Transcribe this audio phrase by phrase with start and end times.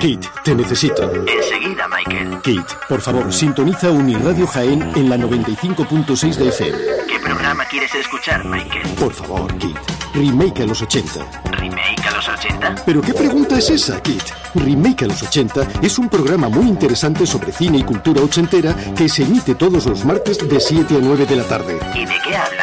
[0.00, 1.02] Kit, te necesito.
[1.12, 2.40] Enseguida, Michael.
[2.42, 6.78] Kit, por favor, sintoniza Uniradio Jaén en la 95.6 de FM.
[7.06, 8.88] ¿Qué programa quieres escuchar, Michael?
[8.98, 9.76] Por favor, Kit.
[10.14, 11.20] Remake a los 80.
[11.52, 12.74] ¿Remake a los 80?
[12.86, 14.22] ¿Pero qué pregunta es esa, Kit?
[14.54, 19.06] Remake a los 80 es un programa muy interesante sobre cine y cultura ochentera que
[19.06, 21.78] se emite todos los martes de 7 a 9 de la tarde.
[21.94, 22.59] ¿Y de qué Michael?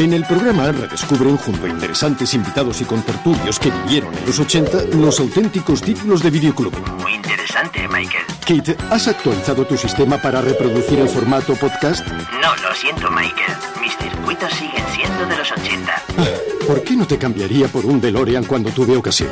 [0.00, 4.96] En el programa redescubren junto a interesantes invitados y contertulios que vivieron en los 80
[4.96, 6.72] los auténticos títulos de videoclub.
[7.02, 8.24] Muy interesante, Michael.
[8.46, 12.08] Kit, ¿has actualizado tu sistema para reproducir el formato podcast?
[12.08, 13.52] No, lo siento, Michael.
[13.82, 15.92] Mis circuitos siguen siendo de los 80.
[16.16, 16.24] Ah,
[16.66, 19.28] ¿Por qué no te cambiaría por un DeLorean cuando tuve ocasión?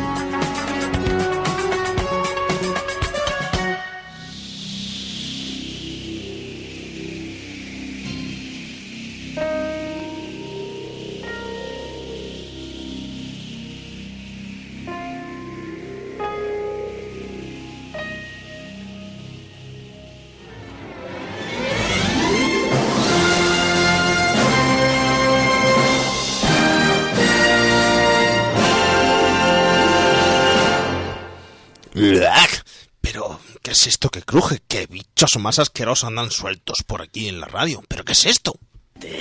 [35.28, 37.82] ¿Qué bichos más asquerosos andan sueltos por aquí en la radio?
[37.86, 38.58] ¿Pero qué es esto?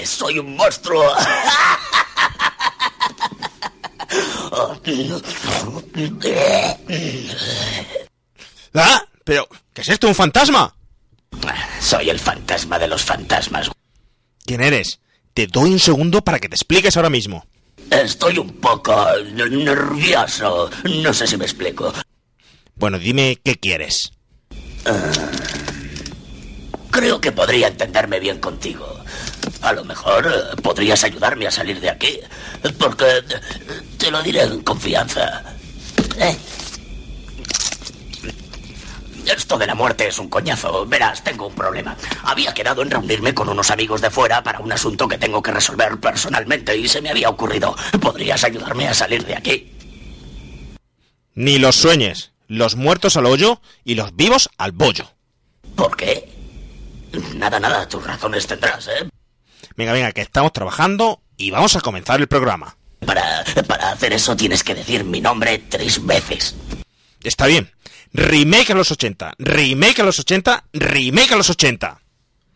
[0.05, 1.03] Soy un monstruo.
[8.73, 9.03] ¿Ah?
[9.25, 10.07] ¿Pero qué es esto?
[10.07, 10.73] ¿Un fantasma?
[11.81, 13.69] Soy el fantasma de los fantasmas.
[14.45, 15.01] ¿Quién eres?
[15.33, 17.45] Te doy un segundo para que te expliques ahora mismo.
[17.91, 18.95] Estoy un poco
[19.33, 20.69] nervioso.
[20.85, 21.93] No sé si me explico.
[22.75, 24.13] Bueno, dime qué quieres.
[26.91, 28.87] Creo que podría entenderme bien contigo.
[29.61, 32.19] A lo mejor eh, podrías ayudarme a salir de aquí.
[32.77, 33.23] Porque eh,
[33.97, 35.43] te lo diré en confianza.
[36.17, 36.37] Eh.
[39.25, 40.85] Esto de la muerte es un coñazo.
[40.85, 41.97] Verás, tengo un problema.
[42.23, 45.51] Había quedado en reunirme con unos amigos de fuera para un asunto que tengo que
[45.51, 47.75] resolver personalmente y se me había ocurrido.
[47.99, 49.73] ¿Podrías ayudarme a salir de aquí?
[51.35, 52.31] Ni los sueñes.
[52.47, 55.11] Los muertos al hoyo y los vivos al bollo.
[55.75, 56.36] ¿Por qué?
[57.35, 59.09] Nada, nada, tus razones tendrás, ¿eh?
[59.75, 62.75] Venga, venga, que estamos trabajando y vamos a comenzar el programa.
[63.05, 66.55] Para, para hacer eso tienes que decir mi nombre tres veces.
[67.23, 67.71] Está bien.
[68.13, 72.01] Remake a los 80, remake a los 80, remake a los 80.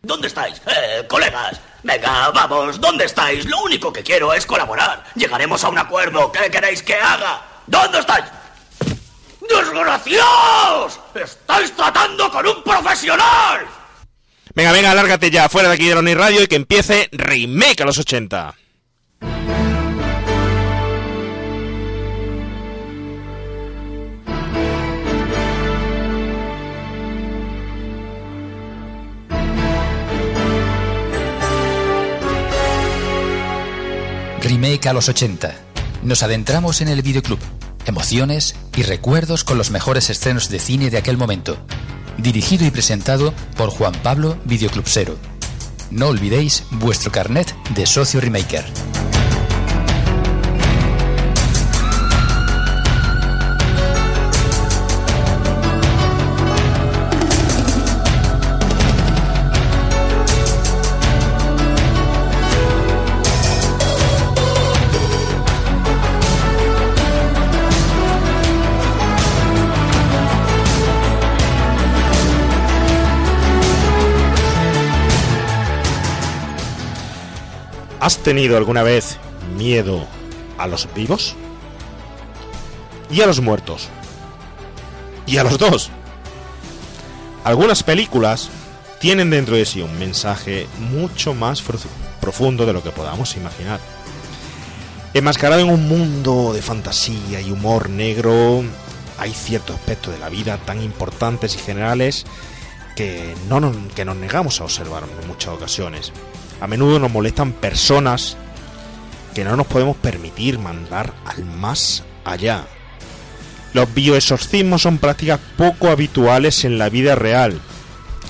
[0.02, 0.60] ¿Dónde estáis?
[0.66, 1.60] Eh, colegas.
[1.84, 3.44] Venga, vamos, ¿dónde estáis?
[3.46, 5.04] Lo único que quiero es colaborar.
[5.14, 6.32] Llegaremos a un acuerdo.
[6.32, 7.42] ¿Qué queréis que haga?
[7.66, 8.24] ¿Dónde estáis?
[9.48, 10.98] ¡Desgraciados!
[11.14, 13.66] ¡Estáis tratando con un profesional!
[14.54, 17.82] Venga, venga, lárgate ya fuera de aquí de la Oni Radio y que empiece Remake
[17.82, 18.54] a los 80.
[34.42, 35.54] Remake a los 80.
[36.02, 37.38] Nos adentramos en el videoclub.
[37.86, 41.56] Emociones y recuerdos con los mejores estrenos de cine de aquel momento.
[42.18, 45.16] Dirigido y presentado por Juan Pablo Videoclubsero.
[45.90, 48.64] No olvidéis vuestro carnet de socio remaker.
[78.02, 79.16] ¿Has tenido alguna vez
[79.56, 80.04] miedo
[80.58, 81.36] a los vivos?
[83.12, 83.90] ¿Y a los muertos?
[85.24, 85.88] ¿Y a los dos?
[87.44, 88.50] Algunas películas
[88.98, 91.62] tienen dentro de sí un mensaje mucho más
[92.20, 93.78] profundo de lo que podamos imaginar.
[95.14, 98.64] Enmascarado en un mundo de fantasía y humor negro,
[99.16, 102.26] hay ciertos aspectos de la vida tan importantes y generales
[102.96, 103.60] que, no
[103.94, 106.12] que nos negamos a observar en muchas ocasiones.
[106.62, 108.36] A menudo nos molestan personas
[109.34, 112.68] que no nos podemos permitir mandar al más allá.
[113.74, 117.60] Los bioexorcismos son prácticas poco habituales en la vida real,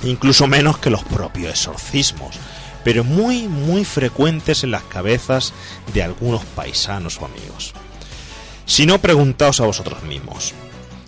[0.03, 2.37] incluso menos que los propios exorcismos,
[2.85, 5.53] pero muy muy frecuentes en las cabezas
[5.93, 7.75] de algunos paisanos o amigos.
[8.65, 10.55] Si no, preguntaos a vosotros mismos.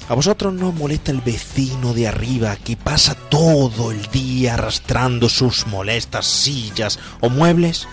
[0.07, 5.67] ¿A vosotros no molesta el vecino de arriba que pasa todo el día arrastrando sus
[5.67, 7.89] molestas sillas o muebles?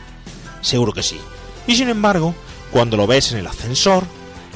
[0.62, 1.18] Seguro que sí.
[1.68, 2.36] Y sin embargo,
[2.72, 4.04] cuando lo ves en el ascensor,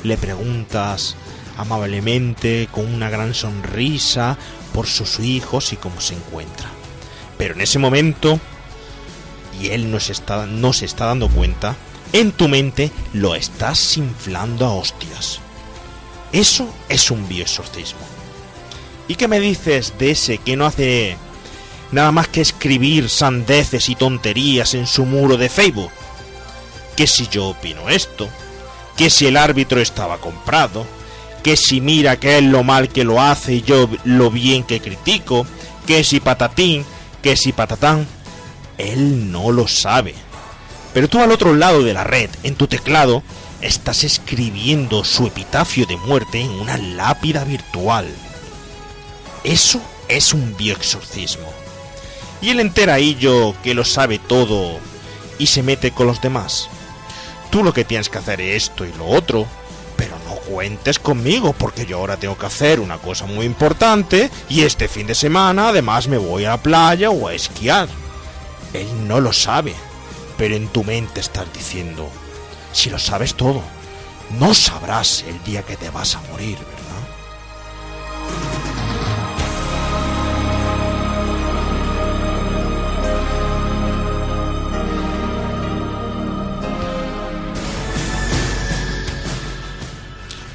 [0.04, 1.16] le preguntas
[1.58, 4.38] amablemente, con una gran sonrisa,
[4.74, 6.68] por sus hijos y cómo se encuentra.
[7.38, 8.38] Pero en ese momento,
[9.62, 11.78] y él no se está, no se está dando cuenta,
[12.12, 15.40] en tu mente lo estás inflando a hostias.
[16.36, 18.02] Eso es un bioexorcismo.
[19.08, 21.16] ¿Y qué me dices de ese que no hace
[21.94, 25.92] nada más que escribir sandeces y tonterías en su muro de Facebook?
[26.98, 28.28] Que si yo opino esto,
[28.98, 30.86] que si el árbitro estaba comprado,
[31.42, 34.82] que si mira que es lo mal que lo hace y yo lo bien que
[34.82, 35.48] critico,
[35.88, 36.84] que si patatín,
[37.24, 38.06] que si patatán,
[38.78, 40.14] él no lo sabe.
[40.94, 43.24] Pero tú al otro lado de la red, en tu teclado,
[43.62, 48.08] estás escribiendo su epitafio de muerte en una lápida virtual.
[49.44, 51.48] Eso es un bioexorcismo.
[52.42, 54.80] Y el enteradillo que lo sabe todo
[55.40, 56.70] y se mete con los demás.
[57.50, 59.48] Tú lo que tienes que hacer es esto y lo otro,
[59.96, 64.62] pero no cuentes conmigo porque yo ahora tengo que hacer una cosa muy importante y
[64.62, 67.88] este fin de semana además me voy a la playa o a esquiar.
[68.74, 69.74] Él no lo sabe
[70.38, 72.10] pero en tu mente estás diciendo,
[72.76, 73.62] si lo sabes todo,
[74.38, 76.76] no sabrás el día que te vas a morir, ¿verdad?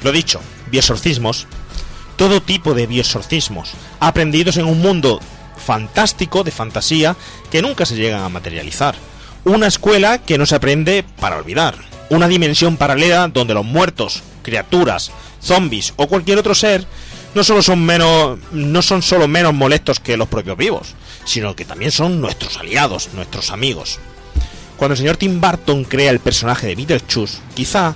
[0.03, 1.47] Lo dicho, biosorcismos,
[2.17, 5.19] todo tipo de biosorcismos, aprendidos en un mundo
[5.57, 7.15] fantástico de fantasía
[7.49, 8.93] que nunca se llegan a materializar
[9.43, 11.90] una escuela que no se aprende para olvidar.
[12.11, 16.85] Una dimensión paralela donde los muertos, criaturas, zombies o cualquier otro ser
[17.33, 20.93] no solo son menos no son solo menos molestos que los propios vivos,
[21.23, 23.99] sino que también son nuestros aliados, nuestros amigos.
[24.75, 27.95] Cuando el señor Tim Burton crea el personaje de Beetlejuice, quizá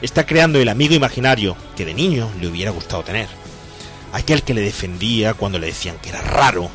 [0.00, 3.28] está creando el amigo imaginario que de niño le hubiera gustado tener.
[4.14, 6.70] Aquel que le defendía cuando le decían que era raro,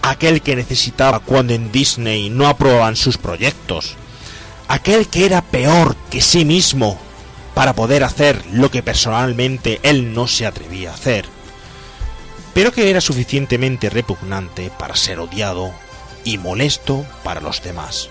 [0.00, 3.96] aquel que necesitaba cuando en Disney no aprobaban sus proyectos,
[4.68, 6.98] aquel que era peor que sí mismo
[7.54, 11.26] para poder hacer lo que personalmente él no se atrevía a hacer,
[12.54, 15.72] pero que era suficientemente repugnante para ser odiado
[16.24, 18.08] y molesto para los demás.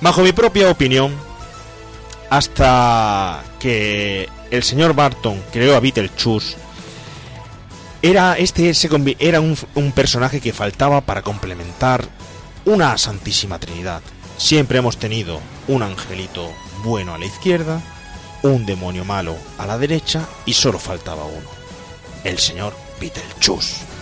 [0.00, 1.14] Bajo mi propia opinión,
[2.30, 6.56] hasta que el señor Barton creó a Beetlejuice,
[8.02, 8.70] era, este
[9.18, 12.04] era un, un personaje que faltaba para complementar
[12.66, 14.02] una Santísima Trinidad.
[14.36, 16.52] Siempre hemos tenido un angelito
[16.82, 17.80] bueno a la izquierda,
[18.42, 21.48] un demonio malo a la derecha y solo faltaba uno,
[22.24, 23.94] el señor Beetlejuice.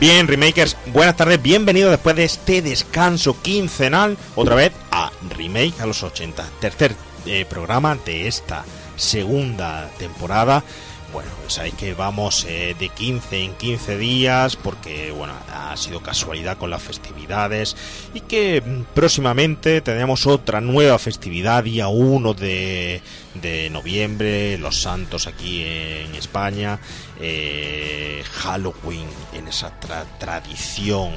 [0.00, 5.86] Bien, Remakers, buenas tardes, bienvenidos después de este descanso quincenal, otra vez a Remake a
[5.86, 6.94] los 80, tercer
[7.26, 8.64] eh, programa de esta
[8.98, 10.62] segunda temporada.
[11.10, 16.58] Bueno, sabéis que vamos eh, de 15 en 15 días porque, bueno, ha sido casualidad
[16.58, 17.76] con las festividades
[18.12, 23.00] y que mm, próximamente tendremos otra nueva festividad, día 1 de,
[23.40, 26.78] de noviembre, los santos aquí en España,
[27.20, 29.72] eh, Halloween en esa
[30.18, 31.12] tradición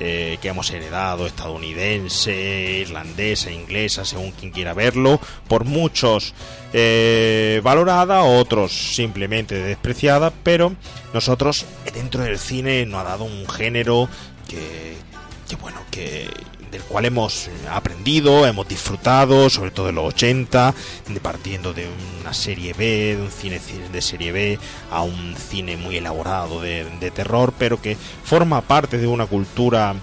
[0.00, 6.34] eh, que hemos heredado estadounidense, irlandesa, inglesa, según quien quiera verlo, por muchos
[6.72, 10.74] eh, valorada, otros simplemente despreciada, pero
[11.12, 14.08] nosotros dentro del cine nos ha dado un género
[14.48, 14.96] que,
[15.48, 16.28] que bueno, que
[16.74, 20.74] del cual hemos aprendido, hemos disfrutado, sobre todo en los 80,
[21.22, 21.86] partiendo de
[22.20, 23.60] una serie B, de un cine
[23.92, 24.58] de serie B,
[24.90, 29.94] a un cine muy elaborado de, terror, pero que forma parte de una cultura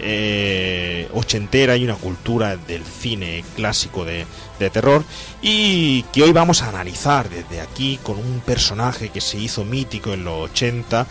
[0.00, 4.26] eh, ochentera y una cultura del cine clásico de,
[4.58, 5.04] de, terror
[5.40, 10.12] y que hoy vamos a analizar desde aquí con un personaje que se hizo mítico
[10.12, 11.06] en los 80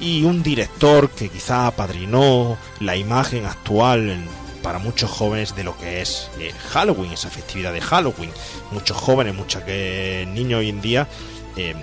[0.00, 4.28] y un director que quizá apadrinó la imagen actual
[4.62, 8.30] para muchos jóvenes de lo que es eh, Halloween, esa festividad de Halloween.
[8.70, 11.08] Muchos jóvenes, muchos que niños hoy en día
[11.56, 11.74] eh,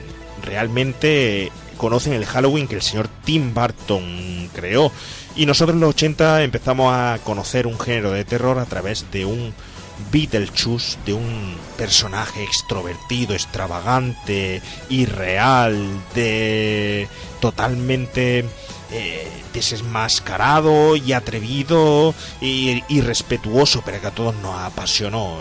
[0.44, 4.91] realmente conocen el Halloween que el señor Tim Burton creó.
[5.36, 9.25] Y nosotros en los 80 empezamos a conocer un género de terror a través de
[9.25, 9.53] un
[10.12, 15.75] Beetlejuice, de un personaje extrovertido, extravagante, irreal,
[16.13, 17.08] de
[17.39, 18.46] totalmente
[18.98, 19.28] eh,
[21.06, 25.40] y atrevido y, respetuoso, pero que a todos nos apasionó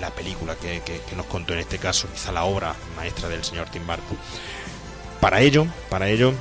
[0.00, 0.82] la película que,
[1.16, 4.18] nos contó en este caso, quizá la obra maestra del señor Tim Burton.
[5.20, 6.32] Para ello, para ello,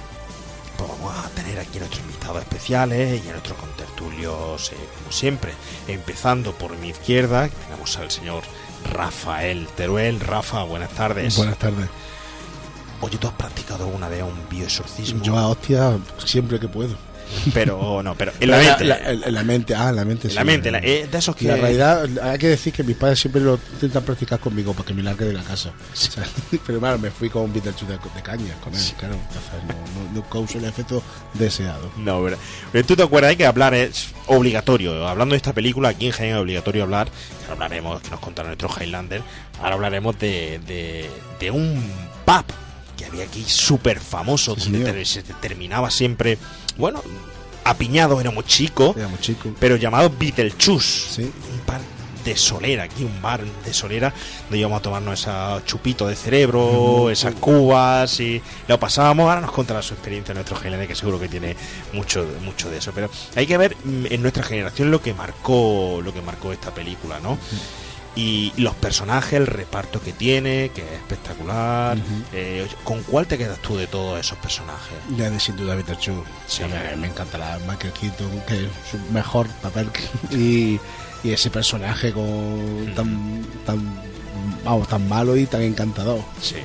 [0.78, 5.54] pues vamos a tener aquí nuestros invitados especiales y a nuestros contertulios, eh, como siempre.
[5.88, 8.44] Empezando por mi izquierda, tenemos al señor
[8.90, 10.22] Rafael Teruel.
[10.22, 11.36] Rafa, buenas tardes.
[11.36, 11.90] Buenas tardes.
[13.02, 15.24] Oye, ¿tú has practicado alguna vez un bioexorcismo?
[15.24, 16.96] Yo a hostia siempre que puedo.
[17.54, 18.84] Pero no, pero en la mente.
[19.28, 20.28] en la mente, ah, en la mente.
[20.28, 20.36] En sí.
[20.36, 21.46] la mente, la- eh, de esos que.
[21.48, 24.96] La realidad, hay que decir que mis padres siempre lo intentan practicar conmigo para que
[24.96, 25.70] me largue de la casa.
[25.70, 26.24] O sea,
[26.66, 29.14] pero claro, me fui con un Beetlejuice de, de caña con él, claro.
[29.14, 31.04] Entonces no, no, no causó el efecto
[31.36, 31.92] deseado.
[31.98, 32.38] No, pero,
[32.72, 35.08] pero tú te acuerdas que hablar es obligatorio.
[35.08, 37.10] Hablando de esta película, aquí en Jaén es obligatorio hablar.
[37.46, 39.22] que hablaremos, que nos contará nuestro Highlander.
[39.62, 41.08] Ahora hablaremos de, de,
[41.40, 41.80] de un
[42.26, 42.46] pub
[43.10, 46.38] había aquí súper famoso, Sí, donde se terminaba siempre,
[46.78, 47.02] bueno,
[47.64, 49.52] apiñado, éramos chicos, Éramos chicos.
[49.60, 51.14] pero llamado Beetlejuice.
[51.16, 51.22] Sí.
[51.24, 51.82] Un par
[52.24, 54.14] de solera, aquí un bar de solera,
[54.44, 59.30] donde íbamos a tomarnos esos chupitos de cerebro, esas cubas y lo pasábamos.
[59.30, 61.56] Ahora nos contará su experiencia nuestro Highlander, que seguro que tiene
[61.94, 62.92] mucho, mucho de eso.
[62.94, 66.74] Pero hay que ver mm, en nuestra generación lo que marcó, lo que marcó esta
[66.74, 67.38] película, ¿no?
[68.20, 71.98] Y los personajes, el reparto que tiene, que es espectacular.
[72.34, 74.98] Eh, ¿Con cuál te quedas tú de todos esos personajes?
[75.16, 76.24] Ya de sin duda Beetlejuice.
[76.46, 76.64] Sí.
[76.64, 76.64] Sí.
[76.64, 79.90] Me, me encanta la Michael Keaton, que es su mejor papel.
[80.32, 80.80] Y,
[81.24, 84.02] y ese personaje con tan, tan,
[84.66, 86.20] vamos, tan malo y tan encantador.
[86.42, 86.58] Sí,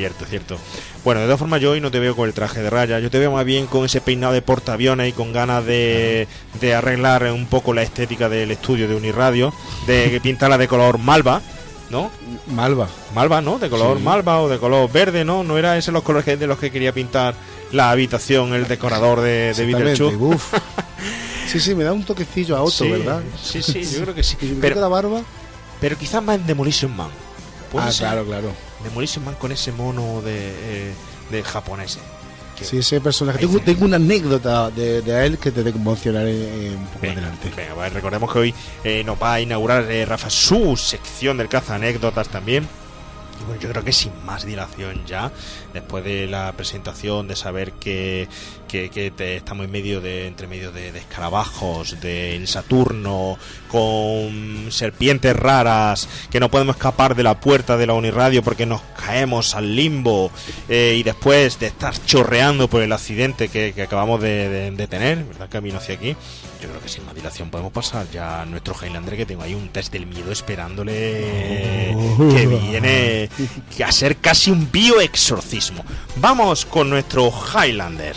[0.00, 0.58] cierto, cierto.
[1.04, 2.98] Bueno, de todas formas, yo hoy no te veo con el traje de raya.
[3.00, 6.26] Yo te veo más bien con ese peinado de portaaviones y con ganas de,
[6.60, 9.52] de arreglar un poco la estética del estudio de Uniradio,
[9.86, 11.42] de pintarla de color malva,
[11.90, 12.10] ¿no?
[12.46, 12.88] Malva.
[13.14, 13.58] Malva, ¿no?
[13.58, 14.02] De color Sí.
[14.04, 15.44] malva o de color verde, ¿no?
[15.44, 17.34] No era ese los colores que- de los que quería pintar
[17.72, 19.96] la habitación el decorador de, de.
[21.46, 23.20] Sí, sí, me da un toquecillo a otro, Sí, ¿verdad?
[23.42, 24.36] Sí, sí, yo creo que sí.
[24.60, 25.20] Pero, queda barba.
[25.80, 27.08] pero quizás más en Demolition Man.
[27.72, 28.06] ¿Puede Ah, ser?
[28.06, 28.52] claro, claro.
[28.84, 30.34] Demolition Man con ese mono de,
[30.90, 30.94] eh,
[31.30, 31.98] de japonés.
[32.56, 33.38] Que- Sí, ese personaje.
[33.64, 37.50] Tengo una anécdota de, de él que te mencionaré eh, un poco Venga, adelante.
[37.56, 41.48] venga, pues recordemos que hoy eh, nos va a inaugurar eh, Rafa su sección del
[41.48, 42.68] caza anécdotas también.
[43.40, 45.32] Y bueno, yo creo que sin más dilación ya,
[45.72, 48.28] después de la presentación, de saber que,
[48.68, 55.34] que, te- estamos en medio de, entre medio de, de escarabajos, del Saturno, con serpientes
[55.34, 59.74] raras, que no podemos escapar de la puerta de la Uniradio porque nos caemos al
[59.74, 60.30] limbo,
[60.68, 65.24] eh, y después de estar chorreando por el accidente que, acabamos de, de- de tener,
[65.24, 65.48] ¿verdad?
[65.50, 66.14] Camino hacia aquí.
[66.60, 69.54] Yo creo que sin más dilación podemos pasar ya a nuestro Highlander que tengo ahí
[69.54, 71.96] un test del miedo esperándole
[72.34, 73.30] que viene
[73.84, 75.82] a ser casi un bioexorcismo.
[76.16, 78.16] Vamos con nuestro Highlander.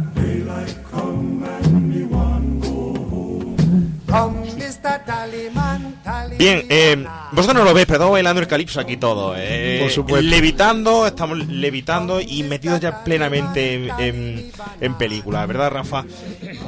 [6.37, 9.33] Bien, eh, vosotros no lo veis, pero estamos bailando el calipso aquí todo.
[9.37, 9.79] eh.
[9.81, 10.27] Por supuesto.
[10.29, 16.05] Levitando, estamos levitando y metidos ya plenamente en, en- en película, ¿verdad, Rafa?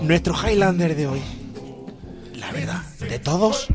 [0.01, 1.21] Nuestro Highlander de hoy,
[2.35, 3.67] la verdad, de todos,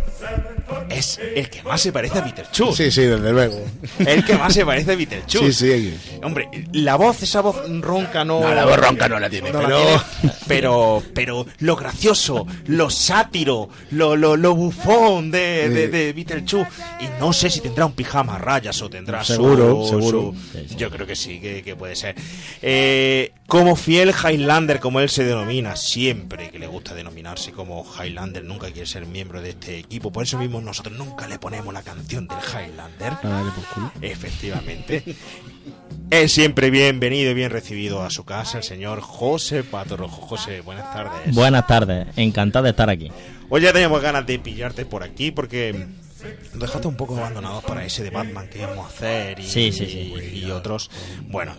[0.90, 2.72] es el que más se parece a Peter Chu.
[2.72, 3.60] Sí, sí, desde luego.
[3.98, 5.38] El que más se parece a Peter Chu.
[5.40, 5.94] Sí, sí.
[6.22, 8.40] Hombre, la voz, esa voz ronca no.
[8.40, 12.46] No, la voz ronca no la tiene, No la pero- tiene, pero, pero lo gracioso,
[12.66, 16.68] lo sátiro, lo, lo, lo bufón de, de, de Beetlejuice.
[17.00, 20.34] Y no sé si tendrá un pijama a rayas o tendrá su- Seguro, su- seguro.
[20.76, 22.14] Yo creo que sí, que, que puede ser.
[22.62, 28.44] Eh, como fiel Highlander, como él se denomina, siempre que le gusta denominarse como Highlander,
[28.44, 30.10] nunca quiere ser miembro de este equipo.
[30.12, 33.12] Por eso mismo nosotros nunca le ponemos la canción del Highlander.
[33.12, 33.92] Ah, dale por culo.
[34.00, 35.02] Efectivamente.
[36.10, 40.22] Es siempre bienvenido y bien recibido a su casa el señor José Patorrojo.
[40.22, 41.34] José, buenas tardes.
[41.34, 43.12] Buenas tardes, encantado de estar aquí.
[43.50, 45.86] Hoy ya teníamos ganas de pillarte por aquí porque
[46.52, 49.72] nos dejaste un poco abandonados para ese de Batman que íbamos a hacer y, Sí,
[49.72, 50.12] sí, sí.
[50.44, 50.90] y otros.
[51.28, 51.54] Bueno,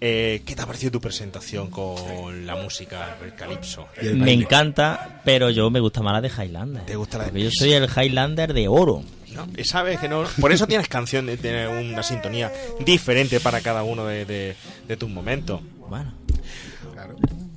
[0.00, 3.88] eh, ¿qué te ha parecido tu presentación con la música del Calipso?
[3.96, 6.84] El Me encanta, pero yo me gusta más la de Highlander.
[6.84, 9.02] ¿Te gusta la de Porque yo soy el Highlander de oro.
[9.32, 9.48] ¿no?
[9.56, 10.24] Y sabes que no.
[10.40, 12.52] Por eso tienes canción, de tener una sintonía
[12.84, 14.54] diferente para cada uno de, de-
[14.86, 15.60] de tus momentos.
[15.88, 16.12] Bueno,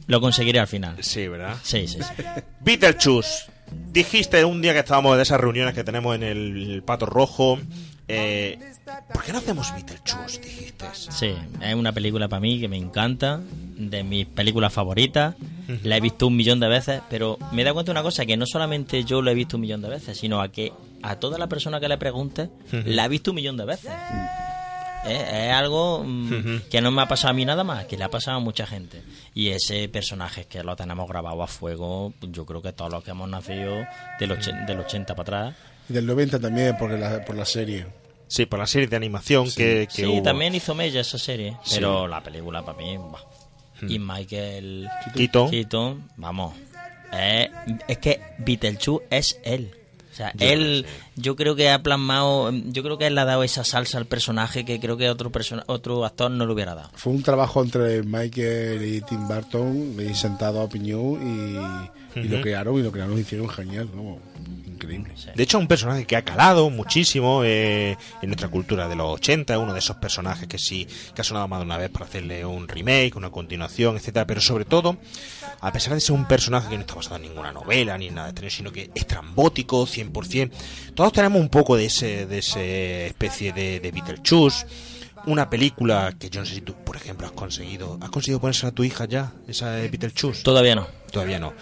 [0.07, 0.95] lo conseguiré al final.
[1.01, 1.57] Sí, ¿verdad?
[1.63, 2.23] Sí, sí, sí.
[2.61, 3.45] Beetlejuice,
[3.91, 7.59] dijiste un día que estábamos de esas reuniones que tenemos en el Pato Rojo,
[8.07, 8.59] eh,
[9.11, 10.39] ¿por qué no hacemos Beetlejuice?
[10.39, 10.85] Dijiste.
[10.93, 13.41] Sí, es una película para mí que me encanta,
[13.77, 15.35] de mis películas favoritas.
[15.83, 18.37] La he visto un millón de veces, pero me da cuenta de una cosa, que
[18.37, 21.39] no solamente yo lo he visto un millón de veces, sino a que a toda
[21.39, 23.91] la persona que le pregunte, la ha visto un millón de veces.
[25.07, 28.09] Es algo mm, que no me ha pasado a mí nada más, que le ha
[28.09, 29.01] pasado a mucha gente.
[29.33, 33.11] Y ese personaje que lo tenemos grabado a fuego, yo creo que todos los que
[33.11, 33.85] hemos nacido
[34.19, 35.55] del, och- del 80 para atrás.
[35.89, 37.85] Y del 90 también, porque la, por la serie.
[38.27, 40.23] Sí, por la serie de animación que, que Sí, hubo.
[40.23, 41.75] también hizo Mella esa serie, Sí.
[41.75, 43.19] pero la película para mí, bah.
[43.87, 45.51] Y Michael Keaton.
[45.51, 46.55] Keaton, vamos,
[47.13, 47.49] es,
[47.87, 49.75] es que Beetlejuice es él.
[50.11, 50.85] O sea, Yo él,
[51.15, 54.05] yo creo que ha plasmado, yo creo que él le ha dado esa salsa al
[54.05, 56.89] personaje que creo que otro persona, otro actor no le hubiera dado.
[56.95, 61.19] Fue un trabajo entre Michael y Tim Burton, y sentado a opinión,
[62.15, 64.19] y, y lo crearon, y lo crearon y hicieron genial, ¿no?
[64.67, 65.13] Increíble.
[65.33, 69.07] De hecho, es un personaje que ha calado muchísimo eh, en nuestra cultura de los
[69.13, 72.05] 80, uno de esos personajes que sí que ha sonado más de una vez para
[72.05, 74.97] hacerle un remake, una continuación, etcétera, pero sobre todo,
[75.61, 78.15] a pesar de ser un personaje que no está basado en ninguna novela ni en
[78.15, 80.51] nada de estreno, sino que es trambótico, 100%,
[81.05, 84.65] todos tenemos un poco de ese de ese especie de, de Beetlejuice,
[85.27, 88.65] una película que yo no sé si tú, por ejemplo, has conseguido, has conseguido ponerse
[88.65, 90.41] a tu hija ya, esa de Beetlejuice.
[90.41, 90.87] Todavía no.
[91.11, 91.53] Todavía no.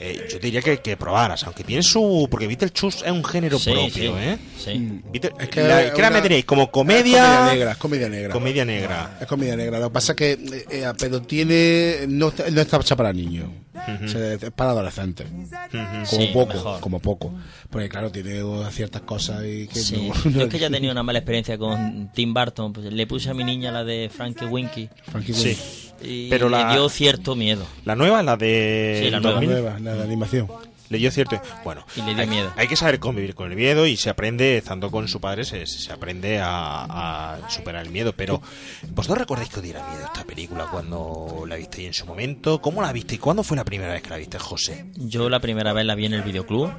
[0.00, 2.28] Eh, yo te diría que, que probaras, aunque tiene su.
[2.30, 4.38] Porque Beetlejuice es un género Sí, propio, sí, ¿eh?
[4.56, 5.02] sí.
[5.12, 6.44] Beetle- Es que la, es ¿Qué la una- meteréis?
[6.44, 7.46] ¿Como Es comedia?
[7.52, 8.32] negra, es comedia negra.
[8.32, 9.18] Comedia negra.
[9.20, 9.78] Es comedia negra.
[9.80, 12.06] Lo que pasa es que, eh, eh, pero tiene.
[12.08, 13.48] No, está- no está hecha para niños.
[13.74, 15.26] Es para adolescentes.
[15.30, 16.80] Como Sí, poco, mejor.
[16.80, 17.34] como poco.
[17.70, 20.10] Porque claro, tiene ciertas cosas y que Sí.
[20.24, 20.30] no.
[20.30, 22.72] Yo es que ya he tenido una mala experiencia con Tim Burton.
[22.72, 25.56] Pues le puse a mi niña la de Frankie Winky Frankie Sí.
[26.04, 27.64] Y Pero la- le dio cierto miedo.
[27.84, 29.00] La nueva, la de.
[29.04, 30.48] Sí, la La 2000, nueva, la de animación.
[30.92, 31.40] Le dio cierto.
[31.64, 32.52] Bueno, Y le dio hay, miedo.
[32.54, 35.66] hay que saber convivir con el miedo y se aprende, estando con su padre, se,
[35.66, 38.12] se aprende a, a superar el miedo.
[38.12, 38.42] Pero,
[38.90, 42.60] ¿vosotros recordáis que os diera miedo esta película cuando la visteis en su momento?
[42.60, 43.18] ¿Cómo la viste?
[43.18, 44.84] ¿Cuándo fue la primera vez que la viste, José?
[44.96, 46.70] Yo la primera vez la vi en el videoclub.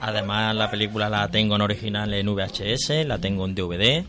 [0.00, 4.04] Además, la película la tengo en original en VHS, la tengo en DVD.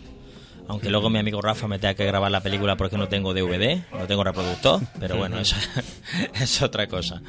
[0.70, 3.84] Aunque luego mi amigo Rafa me tenga que grabar la película porque no tengo DVD,
[3.94, 4.82] no tengo reproductor.
[5.00, 5.56] Pero bueno, eso
[6.34, 7.22] es otra cosa.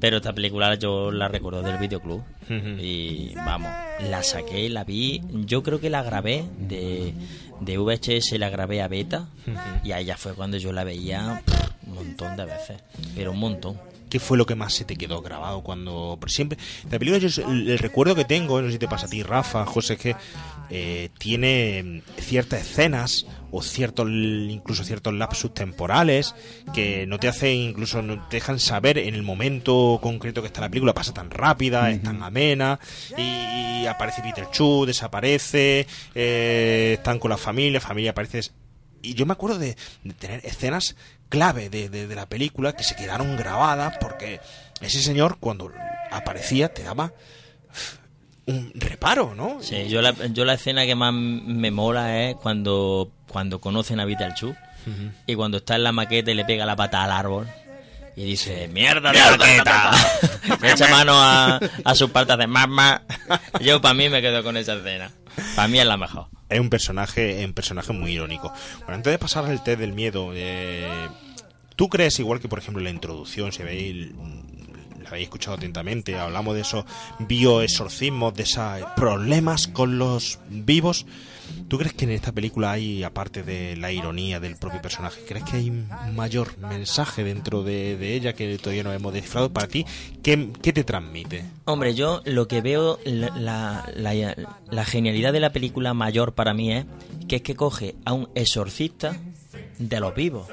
[0.00, 2.22] Pero esta película yo la recuerdo del videoclub.
[2.78, 3.70] Y vamos,
[4.08, 5.22] la saqué, la vi.
[5.44, 7.12] Yo creo que la grabé de,
[7.60, 9.26] de VHS, la grabé a beta.
[9.84, 12.82] Y ahí ya fue cuando yo la veía pff, un montón de veces.
[13.14, 13.78] Pero un montón.
[14.08, 16.58] ¿Qué fue lo que más se te quedó grabado cuando por siempre
[16.90, 19.22] la película yo el, el recuerdo que tengo no sé si te pasa a ti
[19.22, 20.16] Rafa José es que
[20.70, 26.34] eh, tiene mm, ciertas escenas o ciertos incluso ciertos lapsus temporales
[26.74, 30.60] que no te hacen incluso no te dejan saber en el momento concreto que está
[30.60, 30.92] la película.
[30.92, 32.78] Pasa tan rápida es tan amena
[33.16, 38.50] y, y aparece Peter Chu desaparece eh, están con la familia familia aparece
[39.00, 40.96] y yo me acuerdo de, de tener escenas
[41.28, 44.40] clave de, de- de la película que se quedaron grabadas porque
[44.80, 45.70] ese señor cuando
[46.10, 47.12] aparecía te daba
[48.46, 49.58] un reparo, ¿no?
[49.62, 54.04] Sí, yo la, yo la escena que más me mola es cuando, cuando conocen a
[54.06, 54.56] Beetlejuice
[55.26, 57.46] y cuando está en la maqueta y le pega la pata al árbol
[58.18, 59.92] y dice, ¡mierda de maqueta!
[60.60, 63.02] Le echa mano a, a sus partes de mamá.
[63.60, 65.12] Yo para mí me quedo con esa escena.
[65.54, 66.26] Para mí es la mejor.
[66.48, 68.52] Es un personaje, es un personaje muy irónico.
[68.78, 71.08] Bueno, antes de pasar al test del miedo, eh,
[71.76, 74.08] ¿tú crees igual que por ejemplo la introducción, si veis
[75.00, 76.86] la habéis escuchado atentamente, hablamos de esos
[77.20, 81.06] bioexorcismos, de esos problemas con los vivos.
[81.68, 85.44] ¿Tú crees que en esta película hay, aparte de la ironía del propio personaje, crees
[85.44, 89.52] que hay un mayor mensaje dentro de, de ella que todavía no hemos descifrado?
[89.52, 89.84] Para ti,
[90.22, 91.44] ¿qué, qué te transmite?
[91.66, 94.36] Hombre, yo lo que veo, la, la, la-
[94.70, 96.86] la genialidad de la película mayor para mí es
[97.28, 99.16] que es que coge a un exorcista
[99.78, 100.48] de los vivos.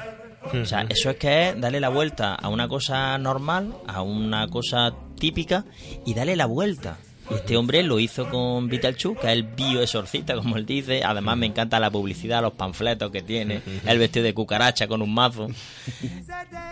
[0.61, 4.47] O sea, eso es que es darle la vuelta a una cosa normal, a una
[4.47, 5.65] cosa típica,
[6.05, 6.97] y darle la vuelta.
[7.29, 11.03] Y Este hombre lo hizo con Beetlejuice, que es el bioexorcista, como él dice.
[11.03, 15.13] Además, me encanta la publicidad, los panfletos que tiene, el vestido de cucaracha con un
[15.13, 15.47] mazo.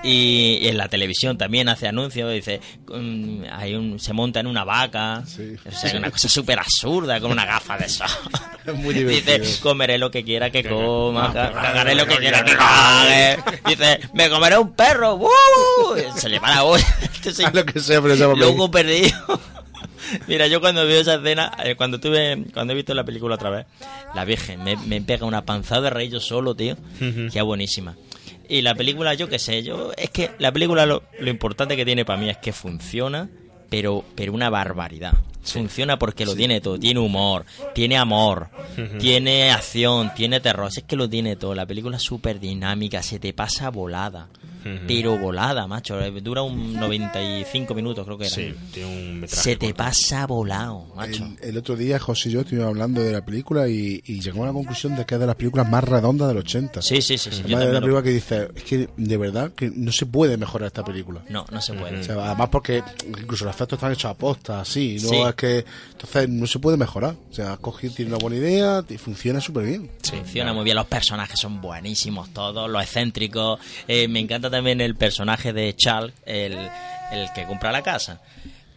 [0.03, 4.47] Y, y en la televisión también hace anuncios, dice, mm, hay un, se monta en
[4.47, 8.07] una vaca, o sea, una cosa súper absurda, con una gafa de sol.
[8.65, 9.39] Es muy divertido.
[9.39, 13.37] Dice, comeré lo que quiera que coma, ca- cagaré lo que quiera que cague.
[13.67, 15.29] Dice, me comeré un perro, ¡uh!
[16.15, 16.85] Se le va la olla.
[17.13, 18.15] Este señor- Lo que sea, pero.
[18.35, 19.17] Loco perdido.
[20.27, 23.49] Mira, yo cuando veo esa escena, eh, cuando tuve, cuando he visto la película otra
[23.49, 23.65] vez,
[24.13, 27.95] la Virgen, me, me pega una panzada de reír yo solo, tío, que es buenísima.
[28.49, 31.85] Y la película, yo qué sé, yo, es que la película lo, lo importante que
[31.85, 33.29] tiene para mí es que funciona,
[33.69, 35.13] pero, pero una barbaridad.
[35.43, 36.79] Funciona porque lo tiene todo.
[36.79, 38.49] Tiene humor, tiene amor,
[38.99, 40.69] tiene acción, tiene terror.
[40.75, 41.53] Es que lo tiene todo.
[41.55, 44.27] La película es súper dinámica, se te pasa volada.
[44.87, 45.99] Pero volada, macho.
[46.21, 48.33] Dura un 95 minutos, creo que era.
[48.33, 49.77] Sí, tiene un metraje Se te corto.
[49.83, 51.25] pasa volado, macho.
[51.41, 54.43] El, el otro día José y yo estuvimos hablando de la película y, y llegamos
[54.45, 56.81] a la conclusión de que es de las películas más redondas del 80.
[56.81, 57.29] Sí, sí, sí.
[57.33, 60.37] sí, yo de lo- película que dice, es que de verdad que no se puede
[60.37, 61.21] mejorar esta película.
[61.27, 61.99] No, no se puede.
[61.99, 65.15] O sea, además porque incluso los efectos están hechos a posta, así, no Sí.
[65.27, 67.15] es que entonces no se puede mejorar.
[67.29, 69.89] O sea, cogido, tiene una buena idea y funciona súper bien.
[70.03, 73.59] Funciona muy bien, los personajes son buenísimos todos, los excéntricos.
[73.87, 76.53] Eh, me encanta también el personaje de Charles, el,
[77.11, 78.21] el que compra la casa.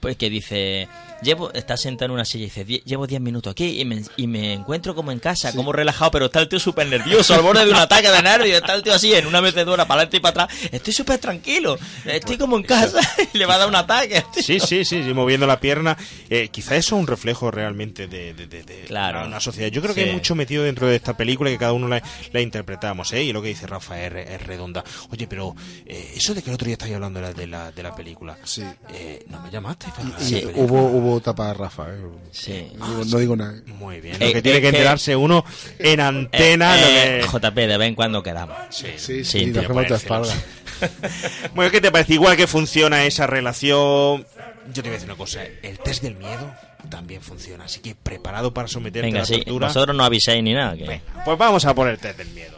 [0.01, 0.89] Pues que dice,
[1.23, 4.03] llevo, está sentado en una silla y dice, "Die- llevo 10 minutos aquí y me,
[4.17, 7.43] y me encuentro como en casa, como relajado, pero está el tío súper nervioso, al
[7.43, 10.17] borde de un ataque de nervios, está el tío así en una mecedora para adelante
[10.19, 13.01] y para atrás, estoy súper tranquilo, estoy como en casa
[13.33, 14.25] y le va a dar un ataque.
[14.35, 15.97] Sí, sí, sí, sí, moviendo la pierna.
[16.31, 19.27] Eh, quizá eso es un reflejo realmente de, de- de- de Claro.
[19.27, 19.69] una sociedad.
[19.71, 20.09] Yo creo que Sí.
[20.09, 22.03] hay mucho metido dentro de esta película que cada uno la,
[22.33, 23.23] la interpretamos, ¿eh?
[23.25, 24.85] Y lo que dice Rafa es, es redonda.
[25.11, 25.55] Oye, pero
[25.87, 27.95] eh, eso de que el otro día estáis hablando de la, de la, de la
[27.95, 28.63] película, Sí.
[28.93, 29.87] eh, ¿no me llamaste?
[29.97, 31.99] para- Y para- hubo, hubo tapa de Rafa, ¿eh?
[32.33, 32.73] Sí.
[32.77, 33.55] No, no digo nada.
[33.67, 34.17] Muy bien.
[34.21, 35.45] Eh, Lo que tiene eh, que que- enterarse uno
[35.79, 36.77] en antena.
[36.79, 38.57] Eh, lo eh, que- JP, de vez en cuando quedamos.
[38.71, 40.35] Sí, Sí, Sí, sí, tío, espalda.
[41.55, 42.15] Bueno, ¿qué te parece?
[42.15, 44.27] Igual que funciona esa relación.
[44.73, 46.53] Yo te voy a decir una cosa: el test del miedo
[46.91, 47.65] también funciona.
[47.65, 49.69] Así que preparado para someterte a Venga, la sí, tortura.
[49.69, 50.75] vosotros no avisáis ni nada.
[50.75, 52.57] Venga, pues vamos a por el test del miedo.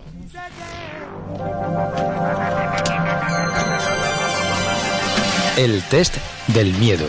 [5.57, 6.17] El test
[6.49, 7.07] del miedo.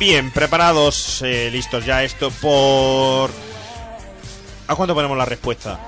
[0.00, 3.30] Bien, preparados, eh, listos ya esto por...
[4.66, 5.78] ¿A cuánto ponemos la respuesta?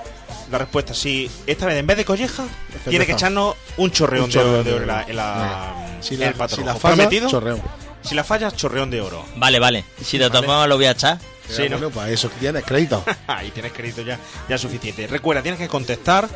[0.50, 1.30] La respuesta, sí.
[1.46, 2.44] Esta vez, en vez de colleja,
[2.88, 5.08] tiene que echarnos un chorreón, Un chorreón de, de oro en la, oro.
[5.08, 7.30] en la- Si la, el si la falla, ¿Prometido?
[7.30, 7.60] chorreo.
[8.02, 9.24] Si la fallas, chorreón de oro.
[9.36, 9.84] Vale, vale.
[10.04, 10.68] Si todas Vale.
[10.68, 11.18] lo voy a echar.
[11.56, 11.78] Sí, ¿no?
[11.78, 13.04] bueno, para eso tienes crédito.
[13.26, 15.06] Ahí tienes crédito ya, ya suficiente.
[15.06, 16.28] Recuerda, tienes que contestar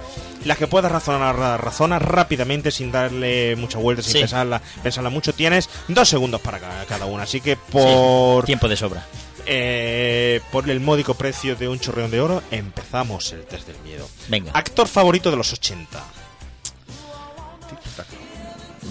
[0.44, 4.18] las que puedas razonar, razona rápidamente sin darle mucha vuelta, sin Sí.
[4.20, 5.32] pensarla, pensarla mucho.
[5.34, 7.24] Tienes dos segundos para ca- cada una.
[7.24, 9.06] Así que por, Tiempo de sobra.
[9.46, 14.08] eh, por el módico precio de un chorreón de oro, empezamos el test del miedo.
[14.28, 16.02] Venga, Actor favorito de los 80.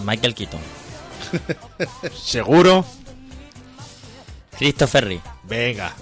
[0.03, 0.59] Michael Keaton.
[2.15, 2.85] ¿Seguro?
[4.57, 5.21] Christopher Reeve.
[5.43, 5.93] Venga.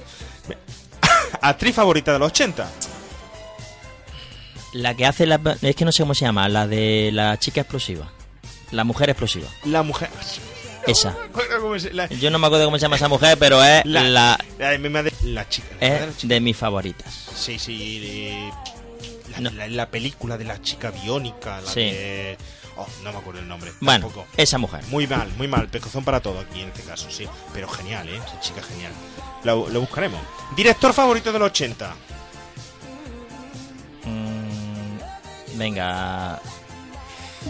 [1.42, 2.70] Actriz favorita de los 80.
[4.74, 5.40] La que hace la...
[5.62, 6.50] Es que no sé cómo se llama.
[6.50, 8.12] La de la chica explosiva.
[8.72, 9.48] La mujer explosiva.
[9.66, 10.10] La mujer.
[10.88, 11.16] Esa.
[11.62, 14.04] ¿Cómo se- La, Yo no me acuerdo cómo se llama esa mujer, pero es la,
[14.04, 14.38] la...
[15.48, 15.68] chica.
[15.80, 16.34] de Es chica.
[16.34, 17.14] de mis favoritas.
[17.36, 18.02] Sí, sí.
[18.04, 18.52] eh,
[19.32, 19.50] la, No.
[19.52, 21.62] la- la película de la chica biónica.
[21.62, 21.82] La Sí.
[21.82, 22.38] de-
[22.76, 23.72] Oh, no me acuerdo el nombre.
[23.82, 24.26] Bueno, tampoco.
[24.36, 24.84] esa mujer.
[24.88, 25.68] Muy mal, muy mal.
[25.68, 27.28] Pescozón para todo aquí en este caso, sí.
[27.54, 28.18] Pero genial, ¿eh?
[28.18, 28.92] Esa chica genial.
[29.44, 30.22] Lo, lo buscaremos.
[30.56, 31.94] Director favorito del 80.
[34.06, 36.40] Mm, venga.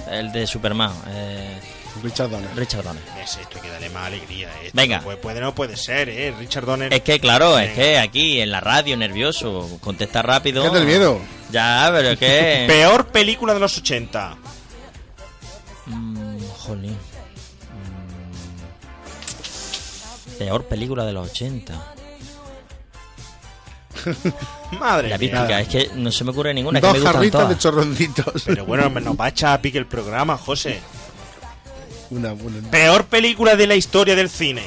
[0.10, 0.92] El de Superman.
[1.08, 1.60] eh,
[2.02, 2.50] Richard Donner.
[2.56, 3.04] Richard Donner.
[3.24, 4.50] Es esto, hay que darle más alegría.
[4.64, 4.98] Esto Venga.
[4.98, 6.34] No puede, puede- no puede ser, ¿eh?
[6.40, 6.92] Richard Donner.
[6.92, 10.64] Es que, claro, es que aquí en la radio, nervioso, contesta rápido.
[10.64, 11.20] ¿Qué es del miedo?
[11.52, 12.66] Ya, pero es que.
[12.68, 14.36] Peor película de los 80.
[15.86, 16.98] Mm, jolín.
[20.38, 21.74] Peor película de los 80.
[24.80, 25.30] Madre La mía.
[25.32, 26.80] típica, es que no se me ocurre ninguna.
[26.82, 28.44] que Dos me gustan jarritas de chorronditos.
[28.46, 30.82] Pero bueno, nos va a echar a pique el programa, José.
[32.10, 34.64] Una, una- Peor película de la historia del cine.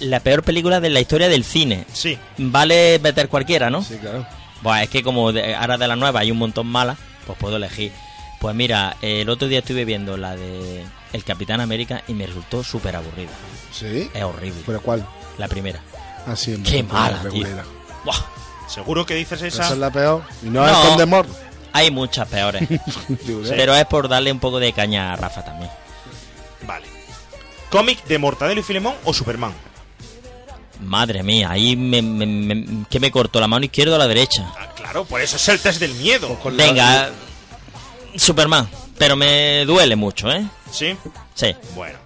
[0.00, 1.84] La peor película de la historia del cine.
[1.92, 2.18] Sí.
[2.38, 3.82] Vale meter cualquiera, ¿no?
[3.84, 4.26] Sí, claro.
[4.62, 7.56] Buah, es que como de- ahora de las nuevas hay un montón malas, pues puedo
[7.56, 7.92] elegir.
[8.40, 12.62] Pues mira, el otro día estuve viendo la de El Capitán América y me resultó
[12.64, 13.30] súper aburrida.
[13.72, 14.10] Sí.
[14.14, 14.62] Es horrible.
[14.64, 15.06] ¿Pero cuál?
[15.38, 15.80] La primera.
[16.26, 17.46] Así en Qué mala, tío.
[18.04, 18.16] Buah,
[18.68, 19.64] ¿Seguro que dices esa?
[19.64, 20.22] Esa es la peor.
[20.42, 20.68] Y no, No.
[20.68, 21.26] es con Demor.
[21.72, 22.62] hay muchas peores.
[22.70, 22.80] ¿eh?
[23.48, 25.70] Pero es por darle un poco de caña a Rafa también.
[26.66, 26.86] Vale.
[27.70, 29.52] ¿Cómic de Mortadelo y Filemón o Superman?
[30.80, 33.38] Madre mía, ahí me, me- me- ¿qué me cortó?
[33.40, 34.52] ¿La mano izquierda o la derecha?
[34.58, 36.34] Ah, claro, por eso es el test del miedo.
[36.40, 37.10] Con la- Venga,
[38.16, 38.68] Superman.
[39.02, 40.46] Pero me duele mucho, ¿eh?
[40.70, 40.96] ¿Sí?
[41.34, 41.98] Sí, Bueno.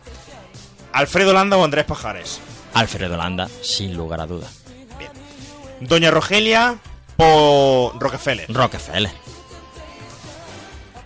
[0.94, 2.40] ¿Alfredo Landa o Andrés Pajares?
[2.72, 4.62] Alfredo Landa, sin lugar a dudas.
[4.98, 5.10] Bien.
[5.80, 6.78] ¿Doña Rogelia
[7.18, 8.50] o Rockefeller?
[8.50, 9.12] Rockefeller.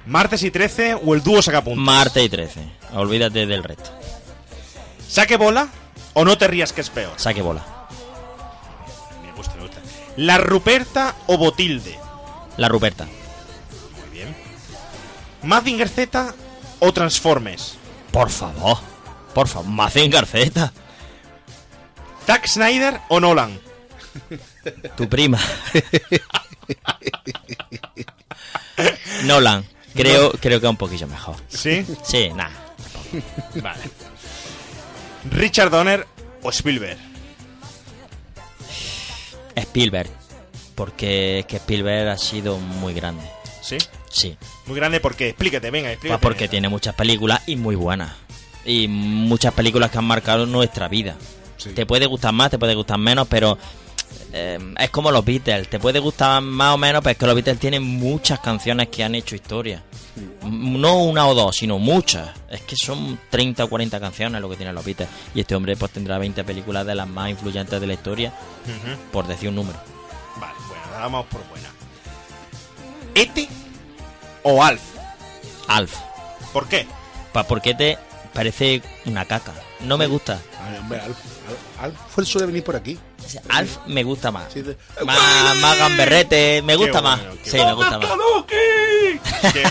[0.06, 1.84] ¿Martes y 13 o el dúo Sacapuntas?
[1.84, 2.60] Marte y 13.
[2.92, 3.90] Olvídate del resto.
[5.08, 5.66] ¿Saque bola
[6.12, 7.14] o no te rías que es peor?
[7.16, 7.66] Saque bola.
[10.16, 11.98] ¿La Ruperta o Botilde?
[12.58, 13.08] La Ruperta.
[15.42, 16.34] ¿Mazinger Z
[16.80, 17.76] o Transformers?
[18.12, 18.78] Por favor.
[19.34, 19.68] Por favor.
[19.70, 20.72] Mazinger Z.
[22.26, 23.58] ¿Zack Snyder o Nolan?
[24.96, 25.38] Tu prima.
[29.24, 29.64] Nolan.
[29.94, 31.36] Creo, creo que un poquillo mejor.
[31.48, 31.84] ¿Sí?
[32.04, 32.52] Sí, nada.
[33.56, 33.82] Vale.
[35.30, 36.06] ¿Richard Donner
[36.42, 36.98] o Spielberg?
[39.56, 40.10] Spielberg.
[40.74, 43.24] Porque es que Spielberg ha sido muy grande.
[43.70, 43.78] ¿Sí?
[44.10, 44.36] Sí.
[44.66, 46.18] Muy grande porque explícate, venga, explícate.
[46.18, 48.12] Pues porque tiene muchas películas y muy buenas.
[48.64, 51.16] Y muchas películas que han marcado nuestra vida.
[51.56, 51.70] Sí.
[51.70, 53.56] Te puede gustar más, te puede gustar menos, pero
[54.32, 55.68] eh, es como los Beatles.
[55.68, 59.04] Te puede gustar más o menos, pero es que los Beatles tienen muchas canciones que
[59.04, 59.82] han hecho historia.
[60.42, 62.30] No una o dos, sino muchas.
[62.50, 65.08] Es que son 30 o 40 canciones lo que tienen los Beatles.
[65.34, 68.32] Y este hombre pues tendrá 20 películas de las más influyentes de la historia,
[69.12, 69.78] por decir un número.
[70.40, 71.68] Vale, bueno, damos por buena.
[73.14, 73.48] ¿Ete
[74.42, 74.82] o Alf?
[75.68, 75.94] Alf.
[76.52, 76.86] ¿Por qué?
[77.32, 77.98] Pa, porque te
[78.34, 79.52] parece una caca.
[79.80, 80.38] No me gusta.
[80.62, 81.16] Ay, hombre, Alf,
[81.48, 82.98] Alf, Alf fue el suele venir por aquí.
[83.48, 84.52] Alf me gusta más.
[84.52, 87.20] Sí, de- Más, más gamberrete, me gusta Qué más.
[87.44, 87.68] qué Sí, bueno.
[87.68, 88.08] me gusta más.
[88.46, 89.20] Qué,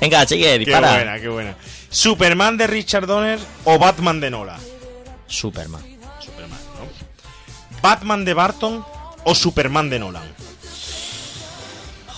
[0.00, 0.94] Venga, sigue, qué dispara.
[0.94, 1.54] buena, qué buena.
[1.90, 4.58] ¿Superman de Richard Donner o Batman de Nola?
[5.26, 5.82] Superman.
[6.20, 7.80] Superman, ¿no?
[7.82, 8.84] ¿Batman de Barton
[9.24, 10.22] o Superman de Nolan?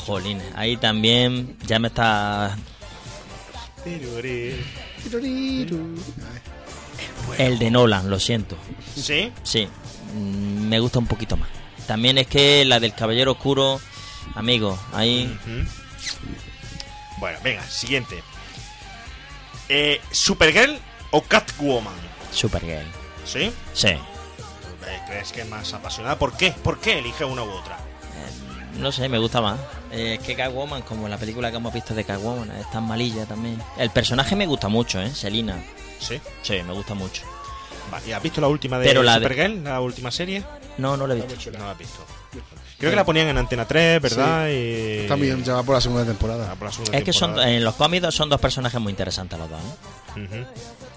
[0.06, 2.56] Jolín, ahí también ya me está.
[7.38, 8.56] El de Nolan, lo siento.
[8.94, 9.32] ¿Sí?
[9.42, 9.68] Sí,
[10.14, 11.48] mm, me gusta un poquito más.
[11.88, 13.80] También es que la del Caballero Oscuro,
[14.34, 15.36] amigo, ahí.
[17.18, 18.22] Bueno, venga, siguiente.
[19.68, 20.78] Eh, ¿Supergirl
[21.10, 21.94] o Catwoman?
[22.30, 22.86] Supergirl.
[23.24, 23.52] ¿Sí?
[23.72, 23.88] Sí.
[24.36, 26.16] ¿Tú eh, ¿Crees que es más apasionada?
[26.16, 26.52] ¿Por qué?
[26.52, 27.78] ¿Por qué elige una u otra?
[28.78, 29.58] No sé, me gusta más.
[29.90, 33.24] Eh, es que Catwoman, como la película que hemos visto de Catwoman, es tan malilla
[33.26, 33.60] también.
[33.78, 35.14] El personaje me gusta mucho, ¿eh?
[35.14, 35.56] Selina.
[35.98, 36.20] ¿Sí?
[36.42, 37.22] Sí, me gusta mucho.
[37.92, 39.64] Va, ¿Y has visto la última de Pero la de- Supergirl?
[39.64, 40.44] ¿La última serie?
[40.78, 41.50] No, no lo he visto.
[41.52, 42.04] No la has visto.
[42.78, 44.48] Creo que la ponían en Antena 3, ¿verdad?
[44.50, 45.06] Y...
[45.08, 46.54] También ya va por la segunda temporada.
[46.60, 49.60] la segunda Es que son, en los cómics son dos personajes muy interesantes los dos.
[50.16, 50.44] ¿eh?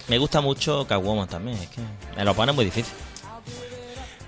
[0.10, 1.80] Me gusta mucho Catwoman también, es que
[2.18, 2.94] me lo pone muy difícil.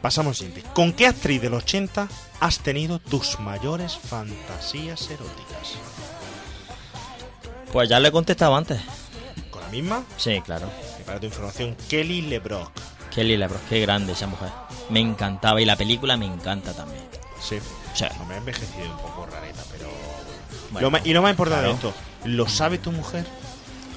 [0.02, 0.64] Pasamos al siguiente.
[0.74, 2.08] ¿Con qué actriz del 80
[2.41, 5.75] has tenido tus mayores fantasías eróticas?
[7.71, 8.82] Pues ya lo he contestado antes.
[9.49, 10.04] ¿Con la misma?
[10.17, 10.69] Sí, claro.
[10.99, 12.71] Y para tu información, Kelly LeBrock.
[13.13, 14.49] Kelly LeBrock, qué grande esa mujer.
[14.89, 17.04] Me encantaba y la película me encanta también.
[17.41, 17.60] Sí.
[17.93, 18.06] Sí.
[18.19, 19.89] No me ha envejecido un poco rareta, pero...
[20.71, 21.89] Bueno, Lo ma- y lo más importante de claro.
[21.89, 23.25] esto, ¿lo sabe tu mujer?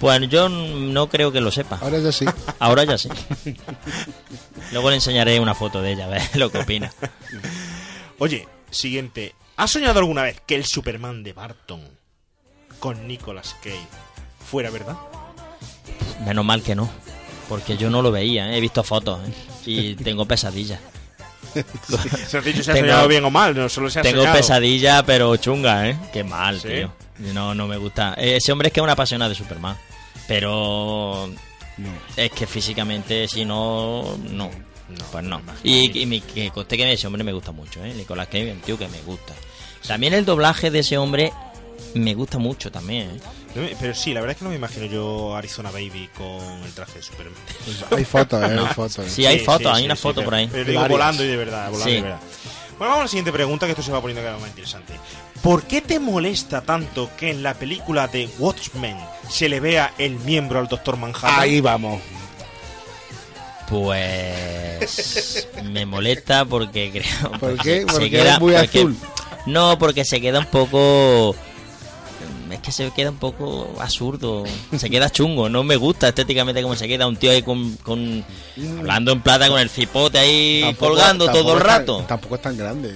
[0.00, 1.78] Pues yo no creo que lo sepa.
[1.80, 2.26] Ahora ya sí.
[2.58, 3.08] Ahora ya sí.
[4.72, 6.92] Luego le enseñaré una foto de ella, a ver lo que opina.
[8.18, 9.34] Oye, siguiente.
[9.56, 11.80] ¿Has soñado alguna vez que el Superman de Barton
[12.80, 13.78] con Nicolas Cage
[14.50, 14.96] fuera verdad?
[16.24, 16.90] Menos mal que no.
[17.48, 18.56] Porque yo no lo veía, ¿eh?
[18.58, 19.32] he visto fotos ¿eh?
[19.66, 20.80] y tengo pesadillas.
[22.26, 24.36] Se has dicho Tengo- soñado bien o mal, no solo se ha Tengo soñado.
[24.38, 25.96] pesadillas, pero chunga, ¿eh?
[26.12, 26.68] Qué mal, ¿Sí?
[26.68, 26.92] tío.
[27.18, 28.14] No, no me gusta.
[28.14, 29.76] Ese hombre es que es una apasionada de Superman.
[30.26, 31.30] Pero
[32.16, 34.50] es que físicamente, si no, no.
[34.88, 35.40] No, pues no.
[35.62, 37.94] Y, y mi- que conste que ese hombre me gusta mucho, ¿eh?
[37.94, 39.32] Nicolás Cage, un tío que me gusta.
[39.86, 41.32] También el doblaje de ese hombre
[41.94, 43.10] me gusta mucho también,
[43.56, 43.76] ¿eh?
[43.80, 46.94] Pero sí, la verdad es que no me imagino yo Arizona Baby con el traje
[46.94, 47.34] de Superman.
[47.96, 48.56] Hay fotos, ¿eh?
[48.58, 49.06] Hay fotos.
[49.08, 50.48] Sí, hay fotos, hay sí, una sí, foto pero- por ahí.
[50.50, 51.94] Pero digo, volando y de verdad, volando Sí.
[51.96, 52.20] de verdad.
[52.76, 54.94] Bueno, vamos a la siguiente pregunta, que esto se va poniendo cada vez más interesante.
[55.40, 58.96] ¿Por qué te molesta tanto que en la película de Watchmen
[59.30, 61.38] se le vea el miembro al Doctor Manhattan?
[61.38, 62.00] Ahí vamos.
[63.68, 67.32] Pues me molesta porque creo.
[67.40, 67.80] ¿Por qué?
[67.80, 68.96] se Porque queda- muy porque- azul.
[69.46, 71.34] No, porque se queda un poco.
[72.50, 74.44] Es que se queda un poco absurdo.
[74.78, 75.48] Se queda chungo.
[75.48, 77.76] No me gusta estéticamente como se queda un tío ahí con.
[77.78, 78.24] con-
[78.78, 82.04] hablando en plata con el cipote ahí Tampoco- colgando todo el tan- rato.
[82.06, 82.94] tampoco es tan grande.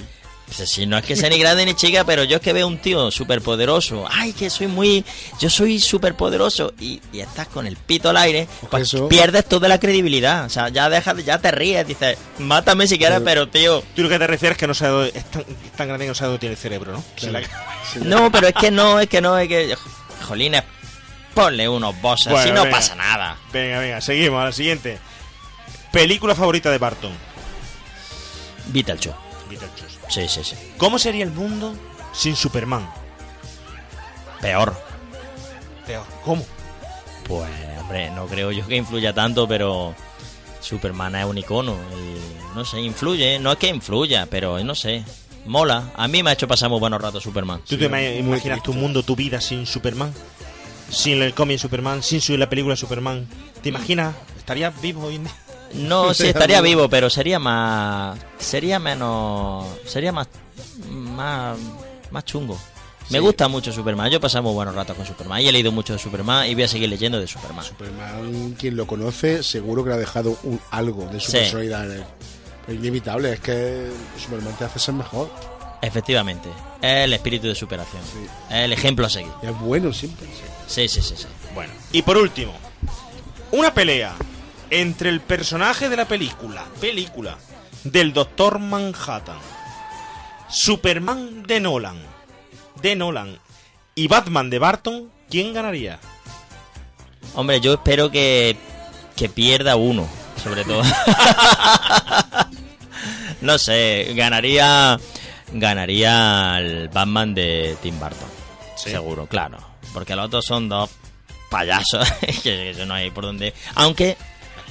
[0.56, 2.66] Pues si no es que sea ni grande ni chica, pero yo es que veo
[2.66, 4.06] un tío súper poderoso.
[4.10, 5.04] Ay, que soy muy.
[5.38, 6.72] Yo soy súper poderoso.
[6.80, 8.48] Y, y estás con el pito al aire.
[8.70, 10.46] Pues eso- pierdes toda la credibilidad.
[10.46, 11.86] O sea, ya dejas, ya te ríes.
[11.86, 13.84] Dices, mátame si quieres, pero tío.
[13.94, 16.06] Tú lo que te refieres es que no sabe dónde- es tan, es tan grande
[16.06, 17.04] que no sabe dónde tiene el cerebro, ¿no?
[17.16, 17.42] Se la-
[18.02, 19.76] No, pero es que no, es que no, es que.
[20.26, 20.62] Jolines,
[21.34, 22.32] ponle unos bosses.
[22.32, 22.76] Bueno, si no venga.
[22.76, 23.36] pasa nada.
[23.52, 24.98] Venga, venga, seguimos a la siguiente.
[25.92, 27.12] Película favorita de Barton.
[28.66, 29.14] Beetlejuice.
[29.48, 29.97] Beetlejuice.
[30.08, 30.56] Sí, sí, sí.
[30.78, 31.74] ¿Cómo sería el mundo
[32.12, 32.88] sin Superman?
[34.40, 34.74] Peor.
[35.86, 36.04] Peor.
[36.24, 36.44] ¿Cómo?
[37.26, 39.94] Pues, hombre, no creo yo que influya tanto, pero.
[40.60, 45.04] Superman es un icono y no sé, influye, no es que influya, pero no sé,
[45.46, 45.92] mola.
[45.96, 47.62] A mí me ha hecho pasar muy buenos ratos Superman.
[47.66, 50.12] ¿Tú te ima- imaginas tu mundo, tu vida sin Superman?
[50.90, 53.28] Sin el cómic Superman, sin su, la película Superman.
[53.62, 54.16] ¿Te imaginas?
[54.36, 55.32] ¿Estarías vivo hoy en día?
[55.74, 60.28] No, sí estaría vivo, pero sería más, sería menos, sería más,
[60.90, 61.56] más,
[62.10, 62.58] más chungo.
[63.10, 63.24] Me Sí.
[63.24, 64.10] gusta mucho Superman.
[64.10, 66.54] Yo he pasado muy buenos ratos con Superman y he leído mucho de Superman y
[66.54, 67.64] voy a seguir leyendo de Superman.
[67.64, 71.38] Superman, quien lo conoce, seguro que le ha dejado un, algo de su Sí.
[71.38, 72.04] personalidad en él.
[72.66, 73.90] Es inevitable, es que
[74.22, 75.30] Superman te hace ser mejor.
[75.80, 76.50] Efectivamente,
[76.82, 78.02] es el espíritu de superación.
[78.50, 79.32] Es el ejemplo a seguir.
[79.42, 80.26] Y es bueno siempre.
[80.66, 81.26] Sí, sí, sí, sí.
[81.54, 82.52] Bueno, y por último,
[83.52, 84.14] una pelea
[84.70, 87.36] entre el personaje de la película, película,
[87.84, 89.38] del Doctor Manhattan,
[90.48, 91.98] Superman de Nolan,
[92.80, 93.38] de Nolan
[93.94, 95.98] y Batman de Barton, ¿quién ganaría?
[97.34, 98.56] Hombre, yo espero que,
[99.16, 100.08] que pierda uno,
[100.42, 100.82] sobre todo.
[103.40, 104.98] no sé, ganaría
[105.52, 108.28] ganaría el Batman de Tim Burton.
[108.76, 109.58] Seguro, claro.
[109.92, 110.90] Porque los otros son dos
[111.50, 112.08] payasos.
[112.42, 113.54] que no hay por dónde.
[113.74, 114.16] Aunque,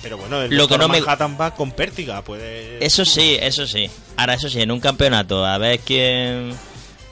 [0.02, 2.84] Pero bueno, el Lo que no me- Manhattan va con pértiga, puede...
[2.86, 3.90] eso sí, eso sí.
[4.16, 6.54] Ahora, eso sí, en un campeonato, a ver quién.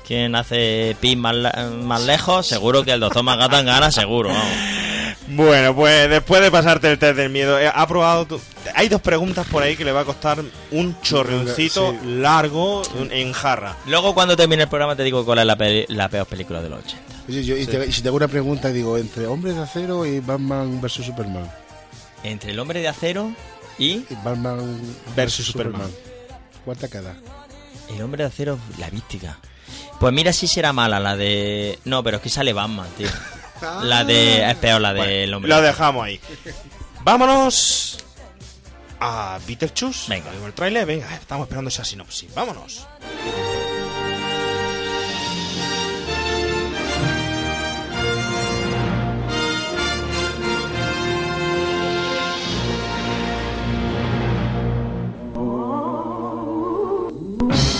[0.08, 1.36] Quién hace pis más,
[1.82, 4.30] más lejos, seguro que el doctor Manhattan gana, seguro.
[4.30, 4.46] vamos.
[5.30, 8.26] Bueno, pues después de pasarte el test del miedo, eh, ha probado.
[8.28, 8.40] tu-
[8.76, 11.98] Hay dos preguntas por ahí que le va a costar un chorreoncito Sí.
[12.20, 13.76] largo en jarra.
[13.88, 16.70] Luego, cuando termine el programa, te digo cuál es la, peli- la peor película de
[16.70, 17.02] los 80.
[17.28, 20.06] Oye, yo- y, te- y si te hago una pregunta, digo, entre Hombres de Acero
[20.06, 21.50] y Batman versus Superman.
[22.28, 23.32] Entre el hombre de acero
[23.78, 24.80] y Batman
[25.16, 25.92] Versus Superman.
[26.64, 27.16] ¿Cuál te queda?
[27.90, 29.38] el hombre de acero, la vística.
[30.00, 31.78] Pues mira si será mala la de...
[31.86, 33.08] No, pero es que sale Batman, tío.
[33.84, 34.50] La de...
[34.50, 35.48] Es peor la del hombre.
[35.50, 36.20] Lo de- dejamos ahí.
[37.04, 38.00] Vámonos
[39.00, 40.10] a Beetlejuice.
[40.10, 40.30] Venga.
[40.32, 42.34] Vemos el trailer, venga, estamos esperando esa sinopsis.
[42.34, 42.86] Vámonos.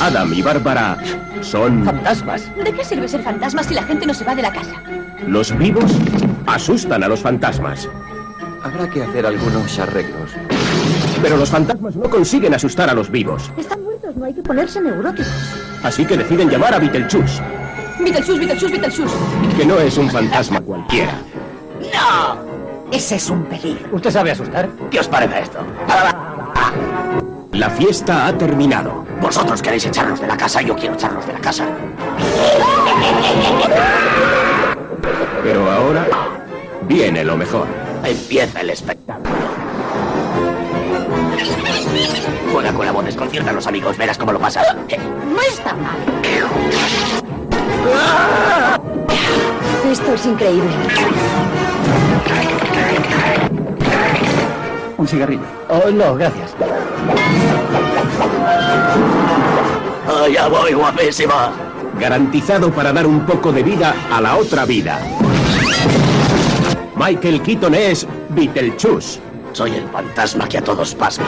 [0.02, 0.98] Adam y Bárbara
[1.42, 2.44] son ¿Fantasmas?
[2.56, 4.74] ¿De qué sirve ser fantasma si la gente no se va de la casa?
[5.28, 5.92] los vivos.
[6.46, 7.90] Asustan a los fantasmas.
[8.64, 10.32] Habrá que hacer algunos arreglos.
[11.22, 13.52] Pero los fantasmas no consiguen asustar a los vivos.
[13.58, 15.32] Están muertos, no hay que ponerse neuróticos.
[15.84, 17.42] Así que deciden llamar a Beetlejuice,
[18.00, 19.16] Beetlejuice, Beetlejuice, Beetlejuice.
[19.58, 21.14] que no es un fantasma cualquiera.
[21.94, 22.38] ¡No!
[22.92, 23.88] Ese es un peligro.
[23.94, 24.70] ¿Usted sabe asustar?
[24.92, 25.60] ¿Qué os parece esto?
[27.56, 29.06] La fiesta ha terminado.
[29.22, 31.66] Vosotros queréis echarlos de la casa, yo quiero echarlos de la casa.
[35.42, 36.06] Pero ahora
[36.82, 37.68] viene lo mejor.
[38.04, 39.36] Empieza el espectáculo.
[42.52, 44.66] Juega con la voz, desconcierta a los amigos, verás cómo lo pasas.
[44.90, 44.98] Eh,
[45.34, 45.96] No está mal.
[49.90, 50.70] Esto es increíble.
[54.98, 55.42] Un cigarrillo.
[55.70, 56.54] Oh, no, gracias.
[60.08, 61.52] Allá voy, guapísima.
[62.00, 65.00] Garantizado para dar un poco de vida a la otra vida.
[66.96, 69.20] Michael Keaton es Beetlejuice.
[69.54, 71.26] Soy el fantasma que a todos pasma.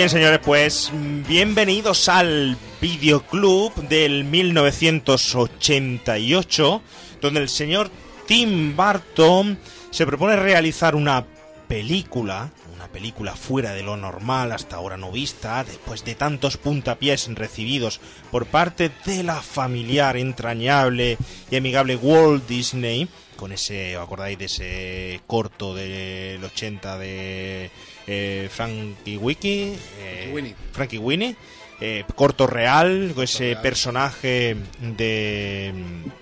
[0.00, 0.90] Bien, señores, pues
[1.28, 6.82] bienvenidos al videoclub del 1988,
[7.20, 7.90] donde el señor
[8.26, 9.58] Tim Burton
[9.90, 11.26] se propone realizar una
[11.68, 17.28] película, una película fuera de lo normal hasta ahora no vista, después de tantos puntapiés
[17.34, 21.18] recibidos por parte de la familiar, entrañable
[21.50, 27.70] y amigable Walt Disney, con ese, ¿os acordáis de ese corto del 80 de
[28.06, 29.74] eh, Frankie Wiki?
[30.00, 30.54] Eh, Winnie.
[30.72, 31.36] Frankie Winnie.
[31.80, 35.72] eh, corto real, ese personaje de,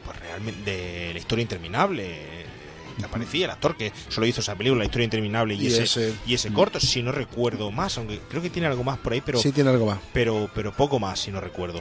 [0.05, 2.39] pues realmente, de la historia interminable.
[2.99, 5.83] que aparecía, el actor que solo hizo esa película, La historia interminable y, Y ese,
[5.85, 6.14] ese.
[6.26, 9.20] y ese corto, si no recuerdo más, aunque creo que tiene algo más por ahí,
[9.20, 9.99] pero Sí, tiene algo más.
[10.12, 11.81] pero, pero poco más, si no recuerdo.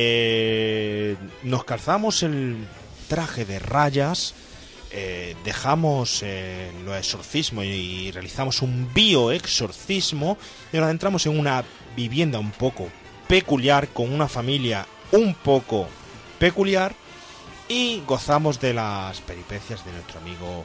[0.00, 2.56] Eh, nos calzamos el
[3.08, 4.34] traje de rayas,
[4.90, 10.38] eh, dejamos eh, los exorcismos y, realizamos un bioexorcismo
[10.72, 11.64] y nos adentramos en una
[11.96, 12.88] vivienda un poco
[13.26, 15.88] peculiar, con una familia un poco
[16.38, 16.94] peculiar
[17.68, 20.64] y gozamos de las peripecias de nuestro amigo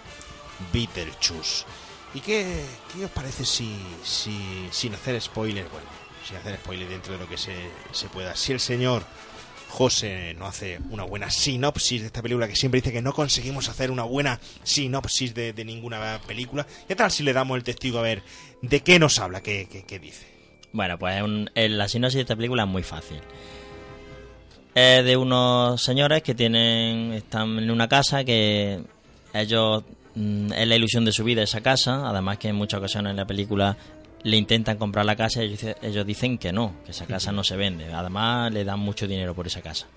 [0.72, 1.66] Beetlejuice.
[2.14, 2.64] ¿Y qué,
[2.94, 5.88] qué os parece si, si, sin hacer spoilers, bueno,
[6.26, 7.56] sin hacer spoilers dentro de lo que se,
[7.92, 9.04] se pueda, si el señor
[9.74, 13.70] José no hace una buena sinopsis de esta película, que siempre dice que no conseguimos
[13.70, 18.04] hacer una buena sinopsis de, ninguna película, ¿qué tal si le damos el testigo a
[18.04, 18.22] ver
[18.62, 20.28] de qué nos habla, qué, qué, qué dice?
[20.74, 23.20] Bueno, pues un- en la sinopsis de esta película es muy fácil.
[24.76, 28.80] Es de unos señores que tienen están en una casa que
[29.34, 33.10] ellos mm, es la ilusión de su vida esa casa, además que en muchas ocasiones
[33.12, 33.76] en la película
[34.24, 37.32] le intentan comprar la casa y ellos, dice- ellos dicen que no, que esa casa
[37.32, 37.92] no se vende.
[37.94, 39.88] Además le dan mucho dinero por esa casa.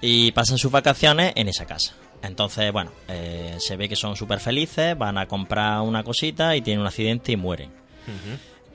[0.00, 1.94] Y pasan sus vacaciones en esa casa.
[2.22, 6.60] Entonces, bueno, eh, se ve que son súper felices, van a comprar una cosita y
[6.62, 7.70] tienen un accidente y mueren.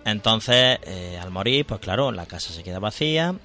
[0.05, 3.35] Entonces, eh, al morir, pues claro, la casa se queda vacía,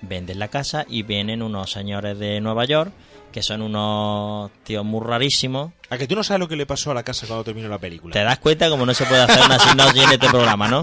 [0.00, 2.92] venden la casa y vienen unos señores de Nueva York,
[3.34, 5.72] que son unos tíos muy rarísimos.
[5.90, 7.78] A que tú no sabes lo que le pasó a la casa cuando terminó la
[7.78, 8.12] película.
[8.12, 10.82] Te das cuenta como no se puede hacer una sinopsis en este programa, ¿no?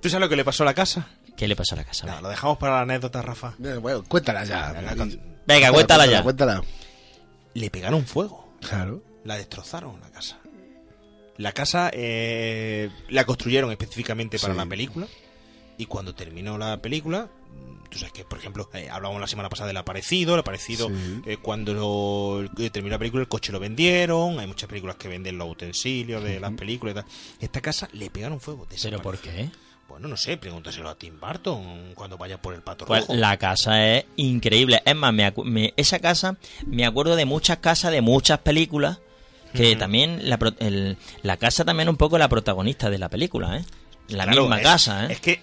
[0.00, 1.08] ¿Tú sabes lo que le pasó a la casa?
[1.36, 2.06] ¿Qué le pasó a la casa?
[2.06, 3.54] No, lo dejamos para la anécdota, Rafa.
[3.60, 4.72] Eh, Bueno, cuéntala ya.
[5.46, 6.22] Venga, cuéntala ya.
[6.22, 6.62] Cuéntala.
[7.54, 8.54] Le pegaron fuego.
[8.60, 9.02] Claro.
[9.24, 10.38] La destrozaron la casa.
[11.38, 14.58] La casa eh, la construyeron específicamente para Sí.
[14.58, 15.06] la película.
[15.76, 17.28] Y cuando terminó la película,
[17.90, 20.34] tú sabes que, por ejemplo, eh, hablábamos la semana pasada del aparecido.
[20.34, 20.94] El aparecido, Sí.
[21.26, 24.38] eh, cuando lo- eh, terminó la película, el coche lo vendieron.
[24.38, 27.04] Hay muchas películas que venden los utensilios de las películas y tal.
[27.40, 28.66] Esta casa le pegaron fuego.
[28.82, 29.50] ¿Pero por qué?
[29.88, 33.14] Bueno, no sé, pregúntaselo a Tim Burton cuando vaya por el pato Pues rojo.
[33.16, 34.80] la casa es increíble.
[34.84, 39.00] Es más, me acu- me- esa casa, me acuerdo de muchas casas, de muchas películas,
[39.52, 43.08] que también la, pro- el- la casa también es un poco la protagonista de la
[43.08, 43.64] película, ¿eh?
[44.06, 45.12] La Claro, misma es- casa, ¿eh?
[45.14, 45.40] Es que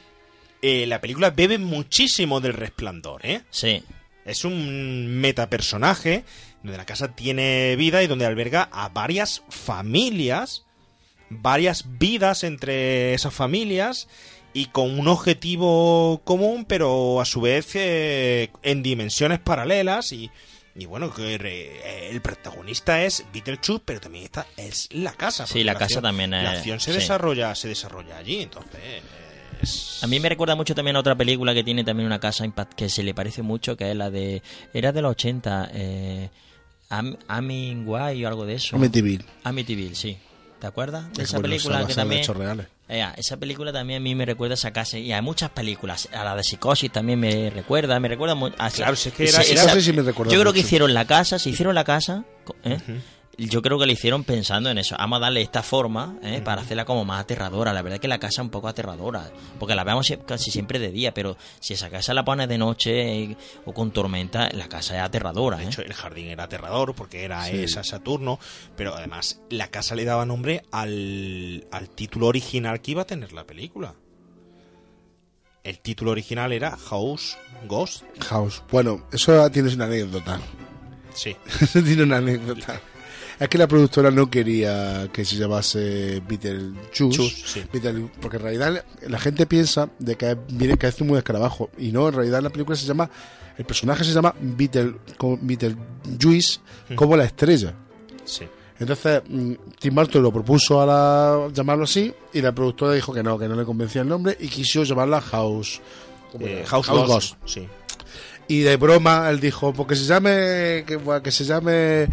[0.61, 3.41] eh, la película bebe muchísimo del resplandor, ¿eh?
[3.49, 3.83] Sí.
[4.25, 6.23] Es un metapersonaje
[6.63, 10.65] donde la casa tiene vida y donde alberga a varias familias,
[11.29, 14.07] varias vidas entre esas familias
[14.53, 20.31] y con un objetivo común, pero a su vez eh, en dimensiones paralelas y,
[20.75, 25.45] y bueno, que re- el protagonista es Beetlejuice, pero también esta es la casa.
[25.45, 26.97] Sí, porque la casa acción- también es- La acción se sí.
[26.99, 28.81] desarrolla, se desarrolla allí, entonces
[29.61, 32.45] es- A mí me recuerda mucho también a otra película que tiene también una casa
[32.45, 34.41] impact- que se le parece mucho, que es la de...
[34.73, 36.29] Era de los 80, eh,
[36.89, 38.75] Am- Amityville o algo de eso.
[38.75, 39.25] Amityville.
[39.43, 40.17] Amityville, sí.
[40.59, 42.21] ¿Te acuerdas de Es esa película que también...
[42.21, 42.67] hechos reales.
[42.89, 46.07] Eh, esa película también a mí me recuerda a esa casa y a muchas películas.
[46.13, 49.27] A la de Psicosis también me recuerda, me recuerda mu- a Claro, si es que
[49.27, 50.67] era- esa- era- Sí, sí, me recuerda Yo creo que mucho.
[50.67, 52.23] hicieron la casa, se hicieron la casa,
[52.63, 52.79] ¿eh?
[53.45, 54.95] Yo creo que le hicieron pensando en eso.
[54.97, 56.41] Vamos a darle esta forma ¿eh?
[56.43, 57.71] para hacerla como más aterradora.
[57.71, 60.79] La verdad es que la casa es un poco aterradora, porque la vemos casi siempre
[60.79, 64.67] de día, pero si esa casa la pones de noche eh, o con tormenta, la
[64.67, 65.57] casa es aterradora.
[65.57, 65.67] De ¿eh?
[65.67, 67.57] hecho, el jardín era aterrador porque era Sí.
[67.63, 68.39] esa Saturno,
[68.75, 73.33] pero además la casa le daba nombre al, al título original que iba a tener
[73.33, 73.93] la película.
[75.63, 78.03] El título original era House Ghost.
[78.29, 78.63] House.
[78.71, 80.39] Bueno, eso tienes una anécdota.
[81.13, 81.35] Sí.
[81.61, 82.79] Eso tiene una anécdota.
[83.39, 86.81] Es que la productora no quería que se llamase Beetlejuice.
[86.91, 87.63] Chus, sí.
[87.71, 91.69] Beetle- porque en realidad la gente piensa de que es- viene que es un escarabajo.
[91.77, 93.09] Y no, en realidad la película se llama.
[93.57, 94.95] El personaje se llama Beetle,
[95.41, 96.59] Beetlejuice
[96.95, 97.73] como la estrella.
[98.25, 98.45] Sí.
[98.79, 103.23] Entonces, mm, Tim Burton lo propuso a la, llamarlo así y la productora dijo que
[103.23, 105.81] no, que no le convencía el nombre y quiso llamarla House.
[106.31, 106.63] ¿cómo Eh?
[106.67, 107.09] House, House Ghost.
[107.09, 107.35] Ghost.
[107.45, 107.67] Sí.
[108.49, 112.07] Y de broma él dijo, porque se llame, que, que se llame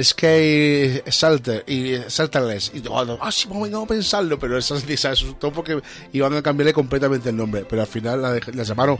[0.00, 2.72] Skate Salter y Salterless.
[2.74, 5.80] Y yo, ah, sí, vamos a pensarlo, pero eso se asustó porque
[6.12, 7.64] iban a cambiarle completamente el nombre.
[7.68, 8.98] Pero al final la, la llamaron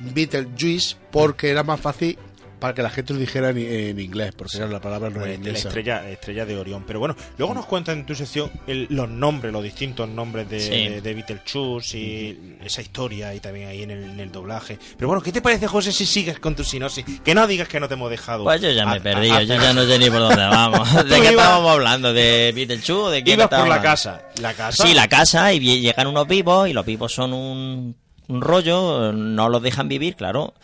[0.00, 2.18] Beetlejuice porque era más fácil
[2.58, 5.32] para que la gente lo dijera en, en inglés, porque era la palabra no la
[5.32, 6.84] estrella, estrella de Orión.
[6.86, 10.60] Pero bueno, luego nos cuentan en tu sección el- los nombres, los distintos nombres de,
[10.60, 11.00] Sí.
[11.00, 14.78] de Beetlejuice y esa historia y también ahí en el, en el doblaje.
[14.96, 17.04] Pero bueno, ¿qué te parece, José, si sigues con tu sinopsis?
[17.24, 18.44] Que no digas que no te hemos dejado.
[18.44, 20.92] Pues yo ya me he perdido, yo ya no sé ni por dónde vamos.
[21.04, 22.12] ¿De qué ibas- estábamos hablando?
[22.12, 23.90] ¿De Beetlejuice o de quién Ibas por estábamos la hablando?
[23.94, 24.22] casa.
[24.42, 24.86] La casa.
[24.86, 27.96] Sí, la casa y llegan unos vivos y los vivos son un,
[28.28, 30.54] un rollo, no los dejan vivir, claro.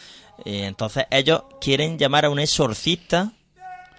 [0.44, 3.32] Y entonces ellos quieren llamar a un exorcista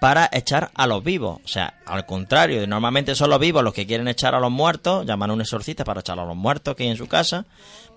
[0.00, 1.40] para echar a los vivos.
[1.44, 5.06] O sea, al contrario, normalmente son los vivos los que quieren echar a los muertos,
[5.06, 7.46] llaman a un exorcista para echar a los muertos que hay en su casa,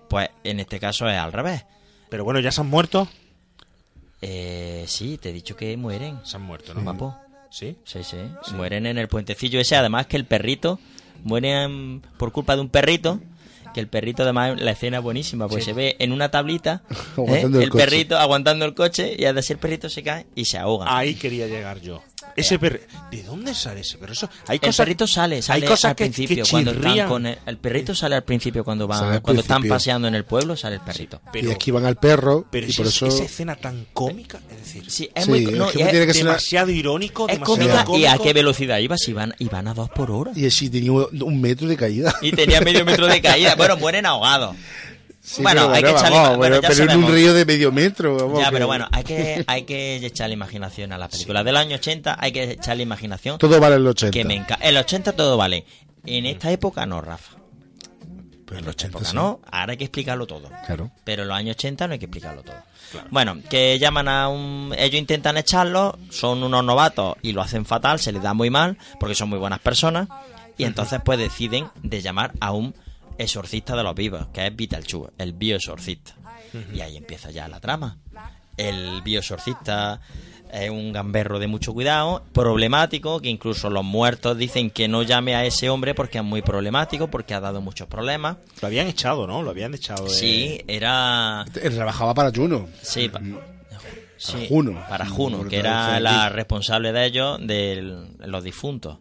[0.10, 1.66] pues en este caso es al revés.
[2.10, 3.08] Pero bueno, ¿ya se han muerto?
[4.22, 6.20] Eh, sí, te he dicho que mueren.
[6.24, 6.82] Se han muerto, ¿no?
[6.82, 7.16] Guapo.
[7.52, 7.78] ¿Sí?
[7.84, 8.18] Sí, sí,
[8.54, 9.76] Mueren en el puentecillo ese.
[9.76, 10.80] Además que el perrito
[11.24, 13.20] muere en- por culpa de un perrito.
[13.74, 15.48] Que el perrito, además, la escena es buenísima.
[15.48, 15.70] Pues Sí.
[15.72, 16.84] se ve en una tablita
[17.28, 17.42] ¿eh?
[17.62, 19.16] El perrito aguantando el coche.
[19.18, 20.86] Y al decir el perrito se cae y se ahoga.
[20.98, 22.02] Ahí quería llegar yo.
[22.36, 22.80] Ese perro.
[23.12, 24.14] ¿De dónde sale ese perro?
[24.14, 27.26] Eso, hay el perrito sale, sale hay cosas al que, principio que cuando están con
[27.26, 30.76] el, el perrito sale al principio cuando van cuando están paseando en el pueblo sale
[30.76, 31.22] el perrito.
[31.32, 34.40] Pero, y aquí van al perro pero y esa, por eso esa escena tan cómica,
[34.52, 38.00] es decir, Sí, es Sí, muy es que es ser demasiado irónico, es demasiado cómica
[38.00, 40.32] y a qué velocidad iba si van y van a dos por hora.
[40.36, 43.56] y así tenía un metro de caída Y tenía medio metro de caída.
[43.60, 44.56] Bueno, mueren ahogados.
[45.32, 47.12] Sí, bueno, pero hay que echarle vamos, bueno, pero, en un sabemos.
[47.12, 50.92] río de medio metro vamos, Ya, que- pero bueno, hay que, hay que echarle imaginación
[50.92, 53.38] a las películas del año 80, hay que echarle imaginación.
[53.38, 55.66] todo vale el 80 Que me enca- El 80 todo vale.
[56.06, 57.36] En esta época no, Rafa.
[58.46, 59.16] pero el 80 época sí.
[59.16, 60.50] no, ahora hay que explicarlo todo.
[60.66, 62.56] claro Pero en los años 80 no hay que explicarlo todo.
[63.12, 64.74] Bueno, que llaman a un...
[64.76, 68.80] Ellos intentan echarlo, son unos novatos y lo hacen fatal, se les da muy mal,
[69.00, 70.08] porque son muy buenas personas.
[70.58, 72.74] Y entonces pues deciden de llamar a un
[73.20, 76.16] exorcista de los vivos, que es Beetlejuice, el bioexorcista.
[76.74, 77.98] Y ahí empieza ya la trama.
[78.58, 80.02] El bioexorcista
[80.52, 85.36] es un gamberro de mucho cuidado, problemático, que incluso los muertos dicen que no llame
[85.36, 88.38] a ese hombre porque es muy problemático, porque ha dado muchos problemas.
[88.62, 89.44] Lo habían echado, ¿no?
[89.44, 90.10] Lo habían echado de...
[90.10, 91.46] Sí, era...
[91.54, 93.22] Trabajaba para Juno Sí, pa-
[94.18, 94.84] sí, Juno.
[94.90, 98.98] Para Juno, que era la responsable de ellos, de los difuntos.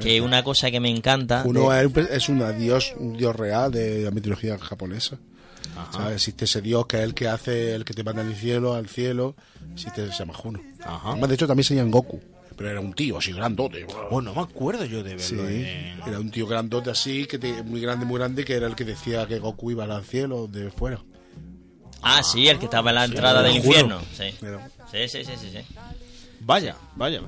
[0.00, 1.42] Que una cosa que me encanta...
[1.42, 5.18] Juno de- es, un- dios, un dios real de la mitología japonesa.
[6.12, 8.88] Existe ese dios que es el que hace, el que te manda al cielo, al
[8.88, 9.34] cielo.
[9.72, 10.60] Existe, se llama Juno.
[10.84, 11.10] Ajá.
[11.12, 12.20] Además, de hecho, también se llama Goku.
[12.56, 13.86] Pero era un tío así grandote.
[14.10, 15.48] Oh, no me acuerdo yo de Sí, verlo.
[16.06, 18.84] era un tío grandote así, que te- muy grande, muy grande, que era el que
[18.84, 21.00] decía que Goku iba al cielo de fuera.
[22.02, 24.00] Ah, sí, el que estaba en la entrada del infierno.
[24.16, 24.30] Sí,
[24.90, 25.58] sí, sí, sí, sí.
[26.40, 27.20] Vaya, vaya.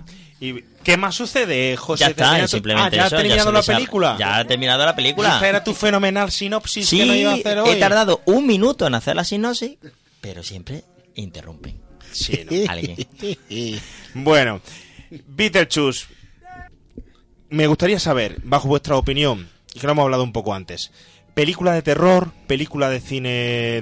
[0.44, 2.00] ¿Y qué más sucede, José?
[2.00, 4.16] Ya está, ¿Termina tu- simplemente ah, ¿ya ha terminado la película?
[4.18, 5.34] Ya ha terminado la película.
[5.34, 7.70] Esta era tu fenomenal sinopsis Sí, que no iba a hacer hoy.
[7.70, 9.78] he tardado un minuto en hacer la sinopsis,
[10.20, 10.82] pero siempre
[11.14, 11.80] interrumpen.
[12.10, 12.68] Sí, ¿no?
[12.70, 12.96] Alguien.
[14.14, 14.60] Bueno,
[15.28, 16.06] Beetlejuice.
[17.48, 20.90] Me gustaría saber, bajo vuestra opinión, y que lo hemos hablado un poco antes,
[21.34, 23.30] película de terror, película de cine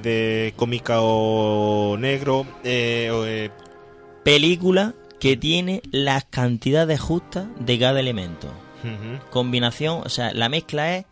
[0.00, 3.50] de cómica o negro, eh, o, eh,
[4.24, 8.48] Película que tiene las cantidades justas de cada elemento.
[9.30, 11.04] combinación, o sea, la mezcla es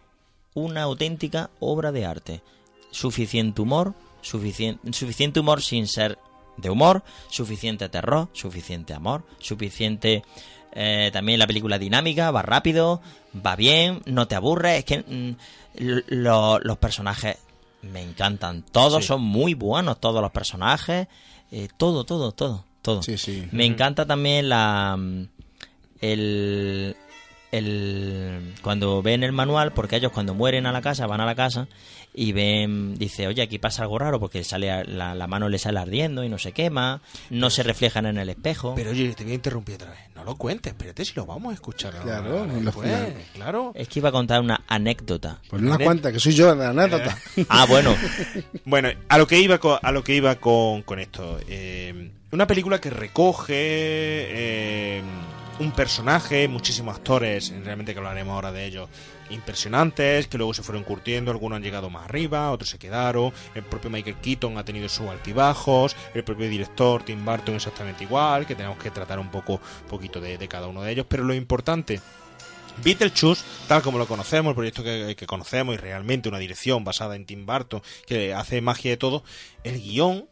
[0.55, 2.43] una auténtica obra de arte.
[2.91, 6.19] Suficiente humor, suficiente, suficiente humor sin ser
[6.57, 10.25] de humor, suficiente terror, suficiente amor, suficiente
[10.73, 13.01] eh, también la película dinámica, va rápido,
[13.35, 15.37] va bien, no te aburre, es que mm,
[15.83, 17.37] lo- lo- los personajes
[17.83, 19.09] me encantan, todos Sí.
[19.09, 21.07] son muy buenos, todos los personajes,
[21.53, 23.03] eh, todo, todo, todo, todo.
[23.03, 23.49] Sí, sí.
[23.53, 25.29] Me encanta también la mm,
[26.01, 26.97] el,
[27.53, 31.35] el cuando ven el manual, porque ellos cuando mueren a la casa, van a la
[31.35, 31.67] casa
[32.15, 35.59] y ven, dice, oye, aquí pasa algo raro porque sale a- la, la mano le
[35.59, 37.01] sale ardiendo y no se quema,
[37.31, 38.75] no se reflejan en el espejo.
[38.75, 40.01] Pero oye, te voy a interrumpir otra vez.
[40.15, 43.15] No lo cuentes, espérate si lo vamos a escuchar ahora Claro, después, final.
[43.35, 43.73] claro.
[43.75, 45.41] es que iba a contar una anécdota.
[45.49, 47.17] Pues no la cuenta, que soy yo la anécdota.
[47.49, 47.95] Ah, bueno.
[48.65, 51.39] Bueno, a lo que iba con, a lo que iba con, con esto.
[51.49, 55.03] eh, una película que recoge eh,
[55.61, 58.89] un personaje, muchísimos actores, realmente que hablaremos ahora de ellos,
[59.31, 63.63] impresionantes, que luego se fueron curtiendo, algunos han llegado más arriba, otros se quedaron, el
[63.63, 68.55] propio Michael Keaton ha tenido sus altibajos, el propio director Tim Burton exactamente igual, que
[68.55, 72.01] tenemos que tratar un poco, poquito de, cada uno de ellos, pero lo importante
[72.85, 77.17] Beetlejuice, tal como lo conocemos, el proyecto que, que conocemos y realmente una dirección basada
[77.17, 79.25] en Tim Burton que hace magia de todo,
[79.65, 80.29] el guion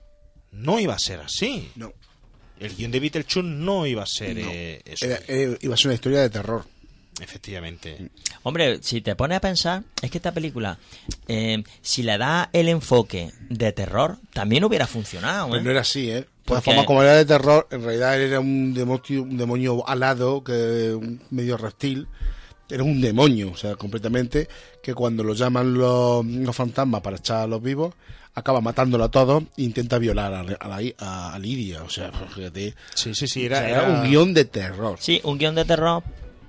[0.57, 1.71] no iba a ser así.
[1.77, 1.93] No.
[2.59, 4.49] El guion de Beetlejuice no iba a ser No.
[4.51, 5.05] eh, eso.
[5.07, 6.65] Era- era- iba a ser una historia de terror.
[7.21, 8.11] Efectivamente.
[8.43, 10.79] Hombre, si te pones a pensar, es que esta película,
[11.29, 15.47] eh, si le da el enfoque de terror, también hubiera funcionado.
[15.47, 15.51] ¿eh?
[15.51, 16.27] Pues no era así, ¿eh?
[16.45, 20.93] Porque- formas, como era de terror, en realidad era un demonio, un demonio alado, que
[20.95, 22.07] un medio reptil.
[22.69, 24.49] Era un demonio, o sea, completamente,
[24.83, 27.95] que cuando lo llaman los, los fantasmas para echar a los vivos,
[28.37, 31.83] acaba matándolo a todos e intenta violar a, a, la- a- a Lidia.
[31.83, 32.75] O sea, fíjate.
[32.95, 34.97] Sí, sí, sí, O era, sea, era era- un guion de terror.
[35.01, 36.03] Sí, un guion de terror,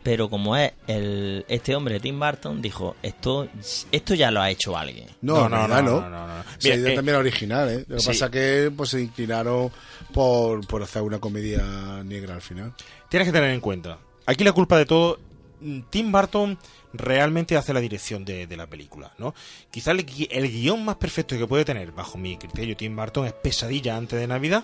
[0.04, 3.48] pero como es el este hombre Tim Burton dijo esto
[3.92, 5.08] esto ya lo ha hecho alguien.
[5.22, 6.02] No, No, no, no, no.
[6.02, 7.86] no, no, no, Mira, eh, también era original, ¿eh?
[7.88, 8.08] Lo que sí.
[8.10, 9.72] pasa que pues, se inclinaron
[10.14, 12.74] por, por hacer una comedia negra al final.
[13.10, 13.98] Tienes que tener en cuenta.
[14.26, 15.20] Aquí la culpa de todo.
[15.62, 16.58] mm, Tim Burton
[16.98, 19.34] realmente hace la dirección de, de la película, ¿no?
[19.72, 23.34] Quizá el, el guion más perfecto que puede tener, bajo mi criterio, Tim Burton es
[23.34, 24.64] Pesadilla antes de Navidad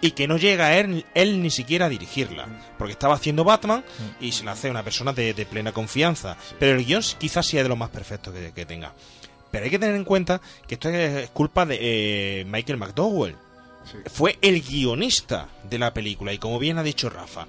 [0.00, 3.84] y que no llega a él, él ni siquiera a dirigirla, porque estaba haciendo Batman
[4.20, 7.62] y se la hace una persona de, de plena confianza, pero el guion quizás sea
[7.62, 8.92] de lo más perfecto que, que tenga.
[9.52, 13.36] Pero hay que tener en cuenta que esto es culpa de eh, Michael McDowell.
[14.12, 17.46] Fue el guionista de la película y como bien ha dicho Rafa,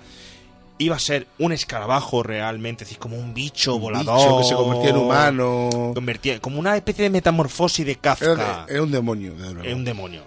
[0.80, 4.18] iba a ser un escarabajo realmente, es decir, como un bicho volador.
[4.18, 5.70] bicho que se convertía en humano.
[5.96, 8.32] Convertía- como una especie de metamorfosis de Kafka.
[8.34, 9.70] Era, de- era un demonio, desde luego.
[9.70, 10.24] Es un demonio.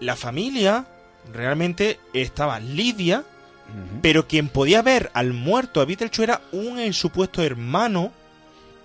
[0.00, 0.84] La familia
[1.32, 3.24] realmente estaba Lidia,
[4.02, 8.12] pero quien podía ver al muerto a Beetlejuice era un supuesto hermano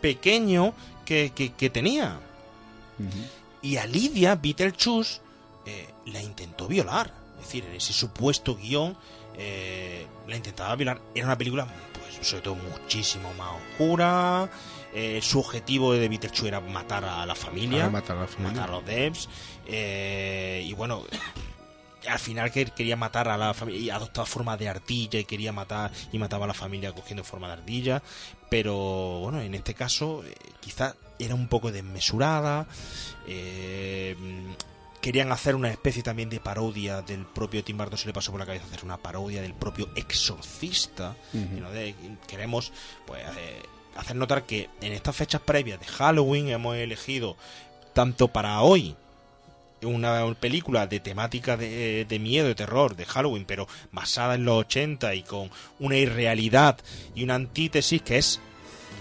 [0.01, 0.73] pequeño
[1.05, 2.17] que, que- que tenía.
[3.61, 5.19] Y a Lidia, Beetlejuice,
[5.65, 7.11] eh, la intentó violar.
[7.39, 8.95] Es decir, en ese supuesto guion,
[9.39, 11.01] eh, la intentaba violar.
[11.15, 14.49] Era una película, pues, sobre todo muchísimo más oscura.
[14.93, 17.85] Eh, su objetivo de Beetlejuice era matar a la familia.
[17.85, 18.53] Ah, matar a la familia.
[18.53, 19.29] matar a los devs.
[19.67, 21.03] eh, y bueno,
[22.07, 25.51] al final que quería matar a la familia y adoptaba forma de ardilla y quería
[25.51, 28.01] matar y mataba a la familia cogiendo forma de ardilla
[28.49, 32.67] pero bueno en este caso eh, quizá era un poco desmesurada
[33.27, 34.15] eh,
[35.01, 38.39] querían hacer una especie también de parodia del propio Tim Burton se le pasó por
[38.39, 41.57] la cabeza hacer una parodia del propio exorcista Ujú.
[41.57, 41.95] y no de-
[42.27, 42.71] queremos
[43.05, 43.61] pues eh,
[43.95, 47.37] hacer notar que en estas fechas previas de Halloween hemos elegido
[47.93, 48.95] tanto para hoy
[49.81, 54.57] una película de temática de, de miedo, de terror, de Halloween, pero basada en los
[54.65, 56.77] 80 y con una irrealidad
[57.15, 58.41] y una antítesis que es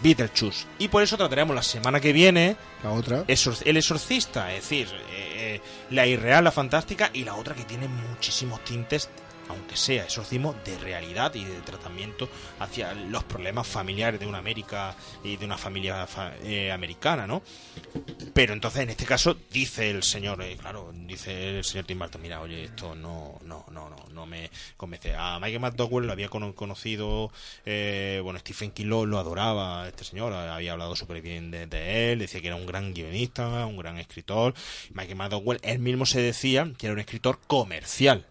[0.04, 0.66] Beetlejuice.
[0.78, 3.24] Y por eso trataremos la semana que viene La otra.
[3.26, 7.64] Exor- El Exorcista, es decir, eh, eh, la irreal, la fantástica y la otra que
[7.64, 9.08] tiene muchísimos tintes,
[9.48, 12.28] aunque sea exorcismo, de realidad y de tratamiento
[12.58, 14.94] hacia los problemas familiares de una América
[15.24, 17.42] y de una familia fa- eh, americana, ¿no?
[18.34, 22.22] Pero entonces en este caso dice el señor, eh, claro, dice el señor Tim Burton,
[22.22, 25.14] mira, oye, esto no, no, no, no, no me convence.
[25.16, 27.32] A Michael McDowell lo había cono- conocido,
[27.64, 32.18] eh, bueno, Stephen King lo, adoraba, este señor, había hablado súper bien de, de él,
[32.20, 34.54] decía que era un gran guionista, un gran escritor.
[34.92, 38.26] Michael McDowell, él mismo se decía que era un escritor comercial.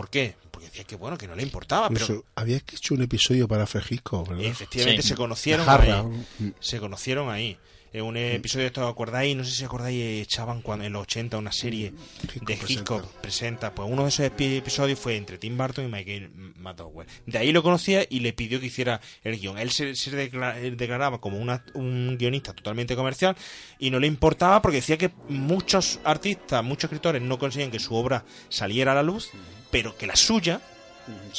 [0.00, 0.34] ¿Por qué?
[0.50, 3.66] Porque decía que bueno, que no le importaba, pero Incluso habías hecho un episodio para
[3.66, 4.44] Frejisco, ¿verdad?
[4.46, 5.08] Efectivamente, Sí.
[5.08, 6.24] se conocieron ahí.
[6.58, 7.58] Se conocieron ahí.
[7.92, 9.36] En un episodio de esto, ¿acordáis?
[9.36, 11.92] No sé si acordáis, eh, echaban cuando, en los 80 una serie
[12.22, 12.54] Hitchcock de.
[12.72, 13.74] Hitchcock presenta.
[13.74, 17.06] Pues uno de esos epi- episodios fue entre Tim Burton y Michael McDowell.
[17.26, 19.58] De ahí lo conocía y le pidió que hiciera el guion.
[19.58, 23.36] Él se, se declaraba como una- un guionista totalmente comercial
[23.78, 27.94] y no le importaba porque decía que muchos artistas, muchos escritores no conseguían que su
[27.96, 29.30] obra saliera a la luz,
[29.70, 30.60] pero que la suya,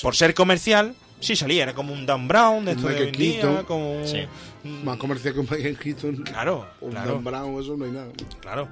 [0.01, 1.63] por ser comercial, sí salía.
[1.63, 4.25] Era como un Dan Brown de Un esto de hoy día, como un- Sí.
[4.63, 6.15] Más comercial que un Michael Keaton.
[6.17, 7.13] Claro, Un claro.
[7.13, 8.07] Dan Brown, eso no hay nada.
[8.41, 8.67] Claro.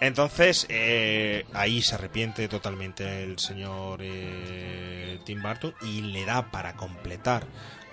[0.00, 6.74] Entonces, eh, ahí se arrepiente totalmente el señor eh, Tim Burton y le da para
[6.76, 7.46] completar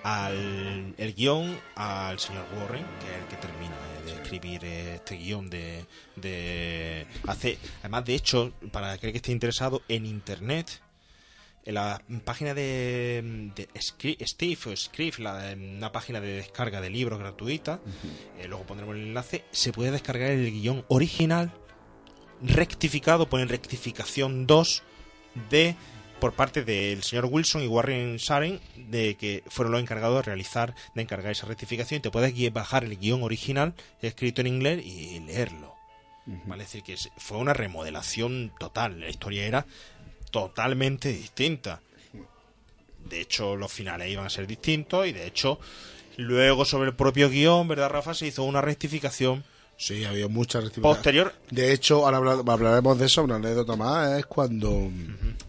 [0.04, 3.74] al, el guion al señor Warren, que es el que termina
[4.04, 5.84] de, escribir este guion de,
[6.16, 7.06] de...
[7.26, 10.80] Hace, además, de hecho, para aquel que esté interesado, en Internet
[11.66, 16.90] en la página de, de Scri- Steve o Script, la, una página de descarga de
[16.90, 17.80] libros gratuita,
[18.38, 21.52] eh, luego pondremos el enlace, se puede descargar el guion original
[22.42, 24.82] rectificado, ponen rectificación 2
[25.48, 25.76] de
[26.24, 30.74] por parte del señor Wilson y Warren Saren de que fueron los encargados de realizar,
[30.94, 35.20] de encargar esa rectificación y te puedes bajar el guion original escrito en inglés y
[35.20, 35.74] leerlo.
[36.24, 36.62] ¿Vale?
[36.62, 39.00] Es decir, que fue una remodelación total.
[39.00, 39.66] La historia era
[40.30, 41.82] totalmente distinta.
[43.04, 45.60] De hecho, los finales iban a ser distintos y de hecho,
[46.16, 48.14] luego sobre el propio guion, ¿verdad, Rafa?
[48.14, 49.44] Se hizo una rectificación
[49.76, 50.96] Sí, había muchas rectificaciones.
[50.96, 51.34] posterior.
[51.50, 54.90] De hecho, ahora habla- hablaremos de eso, una anécdota más, es cuando,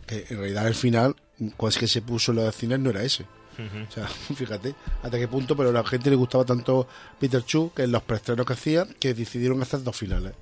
[0.08, 1.16] que en realidad el final,
[1.58, 3.24] cuando es que se puso en los cines no era ese.
[3.58, 4.06] O sea,
[4.36, 6.88] fíjate hasta qué punto, pero a la gente le gustaba tanto
[7.20, 10.34] Peter Chu que en los preestrenos que hacía, que decidieron hacer dos finales.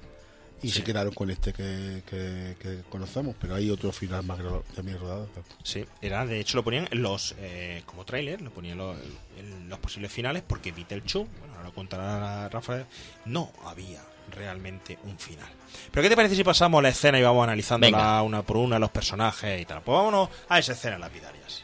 [0.63, 4.39] Y se quedaron con este que, que- que conocemos, pero hay otro final más
[4.75, 5.27] también rodado.
[5.63, 8.97] Sí, era, de hecho lo ponían en los, eh, como tráiler, lo ponían los,
[9.37, 12.85] en los posibles finales porque Beetlejuice, bueno, ahora lo contará Rafael,
[13.25, 14.01] no había
[14.31, 15.47] realmente un final.
[15.91, 18.21] Pero ¿qué te parece si pasamos a la escena y vamos analizándola Venga.
[18.23, 19.81] una por una, los personajes y tal?
[19.81, 21.63] Pues vámonos a esa escena lapidarias.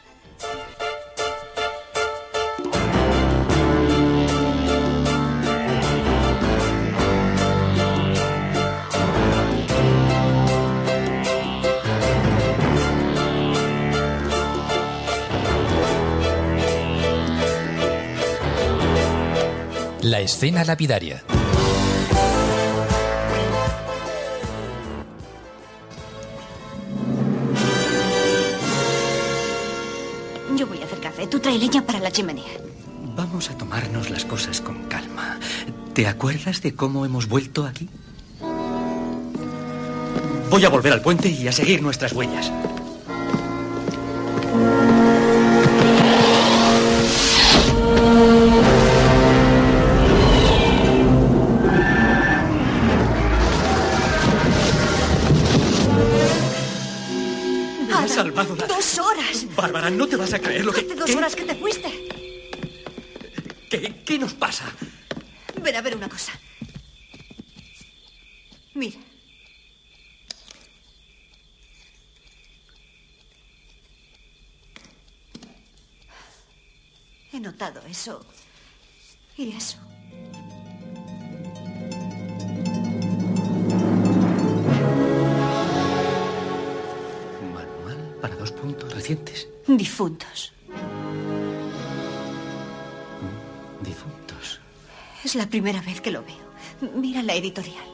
[20.02, 21.22] La escena lapidaria.
[30.56, 31.26] Yo voy a hacer café.
[31.26, 32.46] Tú trae leña para la chimenea.
[33.14, 35.38] Vamos a tomarnos las cosas con calma.
[35.92, 37.90] ¿Te acuerdas de cómo hemos vuelto aquí?
[40.48, 42.50] Voy a volver al puente y a seguir nuestras huellas.
[58.80, 59.54] ¡Dos horas!
[59.54, 60.80] Bárbara, no te vas a creer lo que...
[60.80, 61.16] Hace dos ¿Qué?
[61.18, 62.08] horas que te fuiste.
[63.68, 64.74] ¿Qué, qué nos pasa?
[65.62, 66.32] Ven a ver una cosa.
[68.72, 68.98] Mira.
[77.34, 78.24] He notado eso.
[79.36, 79.89] Y eso.
[89.66, 90.52] Difuntos.
[93.82, 94.60] Difuntos.
[95.24, 96.92] Es la primera vez que lo veo.
[96.94, 97.84] Mira la editorial.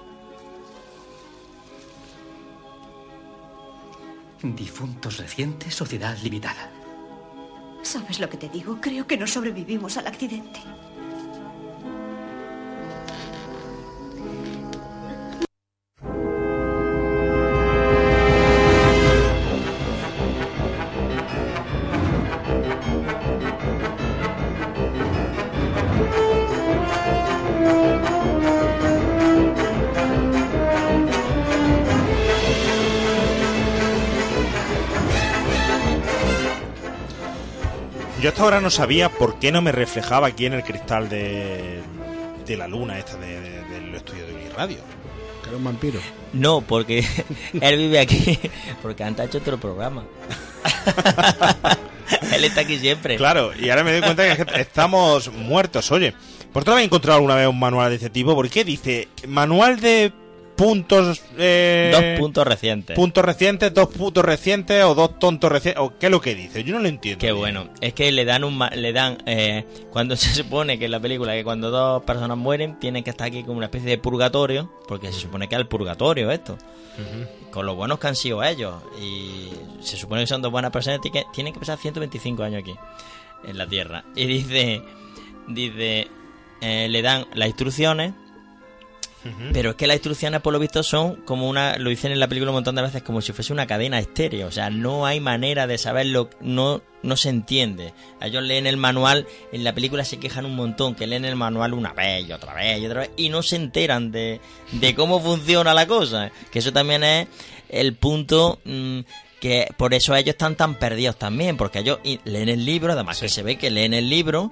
[4.43, 6.71] Difuntos recientes, sociedad limitada.
[7.83, 8.79] ¿Sabes lo que te digo?
[8.81, 10.61] Creo que no sobrevivimos al accidente.
[38.27, 41.81] Yo hasta ahora no sabía por qué no me reflejaba aquí en el cristal de,
[42.45, 44.79] de la luna esta de- de- del estudio de Uniradio.
[45.45, 46.01] Que era un vampiro.
[46.33, 47.07] No, porque
[47.61, 48.37] él vive aquí.
[48.83, 50.03] Porque antes ha hecho otro programa.
[52.35, 53.17] él está aquí siempre.
[53.17, 55.93] Claro, y ahora me doy cuenta que estamos muertos.
[55.93, 56.13] Oye,
[56.53, 58.35] ¿por qué no habéis encontrado alguna vez un manual de ese tipo?
[58.35, 60.13] ¿Por qué dice manual de
[60.57, 61.23] puntos...
[61.39, 62.97] eh, Dos puntos recientes.
[62.97, 65.83] Puntos recientes, dos puntos recientes o dos tontos recientes?
[65.83, 66.65] ¿O qué es lo que dice?
[66.65, 67.21] Yo no lo entiendo.
[67.21, 67.69] Qué bueno.
[67.81, 71.01] Es que le dan un ma- le dan eh, cuando se supone que en la
[71.01, 74.73] película que cuando dos personas mueren tienen que estar aquí como una especie de purgatorio,
[74.89, 76.57] porque se supone que es el purgatorio esto.
[77.51, 79.51] Con lo buenos que han sido ellos y
[79.83, 82.75] se supone que son dos buenas personas y que tienen que pasar 125 años aquí
[83.45, 84.03] en la Tierra.
[84.15, 84.83] Y dice
[85.47, 86.09] dice
[86.63, 88.15] eh, le dan las instrucciones
[89.53, 91.77] pero es que las instrucciones, por lo visto, son como una.
[91.79, 94.47] Lo dicen en la película un montón de veces, como si fuese una cadena estéreo.
[94.49, 96.31] O sea, no hay manera de saberlo.
[96.41, 97.95] No, no se entiende.
[98.21, 99.27] Ellos leen el manual.
[99.53, 100.95] En la película se quejan un montón.
[100.95, 103.11] Que leen el manual una vez y otra vez y otra vez.
[103.17, 104.41] Y no se enteran de,
[104.73, 106.31] de cómo funciona la cosa.
[106.51, 107.29] Que eso también es
[107.69, 108.61] el punto.
[108.65, 109.01] mm,
[109.41, 111.57] que por eso ellos están tan perdidos también.
[111.57, 112.93] Porque ellos leen el libro.
[112.93, 114.51] Además, que se ve que leen el libro.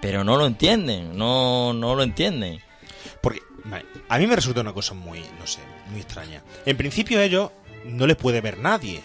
[0.00, 1.16] Pero no lo entienden.
[1.16, 2.60] No, no lo entienden.
[3.64, 5.60] Vale, a mí me resulta una cosa muy, no sé,
[5.90, 6.42] muy extraña.
[6.66, 7.50] En principio ellos
[7.84, 9.02] no les puede ver nadie.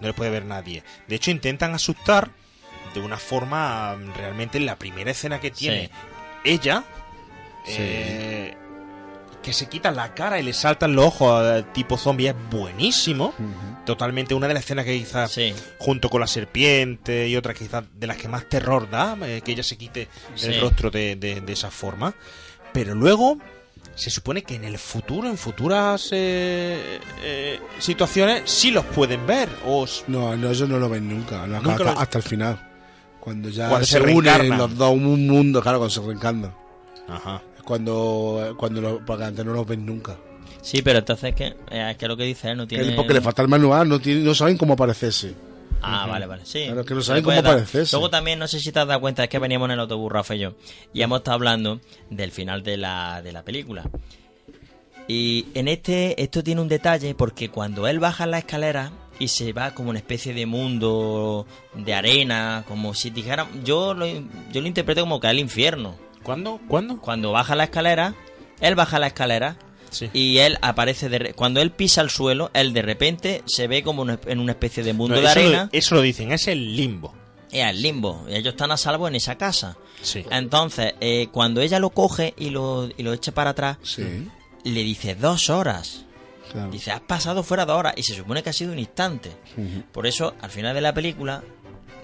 [0.00, 0.82] No les puede ver nadie.
[1.08, 2.30] De hecho intentan asustar
[2.92, 5.90] de una forma mm, realmente en la primera escena que tiene
[6.44, 6.84] ella.
[7.64, 7.74] Sí.
[7.78, 8.56] eh,
[9.42, 13.34] que se quita la cara y le saltan los ojos tipo zombie es buenísimo.
[13.84, 15.32] Totalmente una de las escenas que quizás
[15.78, 19.50] junto con la serpiente y otra quizás de las que más terror da, eh, que
[19.52, 20.06] ella se quite
[20.42, 22.14] el rostro de, de- de esa forma.
[22.72, 23.38] Pero luego
[23.94, 29.48] se supone que en el futuro, en futuras eh, eh, situaciones, sí los pueden ver.
[29.66, 31.46] O No, no, eso no lo ven nunca.
[31.46, 32.68] no, Nunca hasta, lo- hasta el final.
[33.20, 36.52] Cuando ya Cuando se, se unen los dos, un mundo, claro, cuando se reencarnan.
[37.08, 37.42] Ajá.
[37.56, 40.16] Es Cuando, cuando lo, porque antes no los ven nunca.
[40.60, 42.92] Sí, pero entonces que, eh, es que lo que dice él no tiene.
[42.94, 45.34] Porque le falta el manual, no, tiene- no saben cómo aparecerse.
[45.82, 46.46] Ah, vale, vale.
[46.46, 46.64] Sí.
[46.66, 47.96] Claro, que no saben cómo parecerse.
[47.96, 50.12] Luego también, no sé si te has dado cuenta, es que veníamos en el autobús,
[50.12, 50.54] Rafa y yo,
[50.92, 51.80] y hemos estado hablando
[52.10, 53.84] del final de la, de la película.
[55.08, 59.52] Y en este, esto tiene un detalle, porque cuando él baja la escalera y se
[59.52, 63.46] va como una especie de mundo de arena, como si dijera.
[63.64, 65.96] Yo lo, yo lo interpreto como que es el infierno.
[66.22, 66.60] ¿Cuándo?
[66.68, 67.00] ¿Cuándo?
[67.00, 68.14] Cuando baja la escalera,
[68.60, 69.56] él baja la escalera
[70.12, 73.82] y él aparece de re- cuando él pisa el suelo, él de repente se ve
[73.82, 75.70] como una- en una especie de mundo No, de arena.
[75.72, 77.14] Lo, eso lo dicen, es el limbo.
[77.50, 78.24] Es el limbo.
[78.28, 79.76] y Ellos están a salvo en esa casa.
[80.00, 80.24] Sí.
[80.30, 83.76] Entonces, eh, cuando ella lo coge y lo, y lo echa para atrás,
[84.64, 86.04] le dice dos horas.
[86.50, 86.70] Claro.
[86.70, 87.94] Dice, has pasado fuera de horas.
[87.96, 89.30] Y se supone que ha sido un instante.
[89.92, 91.42] Por eso, al final de la película,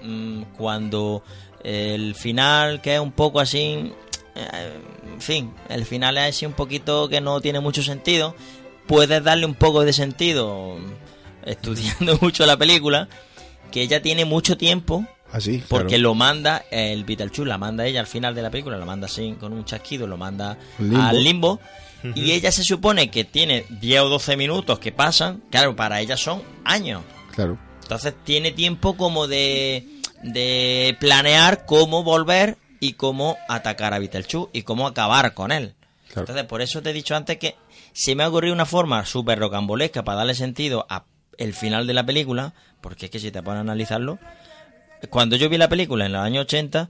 [0.03, 1.23] mm, cuando
[1.63, 3.91] el final, que es un poco así,
[4.39, 8.35] en fin, el final es así un poquito que no tiene mucho sentido.
[8.87, 10.77] Puedes darle un poco de sentido
[11.45, 13.07] estudiando mucho la película,
[13.71, 16.03] que ella tiene mucho tiempo Así, porque claro.
[16.03, 19.35] lo manda el Beetlejuice, la manda ella al final de la película, lo manda así
[19.39, 21.01] con un chasquido, lo manda Limbo.
[21.01, 21.59] al limbo.
[22.15, 26.15] Y ella se supone que tiene 10 o 12 minutos que pasan, claro, para ella
[26.15, 27.01] son años.
[27.35, 27.57] Claro.
[27.81, 29.85] Entonces tiene tiempo como de,
[30.23, 35.73] de planear cómo volver y cómo atacar a Beetlejuice y cómo acabar con él.
[36.07, 36.21] Claro.
[36.21, 37.55] Entonces por eso te he dicho antes que
[37.93, 41.03] se me ha ocurrido una forma súper rocambolesca para darle sentido a
[41.37, 44.19] el final de la película, porque es que si te pones a analizarlo,
[45.09, 46.89] cuando yo vi la película en los años 80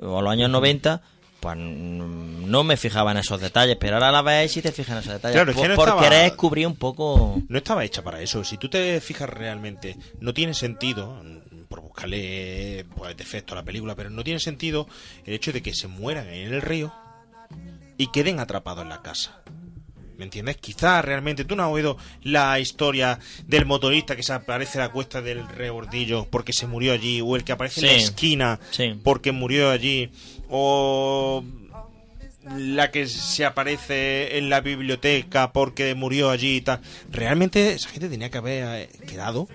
[0.00, 1.02] o los años 90,
[1.40, 4.92] pues mm, no me fijaba en esos detalles, pero ahora la ves y te fijas
[4.92, 5.34] en esos detalles.
[5.36, 7.42] Claro, es que por, no por estaba- querer descubrir un poco...
[7.48, 8.42] No estaba hecha para eso.
[8.44, 11.22] Si tú te fijas realmente, no tiene sentido,
[11.72, 14.86] por buscarle pues, defecto a la película, pero no tiene sentido
[15.24, 16.92] el hecho de que se mueran en el río
[17.96, 19.40] y queden atrapados en la casa.
[20.18, 20.58] ¿Me entiendes?
[20.58, 24.92] Quizás realmente tú no has oído la historia del motorista que se aparece a la
[24.92, 28.92] cuesta del rebordillo porque se murió allí, o el que aparece en la esquina Sí.
[29.02, 30.10] porque murió allí,
[30.50, 31.42] o
[32.54, 36.82] la que se aparece en la biblioteca porque murió allí y tal.
[37.10, 39.48] Realmente esa gente tenía que haber eh, quedado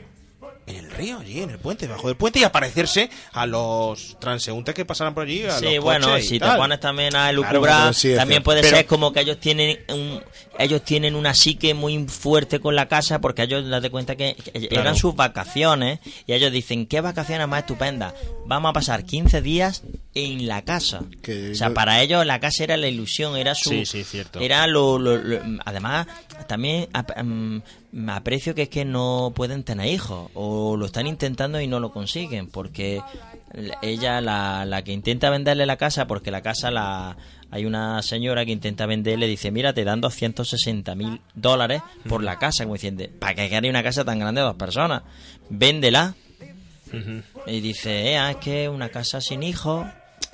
[0.67, 4.75] en el río, allí, en el puente, debajo del puente y aparecerse a los transeúntes
[4.75, 5.43] que pasaran por allí.
[5.45, 8.85] A Sí, los bueno, si te pones también a elucubrar, sí, también puede Pero- ser
[8.85, 10.21] como que ellos tienen un,
[10.59, 14.81] ellos tienen una psique muy fuerte con la casa porque ellos date cuenta que Claro.
[14.81, 18.13] eran sus vacaciones y ellos dicen, ¿qué vacaciones más estupendas?
[18.45, 19.83] Vamos a pasar 15 días
[20.15, 21.01] en la casa.
[21.21, 23.69] Que o sea, para ellos la casa era la ilusión, era su...
[23.69, 24.39] Sí, sí, cierto.
[24.39, 24.97] Era lo...
[24.99, 26.07] lo- lo- además,
[26.47, 26.89] también
[27.23, 27.57] mm,
[27.97, 31.79] me aprecio que es que no pueden tener hijos o lo están intentando y no
[31.79, 33.01] lo consiguen porque
[33.53, 37.17] la- ella, la, la que intenta venderle la casa, porque la casa la...
[37.49, 42.37] Hay una señora que intenta venderle, dice, mira, te dan 260 mil dólares por la
[42.37, 45.03] casa, como diciendo, ¿para qué queréis una casa tan grande de dos personas?
[45.49, 46.13] Véndela.
[47.47, 49.85] Y dice, "Ea, es que una casa sin hijos.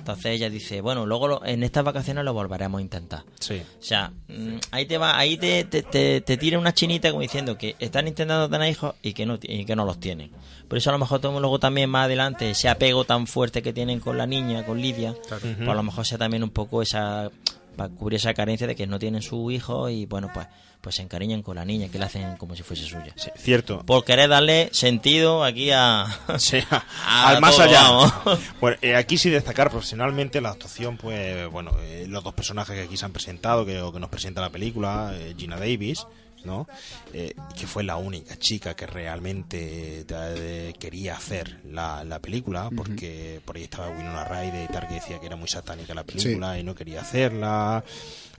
[0.04, 3.24] Entonces ella dice, bueno, luego lo- en estas vacaciones lo volveremos a intentar.
[3.40, 3.62] Sí.
[3.80, 7.22] O sea, mm, ahí te va, ahí te, te, te, te tira una chinita como
[7.22, 10.30] diciendo que están intentando tener hijos y que no y que no los tienen.
[10.68, 14.02] Por eso a lo mejor luego también más adelante ese apego tan fuerte que tienen
[14.02, 17.30] con la niña, con Lidia, pues a lo mejor sea también un poco esa
[17.78, 20.46] para cubrir esa carencia de que no tienen su hijo y bueno pues
[20.84, 23.16] pues se encariñan con la niña que la hacen como si fuese suya.
[23.38, 23.86] Cierto.
[23.86, 26.06] Por querer darle sentido aquí a,
[26.38, 27.82] Sí, a al más todo, allá.
[27.84, 28.40] vamos.
[28.60, 32.82] Bueno, eh, aquí sí destacar profesionalmente la actuación, pues bueno, eh, los dos personajes que
[32.84, 36.06] aquí se han presentado, que, o que nos presenta la película, eh, Gina Davis,
[36.44, 36.68] ¿no?
[37.14, 43.40] Eh, que fue la única chica que realmente eh, quería hacer la, la película, porque
[43.46, 46.60] por ahí estaba Winona Ryder y tal, que decía que era muy satánica la película
[46.60, 47.82] y no quería hacerla.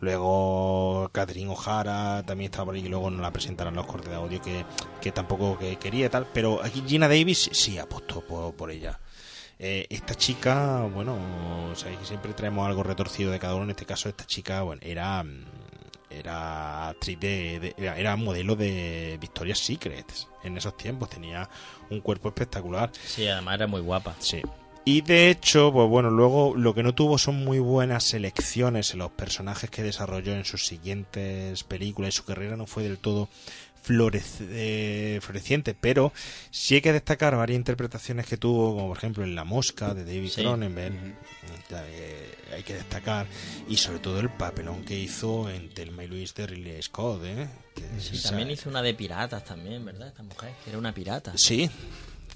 [0.01, 4.17] Luego Catherine O'Hara también estaba por ahí, que luego no la presentaron los cortes de
[4.17, 4.65] audio que,
[5.01, 6.27] que tampoco que quería y tal.
[6.33, 9.01] Pero aquí Gina Davis sí apostó por, por ella.
[9.59, 11.17] Eh, esta chica, bueno,
[11.75, 13.65] sabéis que siempre traemos algo retorcido de cada uno.
[13.65, 15.25] En este caso, esta chica, bueno, era
[16.11, 20.07] era actriz de, era modelo de Victoria's Secret
[20.43, 21.09] en esos tiempos.
[21.11, 21.49] Tenía
[21.91, 22.91] un cuerpo espectacular.
[23.05, 24.15] Sí, además era muy guapa.
[24.19, 24.41] Sí.
[24.87, 28.99] Y de hecho, pues bueno, luego lo que no tuvo son muy buenas selecciones en
[28.99, 33.31] los personajes que desarrolló en sus siguientes películas y su carrera no fue del todo
[33.87, 36.13] florec- eh, floreciente, pero
[36.51, 40.05] sí hay que destacar varias interpretaciones que tuvo, como por ejemplo en La Mosca de
[40.05, 40.33] David.
[40.35, 40.95] Cronenberg,
[41.71, 43.27] eh, hay que destacar,
[43.69, 47.49] y sobre todo el papelón que hizo en Telma y Luis de Ridley Scott, ¿eh?
[47.75, 50.09] Que Sí, también hizo una de piratas también, ¿verdad?
[50.09, 51.33] Esta mujer, que era una pirata.
[51.37, 51.71] Sí,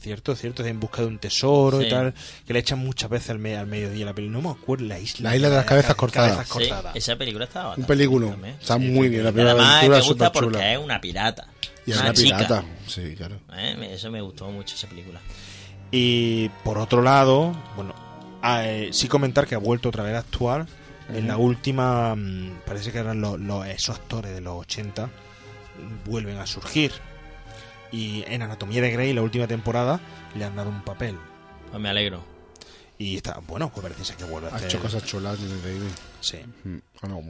[0.01, 1.91] cierto, cierto, en busca de un tesoro y Sí.
[1.91, 2.15] tal,
[2.47, 4.41] que le echan muchas veces al, me- al mediodía la película.
[4.41, 5.31] No me acuerdo la isla.
[5.31, 6.33] La isla de las cabezas cortadas.
[6.33, 6.97] cabezas Sí, cortadas.
[6.97, 8.31] esa película estaba Un película.
[8.31, 8.57] también.
[8.61, 9.25] Está muy bien.
[9.25, 10.73] La primera además aventura me es gusta porque chula.
[10.73, 11.49] es una pirata.
[11.87, 12.65] Y es una pirata.
[12.87, 13.41] Sí, claro.
[13.57, 15.21] Eh, me- Eso me gustó mucho esa película.
[15.91, 17.95] Y por otro lado, bueno,
[18.43, 20.67] ah, eh, sí comentar que ha vuelto otra vez a actuar.
[21.15, 26.11] En la última, mm, parece que eran los, los- esos actores de los 80, mm,
[26.11, 26.93] vuelven a surgir.
[27.93, 30.01] Y en Anatomía de Grey, la última temporada,
[30.35, 31.17] le han dado un papel.
[31.71, 32.23] Pues me alegro.
[32.99, 34.69] Y está, bueno, pues parece que vuelve a Ha hacer.
[34.69, 35.91] hecho cosas chulas desde David.
[36.21, 36.39] Sí.
[36.65, 37.23] Mm, Bueno,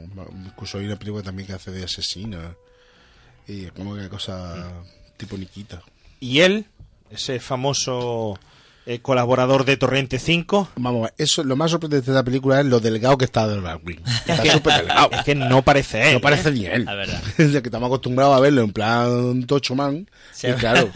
[0.45, 2.55] incluso hay una película también que hace de asesina.
[3.47, 4.71] Y como que cosa
[5.17, 5.81] tipo Nikita.
[6.19, 6.65] Y él,
[7.09, 8.39] ese famoso
[8.89, 10.69] eh, colaborador de Torrente 5.
[10.77, 14.01] Vamos, eso, lo más sorprendente de esta película es lo delgado que está del Green.
[14.25, 15.11] Está súper delgado.
[15.11, 16.13] Es que no parece él.
[16.15, 16.51] No parece ¿eh?
[16.53, 16.85] ni él.
[16.85, 17.21] La verdad.
[17.37, 20.09] Es de que estamos acostumbrados a verlo en plan Tocho Man.
[20.41, 20.89] Y claro.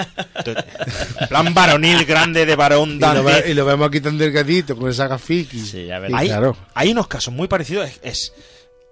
[1.29, 3.43] Plan varonil grande de varón Y danés.
[3.47, 5.59] y lo vemos aquí tan delgadito con esa gafiki.
[5.59, 6.19] Sí, ya verás.
[6.19, 6.57] hay, claro.
[6.73, 7.87] hay unos casos muy parecidos.
[7.87, 8.33] Es, es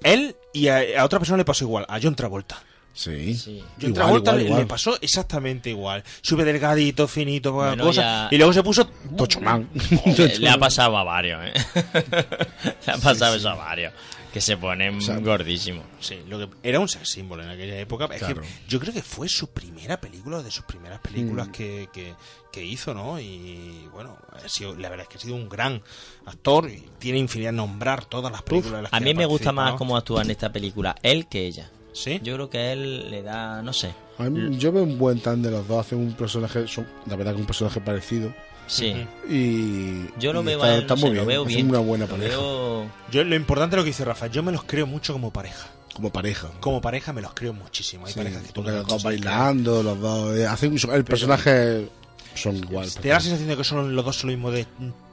[0.04, 2.62] él y a, a otra persona le pasó igual, a John Travolta.
[2.94, 3.34] Sí.
[3.36, 3.60] Sí.
[3.80, 4.60] John Igual, Travolta igual, le- igual.
[4.62, 6.04] le pasó exactamente igual.
[6.22, 8.02] Sube delgadito, finito, poca Bueno, cosa.
[8.02, 8.86] ya- Y luego se puso
[9.18, 9.70] Tocho Man.
[10.18, 11.54] Le, le ha pasado a varios, ¿eh?
[12.88, 13.94] le ha pasado eso a varios.
[14.34, 15.84] Que se ponen gordísimos.
[16.00, 18.06] Sí, lo que era un sex símbolo en aquella época.
[18.14, 18.34] Es que
[18.68, 21.52] yo creo que fue su primera película, de sus primeras películas Mm.
[21.52, 22.14] que, que,
[22.50, 23.20] que hizo, ¿no?
[23.20, 25.82] Y bueno, ha sido, la verdad es que ha sido un gran
[26.26, 29.52] actor y tiene infinidad de nombrar todas las películas de las A mí me gusta
[29.52, 31.70] más cómo actúa en esta película él que ella.
[31.94, 32.20] ¿Sí?
[32.24, 33.94] Yo creo que él le da, no sé.
[34.18, 35.86] A mí- yo veo un buen tan de los dos.
[35.86, 38.34] Hacen un personaje, son, la verdad que un personaje parecido.
[38.68, 38.94] Sí.
[39.30, 40.06] Y.
[40.20, 41.28] Yo lo y veo está, a él, está no muy sé, lo bien.
[41.28, 41.70] veo bien.
[41.70, 42.38] una buena Lo pareja.
[42.38, 45.32] veo- Yo, lo importante es lo que dice Rafa, yo me los creo mucho como
[45.32, 45.68] pareja.
[45.94, 46.50] Como pareja.
[46.62, 48.06] Como pareja me los creo muchísimo.
[48.06, 50.38] Hay Sí, parejas que tú porque los dos bailando, los dos.
[50.38, 51.90] eh, hacen, el personaje
[52.34, 52.90] son igual.
[52.94, 54.66] Te da la sensación de que son los dos son lo mismo de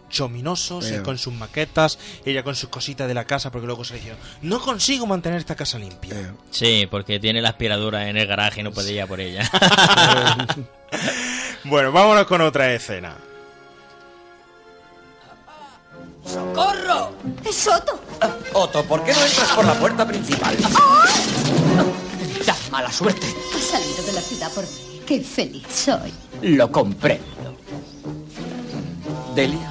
[0.09, 4.01] chominosos, con sus maquetas, ella con sus cositas de la casa, porque luego se le
[4.01, 6.15] dijeron, no consigo mantener esta casa limpia.
[6.15, 9.21] Eh, Sí, porque tiene la aspiradora en el garaje y no puede ir a por
[9.21, 9.49] ella.
[11.65, 13.15] Bueno, vámonos con otra escena.
[16.25, 17.13] ¡Socorro!
[17.45, 18.01] ¡Es Soto!
[18.55, 20.57] Otto, ¿por qué no entras por la puerta principal?
[22.47, 23.27] Da mala suerte.
[23.55, 25.01] Ha salido de la ciudad por mí.
[25.07, 26.13] ¡Qué feliz soy!
[26.43, 27.25] Lo comprendo.
[29.35, 29.71] Delia,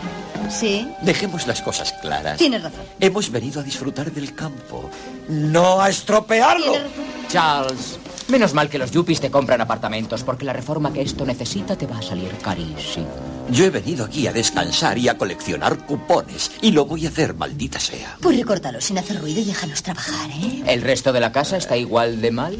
[0.49, 0.87] ¿Sí?
[1.01, 2.37] dejemos las cosas claras.
[2.37, 2.81] Tienes razón.
[2.99, 4.89] Hemos venido a disfrutar del campo,
[5.29, 6.71] no a estropearlo.
[6.71, 7.05] Tienes razón.
[7.29, 11.75] Charles, menos mal que los yuppies te compran apartamentos porque la reforma que esto necesita
[11.77, 13.07] te va a salir carísimo.
[13.51, 17.33] Yo he venido aquí a descansar y a coleccionar cupones, y lo voy a hacer,
[17.33, 18.17] maldita sea.
[18.21, 20.63] Pues recórtalo sin hacer ruido y déjanos trabajar, ¿eh?
[20.67, 22.57] ¿El resto de la casa está igual de mal?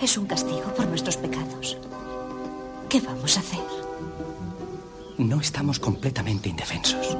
[0.00, 1.76] Es un castigo por nuestros pecados.
[2.88, 3.75] ¿Qué vamos a hacer?
[5.18, 7.16] No estamos completamente indefensos.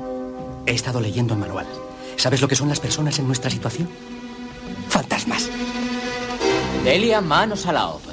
[0.66, 1.66] He estado leyendo el manual.
[2.16, 3.88] ¿Sabes lo que son las personas en nuestra situación?
[4.88, 5.48] Fantasmas.
[6.84, 8.12] Delia, manos a la obra.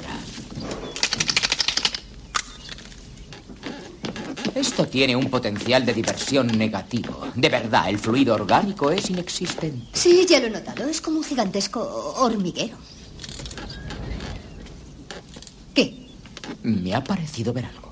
[4.54, 7.26] Esto tiene un potencial de diversión negativo.
[7.34, 9.86] De verdad, el fluido orgánico es inexistente.
[9.92, 10.88] Sí, ya lo he notado.
[10.88, 11.80] Es como un gigantesco
[12.16, 12.76] hormiguero.
[15.74, 16.08] ¿Qué?
[16.62, 17.83] Me ha parecido ver algo.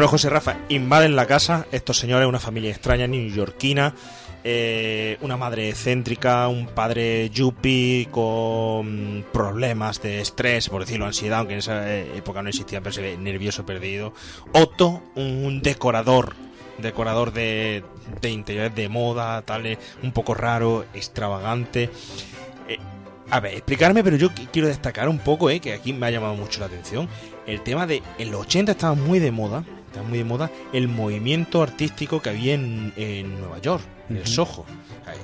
[0.00, 3.94] Bueno, José Rafa, invaden la casa estos señores, una familia extraña neoyorquina,
[4.44, 11.52] eh, una madre excéntrica, un padre yuppie con problemas de estrés, por decirlo, ansiedad, aunque
[11.52, 14.14] en esa eh, época no existía, pero se ve nervioso, perdido.
[14.54, 16.34] Otto, un decorador,
[16.82, 17.84] decorador de,
[18.20, 21.90] de interiores de moda, tal, eh, un poco raro, extravagante.
[22.68, 22.78] Eh,
[23.30, 26.10] a ver, explicarme, pero yo qui- quiero destacar un poco, eh, que aquí me ha
[26.10, 27.08] llamado mucho la atención,
[27.46, 30.88] el tema de en los 80 estaba muy de moda, estaba muy de moda el
[30.88, 34.26] movimiento artístico que había en, en Nueva York, en el.
[34.26, 34.64] Soho.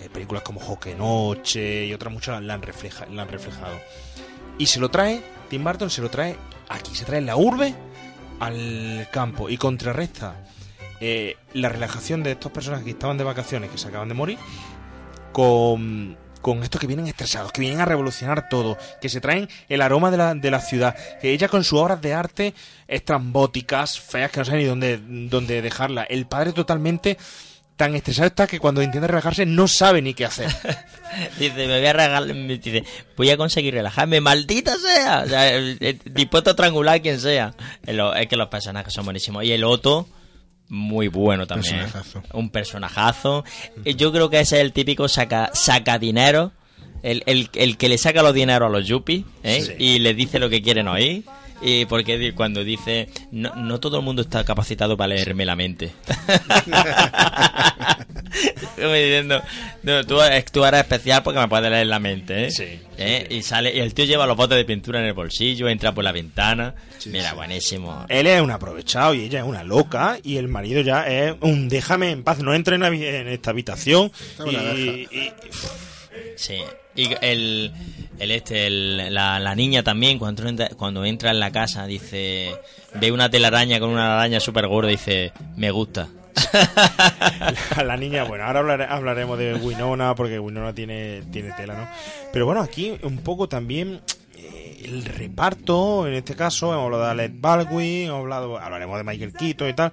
[0.02, 3.76] Eh, películas como Joque Noche y otras muchas la han, refleja, la han reflejado.
[4.58, 6.34] Y se lo trae, Tim Burton se lo trae
[6.68, 7.74] aquí, se trae la urbe
[8.40, 10.34] al campo y contrarresta
[11.00, 14.38] eh, la relajación de estos personajes que estaban de vacaciones, que se acaban de morir,
[15.32, 19.82] con, con estos que vienen estresados, que vienen a revolucionar todo, que se traen el
[19.82, 22.54] aroma de la, de la ciudad, que ella con sus obras de arte
[22.88, 26.04] estrambóticas, feas, que no sabe ni dónde, dónde dejarla.
[26.04, 27.16] El padre totalmente
[27.76, 30.48] tan estresado está que cuando intenta relajarse no sabe ni qué hacer.
[31.38, 32.84] Dice, me voy a regalar, me dice,
[33.18, 35.24] voy a conseguir relajarme, maldita sea.
[35.50, 37.54] El- el- dispuesto a estrangular a quien sea.
[37.86, 39.44] Es, que los personajes son buenísimos.
[39.44, 40.08] Y el Otto,
[40.68, 41.76] muy bueno también.
[41.76, 41.78] ¿eh?
[41.80, 42.22] Personajazo.
[42.32, 43.44] Un personajazo.
[43.84, 46.52] Y Yo creo que ese es el típico saca, saca dinero.
[47.02, 49.60] El, el, el que le saca los dineros a los yuppies ¿eh?
[49.62, 49.72] Sí.
[49.78, 51.24] y les dice lo que quieren oír.
[51.62, 55.92] Y porque cuando dice, no, no todo el mundo está capacitado para leerme la mente.
[58.76, 59.42] Como diciendo,
[59.82, 60.18] no, tú,
[60.52, 62.50] tú eres especial porque me puedes leer la mente, ¿eh?
[62.50, 63.26] Sí, ¿Eh?
[63.30, 66.04] Y sale, y el tío lleva los botes de pintura en el bolsillo, entra por
[66.04, 66.74] la ventana.
[67.06, 68.04] Mira, buenísimo.
[68.08, 71.68] Él es un aprovechado y ella es una loca y el marido ya es un
[71.68, 74.10] déjame en paz, no entre en, en esta habitación
[74.46, 75.08] y-
[76.36, 76.58] Sí.
[76.96, 77.72] Y el,
[78.18, 82.54] el este, el- la, la niña también, cuando entra, cuando entra en la casa, dice,
[82.94, 86.08] ve una telaraña con una araña súper gorda dice, me gusta.
[87.76, 91.88] la, la niña, bueno, ahora hablare- hablaremos de Winona, porque Winona tiene, tiene tela, ¿no?
[92.32, 94.00] Pero bueno, aquí un poco también
[94.36, 99.04] eh, el reparto, en este caso, hemos hablado de Alec Baldwin, hemos hablado, hablaremos de
[99.04, 99.92] Michael Keaton y tal,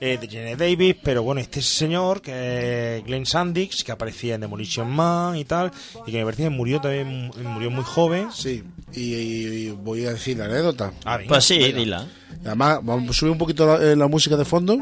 [0.00, 4.42] eh, de Jenny Davis, pero bueno, este señor, que es Glenn Sandix, que aparecía en
[4.42, 5.70] Demolition Man y tal,
[6.06, 8.28] y que me parece que murió también, murió muy joven.
[8.32, 8.62] Sí,
[8.92, 10.92] y, y voy a decir la anécdota.
[11.04, 11.28] Ah, venga.
[11.28, 11.78] Pues sí, Venga.
[11.78, 12.06] dila.
[12.44, 14.78] Además, vamos a subir un poquito la, eh, la música de fondo.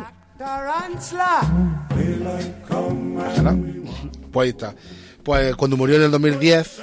[4.33, 4.75] Pues ahí está.
[5.23, 6.81] Pues cuando murió en el 2010,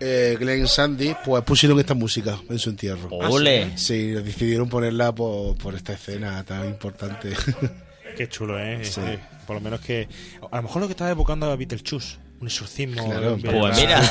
[0.00, 3.08] eh, Glenn Sandy, pues pusieron esta música en su entierro.
[3.10, 3.76] Ole.
[3.76, 7.32] Sí, decidieron ponerla por, por esta escena tan importante.
[8.16, 8.84] Qué chulo, ¿eh?
[8.84, 9.00] Sí.
[9.00, 10.08] Eh, Por lo menos que.
[10.50, 12.18] A lo mejor lo que estaba evocando a Beetlejuice.
[12.40, 13.04] Un exorcismo.
[13.06, 14.02] Claro, pues mira.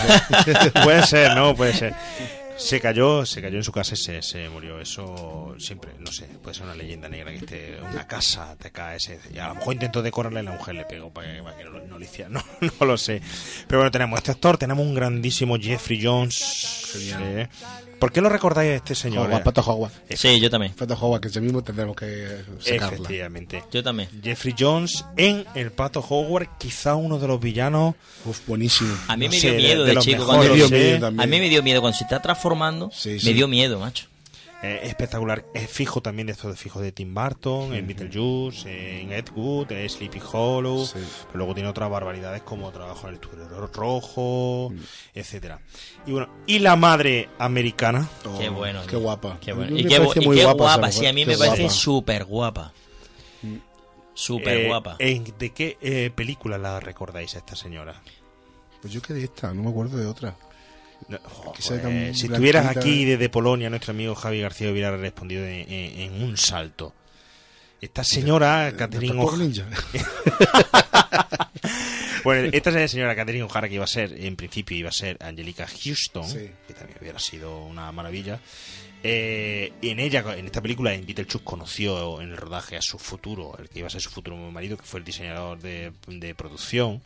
[0.84, 1.56] puede ser, ¿no?
[1.56, 1.94] Puede ser.
[2.58, 4.80] Se cayó, se cayó en su casa y se, se murió.
[4.80, 8.72] Eso siempre, no sé, puede ser una leyenda negra que esté en una casa, te
[8.72, 9.20] cae ese.
[9.34, 11.64] Y a lo mejor intentó decorarla y la mujer le pegó para que, para que
[11.66, 12.30] no, no lo hiciera.
[12.34, 12.44] No,
[12.80, 13.22] no lo sé.
[13.68, 16.36] Pero bueno, tenemos este actor, tenemos un grandísimo Jeffrey Jones.
[16.36, 17.12] Sí.
[18.04, 19.28] ¿Por qué lo recordáis a este señor?
[19.28, 19.98] Hogwarts, Pato Hogwarts.
[20.18, 20.74] Sí, yo también.
[20.74, 22.98] Pato Hogwarts, que ese mismo tendremos que sacarla.
[22.98, 23.64] Efectivamente.
[23.72, 24.10] Yo también.
[24.22, 27.96] Jeffrey Jones en El Pato Howard, quizá uno de los villanos.
[28.26, 28.94] Uf, buenísimo.
[29.08, 31.00] A mí no me sé, dio miedo de de, los chico mejores, cuando Me dio
[31.00, 31.08] miedo.
[31.08, 32.92] A mí me dio miedo cuando se está transformando.
[32.94, 33.26] Sí, sí.
[33.26, 34.08] Me dio miedo, macho.
[34.66, 35.46] Eh, espectacular.
[35.54, 39.70] Es fijo también de estos de fijos de Tim Burton, en Beetlejuice, en Ed Wood,
[39.74, 40.86] en Sleepy Hollow.
[40.86, 40.94] Sí.
[41.28, 44.80] Pero luego tiene otras barbaridades como Trabajo en el Turero Rojo, Mm.
[45.16, 45.60] etcétera.
[46.08, 48.08] Y bueno, y la madre americana.
[48.26, 49.02] Oh, Qué bueno, Qué tío.
[49.02, 49.38] guapa.
[49.42, 49.78] Qué bueno.
[49.78, 50.92] Y qué, y guapa.
[50.94, 52.72] Sí, a mí Qué me parece súper guapa.
[54.14, 54.96] Súper Eh, guapa.
[55.00, 58.02] ¿en- ¿De qué eh, película la recordáis a esta señora?
[58.82, 60.36] Pues yo qué de esta, no me acuerdo de otra.
[61.08, 61.20] No,
[62.14, 66.38] si estuvieras aquí desde Polonia, nuestro amigo Javi García hubiera respondido en, en- en un
[66.38, 66.94] salto.
[67.82, 69.68] Esta señora, Catherine Tampoco O'Hara.
[72.24, 75.68] Bueno, esta señora Catherine O'Hara que iba a ser, en principio iba a ser Angelica
[75.68, 76.50] Houston, Sí.
[76.68, 78.40] que también hubiera sido una maravilla.
[79.04, 83.58] Eh, en ella, en esta película, en Beetlejuice conoció en el rodaje a su futuro,
[83.60, 87.02] el que iba a ser su futuro marido, que fue el diseñador de, de producción,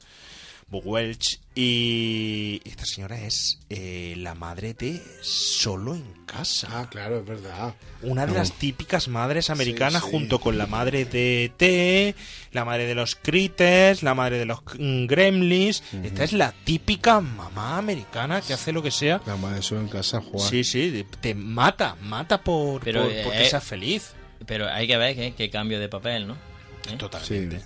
[0.70, 1.40] Bob Welch.
[1.56, 6.68] Y esta señora es eh, la madre de Solo en Casa.
[6.72, 7.74] Ah, claro, es verdad.
[8.04, 8.38] Una de No.
[8.40, 10.10] las típicas madres americanas sí.
[10.12, 12.16] junto con la madre de T,
[12.52, 15.82] la madre de los Critters, la madre de los mm, Gremlins.
[16.04, 19.22] Esta es la típica mamá americana que hace lo que sea.
[19.26, 20.50] La madre solo en casa jugar.
[20.50, 24.12] Sí, sí, te mata, mata por, Pero, por- eh, porque eh, seas feliz.
[24.46, 26.34] Pero hay que ver que, que cambio de papel, ¿no?
[26.36, 26.96] ¿Eh?
[26.98, 27.62] Totalmente.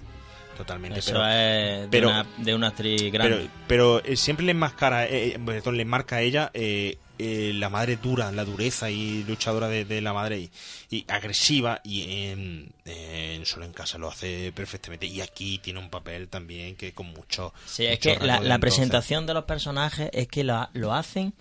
[0.62, 0.99] Totalmente.
[0.99, 3.36] Eso pero, es de, pero- una, de una actriz grande.
[3.68, 7.51] pero, pero, eh, siempre le enmascara, eh, eh, perdón, le marca a ella eh, eh,
[7.55, 10.51] la madre dura, la dureza y luchadora de, de la madre y,
[10.91, 15.89] y agresiva y en, en Solo en Casa lo hace perfectamente y aquí tiene un
[15.89, 20.28] papel también que con mucho Sí, es mucho que la, presentación de los personajes es
[20.28, 21.34] que lo, lo hacen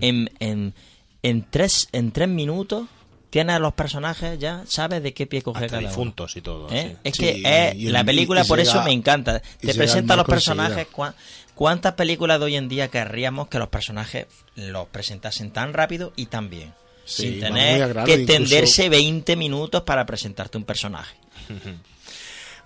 [0.00, 0.74] en, en,
[1.22, 2.86] en, tres, en tres minutos.
[3.32, 5.88] Tienes a los personajes ya, sabes de qué pie coger Hasta cada uno.
[5.88, 6.90] difuntos y todo ¿Eh?
[6.90, 6.96] sí.
[7.02, 7.30] Es Sí, que
[7.70, 9.40] es- y el- la película y por eso me encanta.
[9.58, 10.86] Te presenta a los personajes.
[10.92, 11.14] cua-
[11.54, 16.26] ¿Cuántas películas de hoy en día querríamos que los personajes los presentasen tan rápido y
[16.26, 16.74] tan bien?
[17.06, 21.16] Sí, sin tener que incluso- extenderse 20 minutos para presentarte un personaje.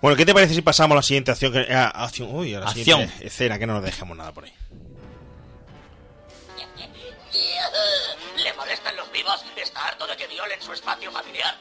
[0.02, 1.52] Bueno, ¿qué te parece si pasamos a la siguiente acción?
[1.52, 3.00] que- a- uy, a la Acción.
[3.00, 4.52] siguiente escena, que no nos dejemos nada por ahí.
[8.76, 9.44] ¿Le molestan los vivos?
[9.56, 11.56] ¿Está harto de que violen su espacio familiar?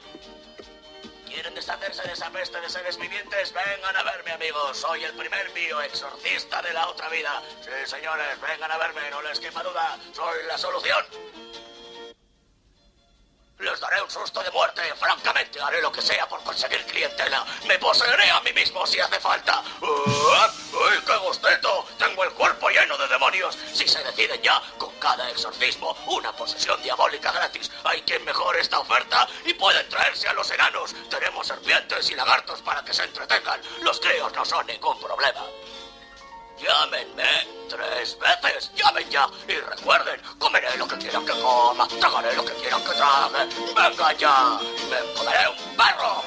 [1.26, 3.54] ¿Quieren deshacerse de esa peste de seres vivientes?
[3.54, 4.78] Vengan a verme, amigos.
[4.78, 7.42] Soy el primer bioexorcista de la otra vida.
[7.62, 9.98] Sí, señores, vengan a verme, no les quepa duda.
[10.14, 11.06] Soy la solución.
[13.60, 14.82] Les daré un susto de muerte.
[15.00, 17.46] Francamente, haré lo que sea por conseguir clientela.
[17.66, 19.64] Me poseeré a mí mismo si hace falta.
[19.82, 20.52] ¡Ah!
[20.74, 21.88] ¡Uy, qué gusteto!
[21.98, 23.58] Tengo el cuerpo lleno de demonios.
[23.74, 27.72] Si se deciden ya, con cada exorcismo, una posesión diabólica gratis.
[27.86, 30.94] Hay quien mejore esta oferta y pueden traerse a los enanos.
[31.10, 33.62] Tenemos serpientes y lagartos para que se entretengan.
[33.84, 35.46] Los críos no son ningún problema.
[36.58, 37.24] Llámenme
[37.70, 42.54] tres veces, llamen ya y recuerden, comeré lo que quieran que coma, tragaré lo que
[42.54, 43.50] quieran que trague.
[43.76, 44.60] Venga ya,
[44.90, 46.24] me comeré un perro.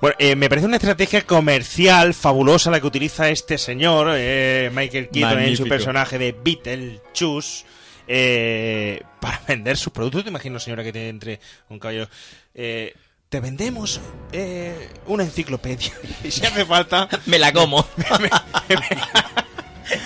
[0.00, 5.08] Bueno, eh, me parece una estrategia comercial fabulosa la que utiliza este señor, eh, Michael
[5.08, 7.64] Keaton, en su personaje de Beetlejuice,
[8.06, 10.22] eh, para vender sus productos.
[10.22, 12.08] Te imagino, señora, que te entre un caballero.
[12.54, 12.94] eh,
[13.28, 14.00] te vendemos
[14.32, 15.92] eh, una enciclopedia.
[16.24, 17.08] y si hace falta.
[17.26, 17.86] Me la como.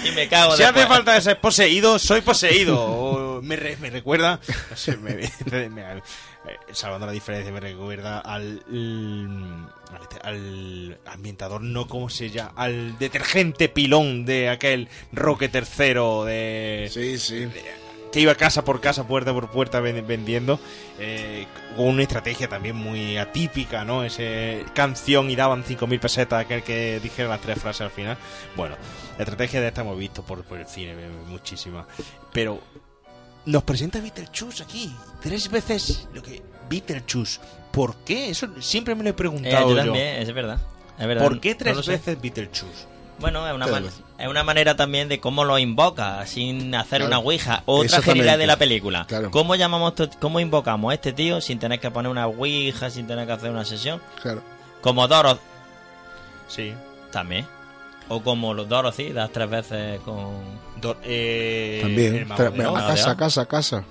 [0.04, 2.80] y me cago Si hace falta ser poseído, soy poseído.
[2.80, 4.40] O me, re- me recuerda.
[4.70, 4.96] No sé,
[6.46, 8.62] eh, salvando la diferencia, me recuerda al.
[9.92, 12.52] al, al ambientador, no como se llama.
[12.56, 16.88] Al detergente pilón de aquel Roque tercero de.
[16.92, 17.48] Sí, sí.
[18.12, 20.60] que iba casa por casa, puerta por puerta ven- vendiendo,
[20.98, 21.46] eh,
[21.76, 24.04] con una estrategia también muy atípica, ¿no?
[24.04, 28.18] Ese canción y daban 5.000 pesetas aquel que dijera las tres frases al final.
[28.54, 28.76] Bueno,
[29.16, 31.86] la estrategia de esta hemos visto por, por el cine, eh, muchísima.
[32.32, 32.60] Pero
[33.46, 36.42] nos presenta Beetlejuice aquí, tres veces lo que...
[36.70, 37.38] Beetlejuice,
[37.70, 38.30] ¿por qué?
[38.30, 39.84] Eso siempre me lo he Eh, preguntado yo yo.
[39.84, 40.58] también, es verdad.
[40.98, 41.24] Es verdad.
[41.24, 42.86] ¿Por qué tres veces Beetlejuice?
[43.18, 43.88] Bueno, es una, man-
[44.18, 47.06] es una manera también de cómo lo invoca, sin hacer Claro.
[47.06, 47.62] una ouija.
[47.66, 49.04] Otra genialidad de la película.
[49.06, 49.30] Claro.
[49.30, 53.06] ¿Cómo llamamos, to- cómo invocamos a este tío sin tener que poner una ouija, sin
[53.06, 54.00] tener que hacer una sesión?
[54.22, 54.42] Claro.
[54.80, 55.40] Como Dorothy.
[56.48, 56.72] Sí.
[57.10, 57.46] También.
[58.08, 60.30] O como los Dorothy, das tres veces con...
[61.04, 62.28] eh, También.
[62.28, 63.84] Tra- a casa, a casa, a casa.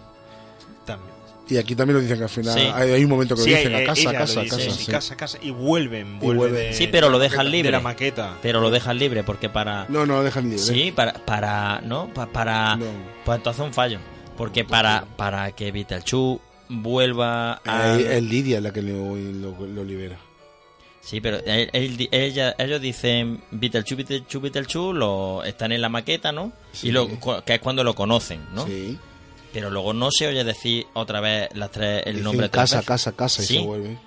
[0.86, 1.12] También.
[1.50, 2.54] Y aquí también lo dicen que al final.
[2.54, 2.66] Sí.
[2.74, 4.72] Hay, hay un momento que Sí, lo dicen eh, a casa, casa, a dice, casa.
[4.72, 4.92] sí, sí.
[4.92, 7.68] casa, casa, y vuelven, Y vuelven de- Sí, pero lo dejan libre.
[7.68, 8.38] De la maqueta.
[8.42, 9.86] Pero lo dejan libre porque para...
[9.90, 10.60] No, no lo dejan libre.
[10.60, 11.14] Sí, para...
[11.14, 12.08] para ¿No?
[12.14, 12.78] Pa- para...
[13.26, 14.00] Pues entonces un fallo.
[14.38, 16.40] Porque para, para que Beetlejuice
[16.70, 17.98] vuelva a...
[17.98, 20.18] Eh, es Lidia la que lo, lo, lo libera.
[21.02, 26.32] Sí, pero él- él ella, ellos dicen Beetlejuice, Beetlejuice, Beetlejuice, lo, están en la maqueta,
[26.32, 26.52] ¿no?
[26.72, 26.90] Sí.
[26.90, 27.07] Y lo,
[27.44, 28.65] que es cuando lo conocen, ¿no?
[28.68, 28.98] Sí.
[29.52, 32.84] Pero luego no se oye decir otra vez las tres, el Dicen nombre tres casa,
[32.84, 33.98] casa, casa y Sí, se vuelve.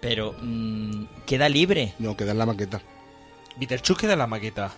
[0.00, 1.94] Pero mm, queda libre.
[1.98, 2.80] No, queda en la maqueta.
[3.56, 4.72] Beetlejuice queda en la maqueta.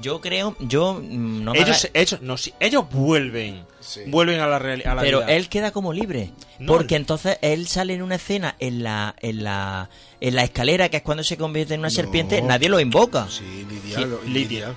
[0.00, 3.64] Yo creo, yo mm, no me ellos, haga- ellos, no, sí, ellos vuelven.
[4.06, 4.96] Vuelven a la realidad.
[5.00, 5.32] pero vida.
[5.32, 6.30] él queda como libre.
[6.58, 9.90] No, porque entonces él sale en una escena en la, en la,
[10.20, 13.26] en la escalera, que es cuando se convierte en una serpiente, nadie lo invoca.
[13.28, 13.96] Sí, Lidia.
[13.98, 14.74] Sí, lo- Lidia.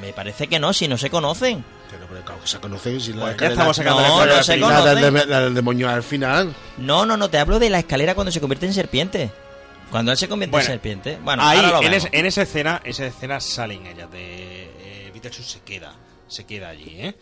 [0.00, 1.62] Me parece que no, si no se conocen.
[1.90, 3.00] Pero, pero claro que se conocen.
[3.00, 4.56] Si la Bueno, ya escalera- estamos sacando la No, se
[5.26, 6.54] la del demonio al final.
[6.78, 9.30] No, no, no, te hablo de la escalera cuando se convierte en serpiente.
[9.90, 11.18] Cuando él se convierte Bueno, en serpiente.
[11.22, 15.12] Bueno, Ahí, ahora lo en, es- en esa escena, esa escena salen ellas de eh,
[15.42, 15.94] se queda,
[16.28, 17.14] se queda allí, ¿eh?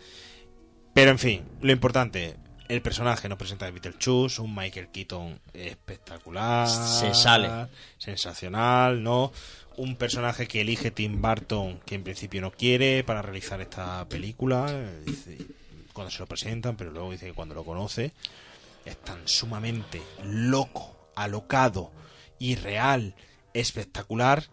[0.93, 2.35] Pero en fin, lo importante,
[2.67, 7.67] el personaje nos presenta de Beetlejuice, un Michael Keaton espectacular, Se sale.
[7.97, 9.31] sensacional, ¿no?
[9.77, 14.65] Un personaje que elige Tim Burton, que en principio no quiere para realizar esta película,
[15.93, 18.11] cuando se lo presentan, pero luego dice que cuando lo conoce
[18.85, 21.91] es tan sumamente loco, alocado,
[22.39, 23.15] irreal,
[23.53, 24.43] espectacular,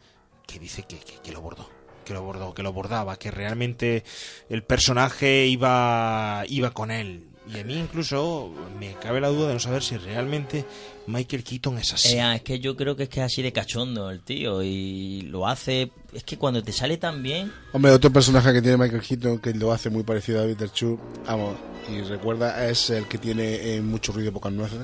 [0.46, 1.68] que dice que, que- que lo bordó,
[2.04, 4.04] que lo bordó, que lo bordaba, que realmente
[4.48, 7.28] el personaje iba, iba con él.
[7.52, 10.64] Y a mí incluso me cabe la duda de no saber si realmente
[11.08, 12.16] Michael Keaton es así.
[12.16, 15.22] Eh, es que yo creo que es que es así de cachondo el tío y
[15.22, 15.90] lo hace.
[16.12, 17.52] Es que cuando te sale tan bien.
[17.72, 21.00] Hombre, otro personaje que tiene Michael Keaton que lo hace muy parecido a Peter Chu,
[21.26, 21.56] vamos,
[21.92, 24.78] y recuerda, es el que tiene eh, mucho ruido y pocas nueces,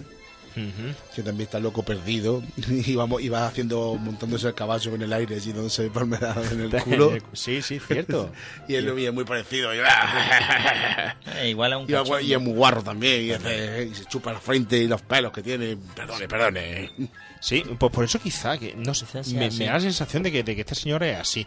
[1.14, 5.12] Que también está loco perdido, y vamos, y va haciendo, montándose el caballo en el
[5.12, 7.16] aire, así dándose palmeradas en el culo.
[7.32, 8.30] Sí, sí, cierto.
[8.68, 9.74] y él lo ve muy parecido.
[9.74, 9.78] Y,
[11.36, 14.04] eh, igual a un y, es y es muy guarro también, y, hace- y se
[14.06, 15.76] chupa la frente y los pelos que tiene.
[15.94, 16.90] Perdone, perdone.
[17.40, 20.54] Sí, pues por eso quizá, que no sé, me da la sensación de que, de
[20.56, 21.46] que este señor es así.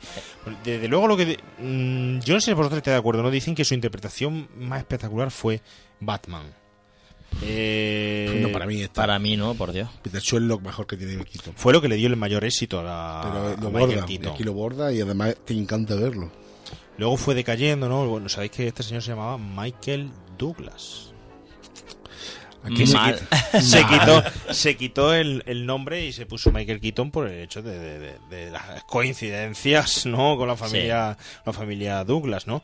[0.64, 1.26] Desde luego lo que...
[1.26, 3.30] de- mm, yo no sé si vosotros estáis de acuerdo, ¿no?
[3.30, 5.62] Dicen que su interpretación más espectacular fue
[6.00, 6.44] Batman.
[7.44, 9.02] Eh, no, para mí está.
[9.02, 9.90] Para mí no, por Dios.
[10.02, 11.54] Peter lo mejor que tiene Keaton.
[11.56, 14.28] Fue lo que le dio el mayor éxito a, la, Pero lo Michael borda, y
[14.28, 16.32] aquí lo borda y además te encanta verlo.
[16.98, 18.06] Luego fue decayendo, ¿no?
[18.08, 21.08] Bueno, sabéis que este señor se llamaba Michael Douglas.
[22.64, 27.10] Aquí se quitó, se quitó, se quitó el, el nombre y se puso Michael Keaton
[27.10, 30.38] por el hecho de, de- de- de las coincidencias, ¿no?
[30.38, 32.62] Con la familia, la familia Douglas, ¿no?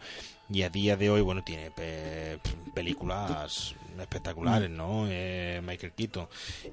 [0.51, 2.37] Y a día de hoy, bueno, tiene pe-
[2.75, 5.05] películas espectaculares, ¿no?
[5.09, 6.27] Eh, Michael Keaton.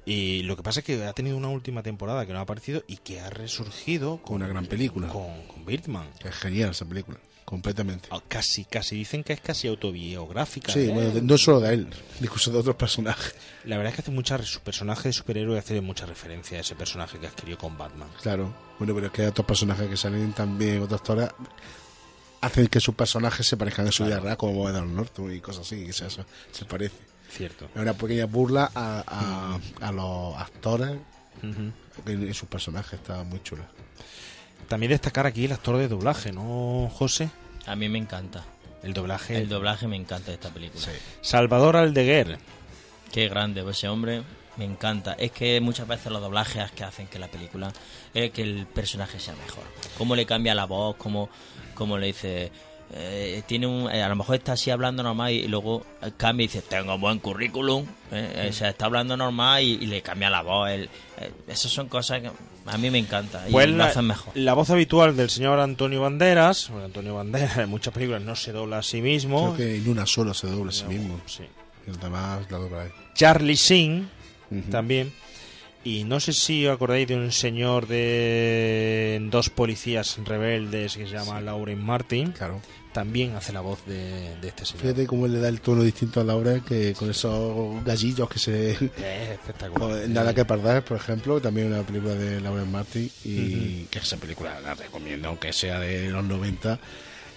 [0.05, 2.83] Y lo que pasa es que ha tenido una última temporada que no ha aparecido
[2.87, 5.07] y que ha resurgido con Una gran película.
[5.07, 6.07] Con, con Birdman.
[6.23, 8.07] Es genial esa película, completamente.
[8.11, 10.71] Ah, Casi, casi dicen que es casi autobiográfica.
[10.71, 10.91] Sí, ¿eh?
[10.93, 11.87] bueno, no solo de él,
[12.21, 13.35] incluso de otros personajes.
[13.65, 16.75] La verdad es que hace muchas su personaje de superhéroe hace mucha referencia a ese
[16.75, 18.09] personaje que adquirió con Batman.
[18.21, 21.33] Claro, bueno, pero es que hay otros personajes que salen también, otras historias,
[22.41, 25.65] hacen que sus personajes se parezcan a su vida real, como Edward Norton y cosas
[25.65, 26.95] así, que se, se parece.
[27.35, 27.65] Cierto.
[27.75, 30.97] Es una pequeña burla a, a, a los actores
[31.43, 31.73] En,
[32.05, 33.67] en sus personajes está muy chula.
[34.67, 37.29] También destacar aquí el actor de doblaje, ¿no, José?
[37.65, 38.43] A mí me encanta.
[38.83, 39.37] El doblaje.
[39.37, 40.85] El doblaje me encanta de esta película.
[41.21, 42.37] Salvador Aldeguer.
[43.11, 44.23] Qué grande, pues ese hombre
[44.57, 45.13] me encanta.
[45.13, 47.71] Es que muchas veces los doblajes que hacen que la película,
[48.13, 49.63] eh, que el personaje sea mejor.
[49.97, 51.29] Cómo le cambia la voz, cómo,
[51.73, 52.51] cómo le dice...
[52.93, 56.45] eh, tiene un, eh, a lo mejor está así hablando normal y, luego eh, cambia
[56.45, 60.29] y dice tengo buen currículum eh, o sea está hablando normal y, y le cambia
[60.29, 60.89] la voz el,
[61.19, 62.31] eh, esas son cosas que
[62.67, 65.59] a mí me encanta y Pues lo la, hacen mejor la voz habitual del señor
[65.59, 69.53] Antonio Banderas, porque Antonio Banderas en muchas películas no se dobla a sí mismo.
[69.53, 71.19] Creo que en una sola se dobla a sí mismo.
[71.85, 72.87] Y los demás la dobla.
[73.13, 74.09] Charlie Sheen
[74.71, 75.13] también.
[75.85, 81.13] Y no sé si os acordáis de un señor de dos policías rebeldes que se
[81.13, 82.31] llama Lauren Martin.
[82.31, 82.59] Claro.
[82.91, 84.81] También hace la voz de, de este señor.
[84.81, 88.71] Fíjate cómo le da el tono distinto a Laura que con esos gallillos que se...
[88.71, 88.81] Es
[89.31, 89.89] espectacular.
[89.89, 94.17] Joder, Nada que perder, por ejemplo, también una película de Lauren Martin y que esa
[94.17, 96.79] película la recomiendo, aunque sea de los 90.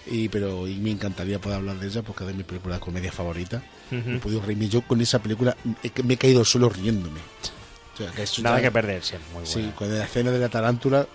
[0.07, 2.81] Y, pero y me encantaría poder hablar de ella porque es de mi película de
[2.81, 3.61] comedia favorita.
[3.91, 4.69] He podido reírme.
[4.69, 5.55] Yo con esa película
[6.03, 7.19] me he caído solo riéndome.
[7.99, 9.75] O sea, que es Nada una- que perder, sí, muy Sí, buena.
[9.75, 11.05] con la escena de la tarántula,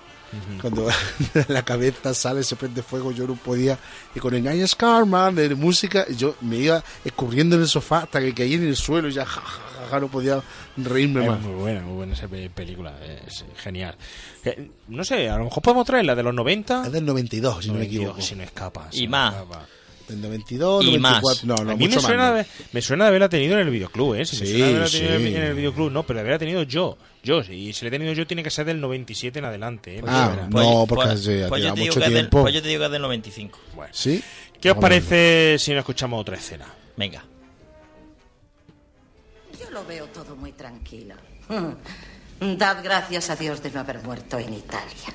[0.61, 0.89] cuando
[1.49, 3.79] la cabeza sale, se prende fuego, yo no podía.
[4.15, 8.21] Y con el I Scarman de música, yo me iba escurriendo en el sofá hasta
[8.21, 10.43] que caí en el suelo y ya ja, ja, ja, ja, no podía
[10.77, 11.41] reírme Es más.
[11.41, 12.95] muy buena, muy buena esa pe- película,
[13.27, 13.95] es genial.
[14.43, 16.87] Que, no sé, a lo mejor podemos traer la de los 90.
[16.87, 18.21] Es del 92, si no me 92, equivoco.
[18.27, 18.89] Si no escapa.
[18.91, 19.35] Y no más.
[19.35, 19.67] escapa.
[20.09, 22.47] Del 92, Y 94, no, no, a mí me mucho suena, más.
[22.47, 24.27] de, me suena de haberla tenido en el videoclub, ¿eh?
[24.27, 25.35] Si me Sí, suena de haberla tenido sí.
[25.37, 26.99] en el videoclub, no, pero de haberla tenido yo.
[27.23, 30.03] Yo, y si la he tenido yo, tiene que ser del 97 en adelante, ¿eh?
[30.07, 30.51] Ah, Verás.
[30.51, 32.43] no, porque pues, se ha pues yo tirado te digo mucho que es del, tiempo.
[32.43, 33.93] pues yo te digo que es del 95 Bueno.
[33.95, 34.23] ¿Sí?
[34.61, 36.67] ¿Qué os parece si nos escuchamos otra escena?
[36.97, 37.25] venga
[39.59, 41.15] Yo lo veo todo muy tranquilo.
[42.41, 45.15] Dad gracias a Dios de no haber muerto en Italia.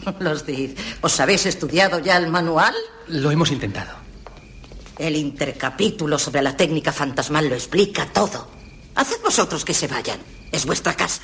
[0.20, 2.74] Los diz, ¿os habéis estudiado ya el manual?
[3.08, 3.94] Lo hemos intentado.
[4.98, 8.48] El intercapítulo sobre la técnica fantasmal lo explica todo.
[8.94, 10.18] Haced vosotros que se vayan.
[10.50, 11.22] Es vuestra casa.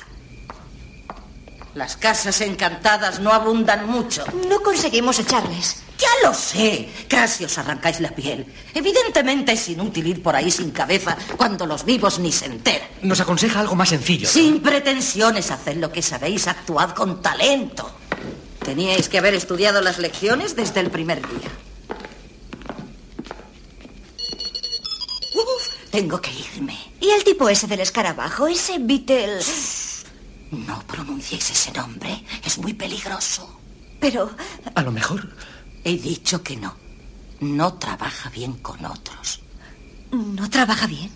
[1.73, 4.23] Las casas encantadas no abundan mucho.
[4.47, 5.81] No conseguimos echarles.
[5.97, 6.87] Ya lo sé.
[7.07, 8.45] Casi os arrancáis la piel.
[8.75, 12.87] Evidentemente es inútil ir por ahí sin cabeza cuando los vivos ni se enteran.
[13.01, 14.27] Nos aconseja algo más sencillo.
[14.27, 17.89] Sin pretensiones, haced lo que sabéis, actuad con talento.
[18.63, 21.49] Teníais que haber estudiado las lecciones desde el primer día.
[25.35, 26.77] Uf, tengo que irme.
[26.99, 28.47] ¿Y el tipo ese del escarabajo?
[28.47, 29.39] Ese Beatle...
[30.51, 32.23] No pronunciéis ese nombre.
[32.45, 33.59] Es muy peligroso.
[33.99, 34.29] Pero...
[34.75, 35.27] A lo mejor
[35.83, 36.75] He dicho que no.
[37.41, 39.41] No trabaja bien con otros.
[40.11, 41.11] ¿No trabaja bien?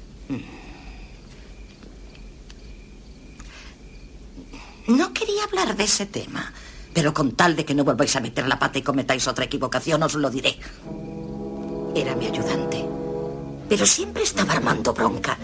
[4.87, 6.53] No quería hablar de ese tema,
[6.97, 10.01] pero con tal de que no volváis a meter la pata y cometáis otra equivocación,
[10.01, 10.57] os lo diré.
[11.93, 12.83] Era mi ayudante,
[13.69, 15.37] pero siempre estaba armando bronca.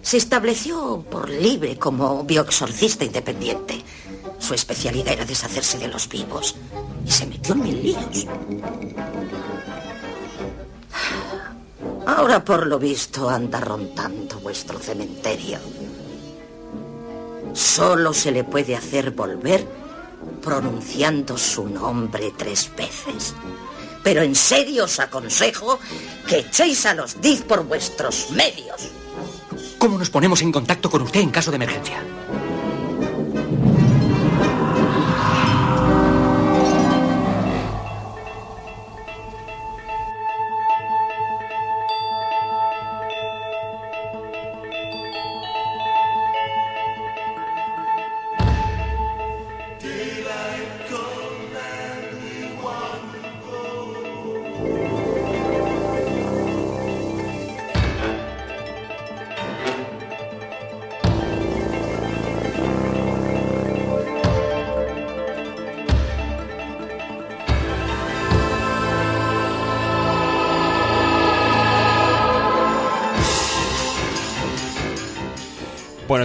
[0.00, 3.84] Se estableció por libre como bioexorcista independiente.
[4.38, 6.56] Su especialidad era deshacerse de los vivos
[7.06, 8.26] y se metió en mil líos.
[12.06, 15.58] Ahora, por lo visto, anda rondando vuestro cementerio.
[17.52, 19.83] Solo se le puede hacer volver
[20.44, 23.34] pronunciando su nombre tres veces.
[24.02, 25.80] Pero en serio os aconsejo
[26.28, 28.90] que echéis a los Diz por vuestros medios.
[29.78, 32.02] ¿Cómo nos ponemos en contacto con usted en caso de emergencia?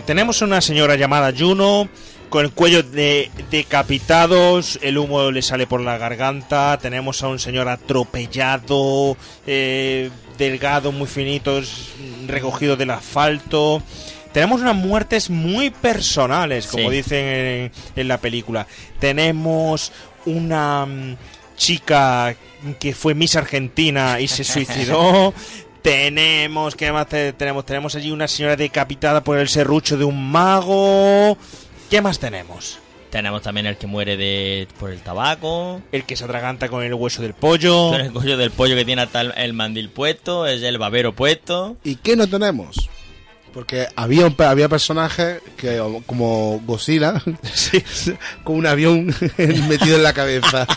[0.10, 1.88] Tenemos una señora llamada Juno
[2.30, 7.38] con el cuello de decapitados, el humo le sale por la garganta, tenemos a un
[7.38, 9.16] señor atropellado,
[9.46, 11.62] eh, delgado, muy finito,
[12.26, 13.84] recogido del asfalto.
[14.32, 16.96] Tenemos unas muertes muy personales, como Sí.
[16.98, 18.66] dicen en, en la película.
[19.00, 19.92] Tenemos
[20.26, 21.18] una mm,
[21.56, 22.36] chica
[22.80, 25.36] que fue Miss Argentina y se suicidó.
[25.82, 27.66] Tenemos, ¿qué más te- tenemos?
[27.66, 31.38] Tenemos allí una señora decapitada por el serrucho de un mago.
[31.90, 32.80] ¿Qué más tenemos?
[33.10, 35.82] Tenemos también el que muere de por el tabaco.
[35.92, 37.90] El que se atraganta con el hueso del pollo.
[37.92, 41.14] Con el cuello del pollo que tiene hasta el, el mandil puesto, es el babero
[41.16, 41.76] puesto.
[41.84, 42.90] ¿Y qué no tenemos?
[43.54, 47.22] Porque había un, había personajes que como Godzilla
[48.44, 49.08] con un avión
[49.68, 50.68] metido en la cabeza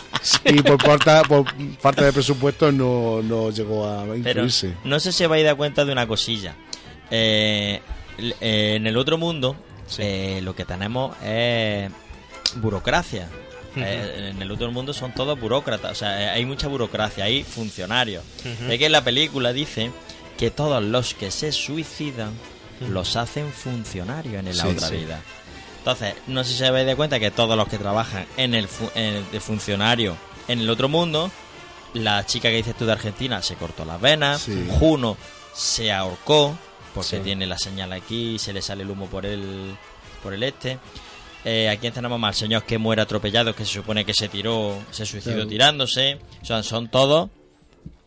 [0.45, 1.45] y por parte, por
[1.79, 4.73] falta de presupuesto no, no llegó a Pero incluirse.
[4.83, 6.55] no sé si vais a dar cuenta de una cosilla.
[7.11, 7.79] Eh,
[8.17, 9.55] eh, en el otro mundo,
[9.99, 11.91] eh, lo que tenemos es
[12.55, 13.27] burocracia.
[13.75, 17.43] Eh, en el otro mundo son todos burócratas, o sea, eh, hay mucha burocracia, hay
[17.43, 18.23] funcionarios.
[18.39, 18.71] Ujú.
[18.71, 19.89] Es que en la película dice
[20.37, 22.31] que todos los que se suicidan
[22.81, 24.95] los hacen funcionarios en la Sí, otra sí.
[24.97, 25.21] vida.
[25.79, 28.89] Entonces, no sé si habéis de cuenta que todos los que trabajan en el, fu-
[28.95, 30.15] en el de funcionario
[30.47, 31.29] en el otro mundo,
[31.93, 34.67] la chica que dices tú de Argentina se cortó las venas, Sí.
[34.79, 35.17] Juno
[35.53, 36.57] se ahorcó
[36.93, 39.75] porque tiene la señal aquí y se le sale el humo por el,
[40.21, 40.77] por el este.
[41.45, 45.05] Eh, aquí tenemos más señor que muere atropellado, que se supone que se tiró, se
[45.05, 45.49] suicidó Claro.
[45.49, 46.19] tirándose.
[46.41, 47.29] O sea, son todos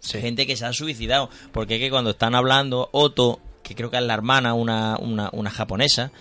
[0.02, 1.28] gente que se ha suicidado.
[1.52, 5.28] Porque es que cuando están hablando, Otto, que creo que es la hermana, una, una,
[5.32, 6.12] una japonesa,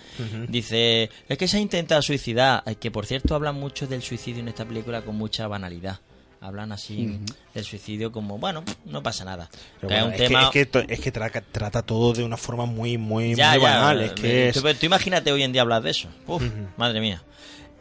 [0.48, 2.62] dice, es que se ha intentado suicidar.
[2.66, 6.00] Eh, Que por cierto hablan mucho del suicidio en esta película con mucha banalidad.
[6.40, 7.18] Hablan así
[7.54, 9.48] del suicidio como, bueno, no pasa nada.
[9.80, 12.12] Pero Que bueno, es un es, que, es que to- es que trata, trata todo
[12.12, 14.00] de una forma muy, muy, Ya, muy ya, banal.
[14.02, 14.54] Es que es...
[14.54, 16.08] Tú, tú imagínate hoy en día hablar de eso.
[16.26, 16.42] Uf,
[16.76, 17.22] madre mía.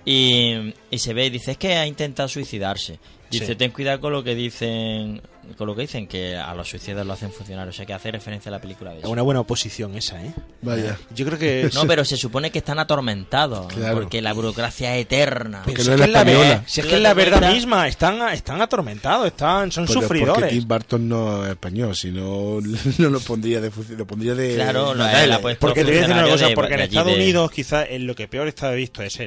[0.05, 2.99] Y, y se ve y dice, es que ha intentado suicidarse.
[3.31, 3.55] Dice, Sí.
[3.55, 5.19] ten cuidado con lo que dicen,
[5.57, 7.67] con lo que dicen, que a los suicidas lo hacen funcionar.
[7.67, 9.11] O sea, que hace referencia a la película de Es eso.
[9.11, 10.31] una buena oposición esa, ¿eh?
[10.61, 10.95] Vaya.
[11.13, 11.69] Yo creo que...
[11.73, 13.65] No, pero se supone que están atormentados.
[13.73, 13.95] Claro.
[13.95, 15.63] Porque la burocracia es eterna.
[15.65, 16.49] Porque si no es que la es la española.
[16.59, 19.71] ver- si es Tú que es la date verdad cuenta- misma, están, están atormentados, están,
[19.71, 20.35] son Porque- sufridores.
[20.35, 22.59] Porque Tim Burton no es español, si no,
[22.99, 25.23] no lo pondría de, lo pondría de Claro, tele.
[25.23, 27.87] él Porque te voy a decir una cosa, de- porque en Estados de- Unidos quizás
[27.99, 29.19] lo que peor está visto es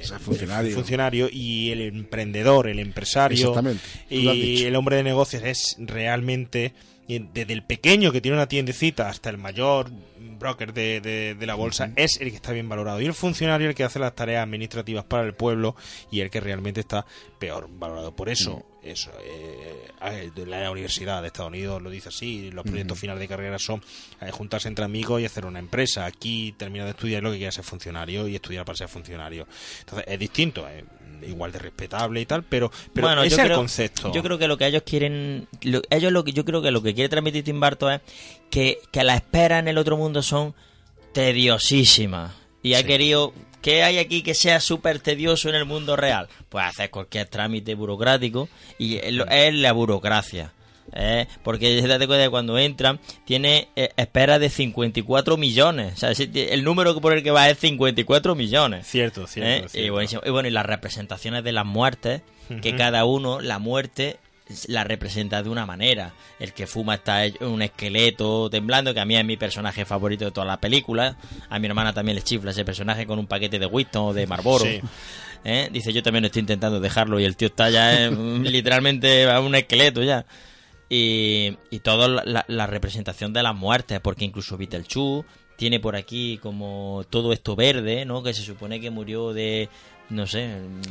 [0.00, 0.74] el- funcionario.
[0.74, 3.36] funcionario y el emprendedor, el empresario.
[4.10, 6.72] Y el hombre de negocios es realmente
[7.08, 9.90] y desde el pequeño que tiene una tiendecita hasta el mayor
[10.38, 13.00] broker de, de- de la bolsa es el que está bien valorado.
[13.00, 15.76] Y el funcionario el que hace las tareas administrativas para el pueblo
[16.10, 17.06] y el que realmente está
[17.38, 18.14] peor valorado.
[18.14, 22.98] Por eso eso eh, eh, la universidad de Estados Unidos lo dice así los proyectos
[22.98, 23.82] finales de carrera son
[24.20, 26.04] eh, juntarse entre amigos y hacer una empresa.
[26.06, 29.46] Aquí termina de estudiar lo que quiere ser funcionario y estudiar para ser funcionario.
[29.80, 30.84] Entonces es distinto es
[31.28, 34.12] igual de respetable y tal pero pero Bueno, ese es el concepto.
[34.12, 36.82] Yo creo que lo que ellos quieren, lo- ellos lo que yo creo que lo
[36.82, 38.00] que quiere transmitir Tim Burton es
[38.50, 40.54] que, que las esperas en el otro mundo son
[41.12, 42.32] tediosísimas.
[42.62, 42.84] Y ha Sí.
[42.84, 43.32] querido
[43.66, 46.28] ¿Qué hay aquí que sea súper tedioso en el mundo real?
[46.48, 48.48] Pues hacer cualquier trámite burocrático
[48.78, 50.52] y es la burocracia.
[50.92, 51.26] ¿eh?
[51.42, 55.94] Porque date cuenta que cuando entran tiene eh, espera de 54 millones.
[55.94, 58.86] O sea, el número por el que va es 54 millones.
[58.86, 59.62] cierto cierto, ¿eh?
[59.66, 59.92] Y, cierto.
[59.94, 60.22] buenísimo.
[60.24, 62.22] Y bueno, y las representaciones de las muertes,
[62.62, 64.18] que cada uno, la muerte,
[64.68, 66.14] la representa de una manera.
[66.38, 70.30] El que fuma está un esqueleto temblando, que a mí es mi personaje favorito de
[70.30, 71.16] toda la película.
[71.48, 74.26] A mi hermana también le chifla ese personaje con un paquete de Winston o de
[74.26, 74.64] Marlboro.
[74.64, 74.80] Sí.
[75.44, 75.68] ¿Eh?
[75.72, 78.10] Dice, yo también estoy intentando dejarlo y el tío está ya eh,
[78.42, 80.26] literalmente a un esqueleto ya.
[80.88, 87.04] Y, y toda la, representación de las muertes, porque incluso Beetlejuice tiene por aquí como
[87.10, 88.22] todo esto verde, ¿no?
[88.22, 89.68] Que se supone que murió de,
[90.10, 90.38] no sé...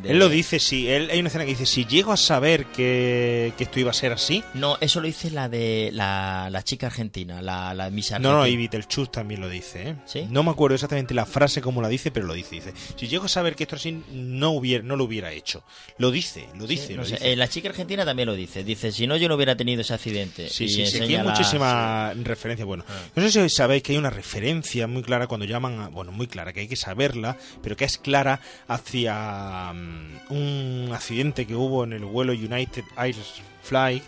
[0.02, 2.66] de- él lo dice sí él hay una escena que dice si llego a saber
[2.68, 6.64] que, que esto iba a ser así No, eso lo dice la de la, la
[6.64, 8.56] chica argentina, la, la misa No, no, y.
[8.58, 9.96] Beetlejuice también lo dice, ¿eh?
[10.06, 10.28] ¿Sí?
[10.30, 12.56] No me acuerdo exactamente la frase como la dice, pero lo dice.
[12.56, 15.64] Dice, si llego a saber que esto así, no, hubiera, no lo hubiera hecho.
[15.98, 17.32] Lo dice, lo dice, No lo sé, dice.
[17.32, 18.64] eh, la chica argentina también lo dice.
[18.64, 20.50] Dice, si no, yo no hubiera tenido ese accidente.
[20.50, 22.66] Sí, Y sí, sí, aquí hay muchísimas referencias.
[22.66, 22.84] Bueno,
[23.16, 26.28] no sé si sabéis que hay una referencia muy clara cuando llaman, a, bueno, muy
[26.28, 31.84] clara, que hay que saberla, pero que es clara hacia mm, un accidente que hubo
[31.84, 34.04] en el vuelo United Airlines Flight,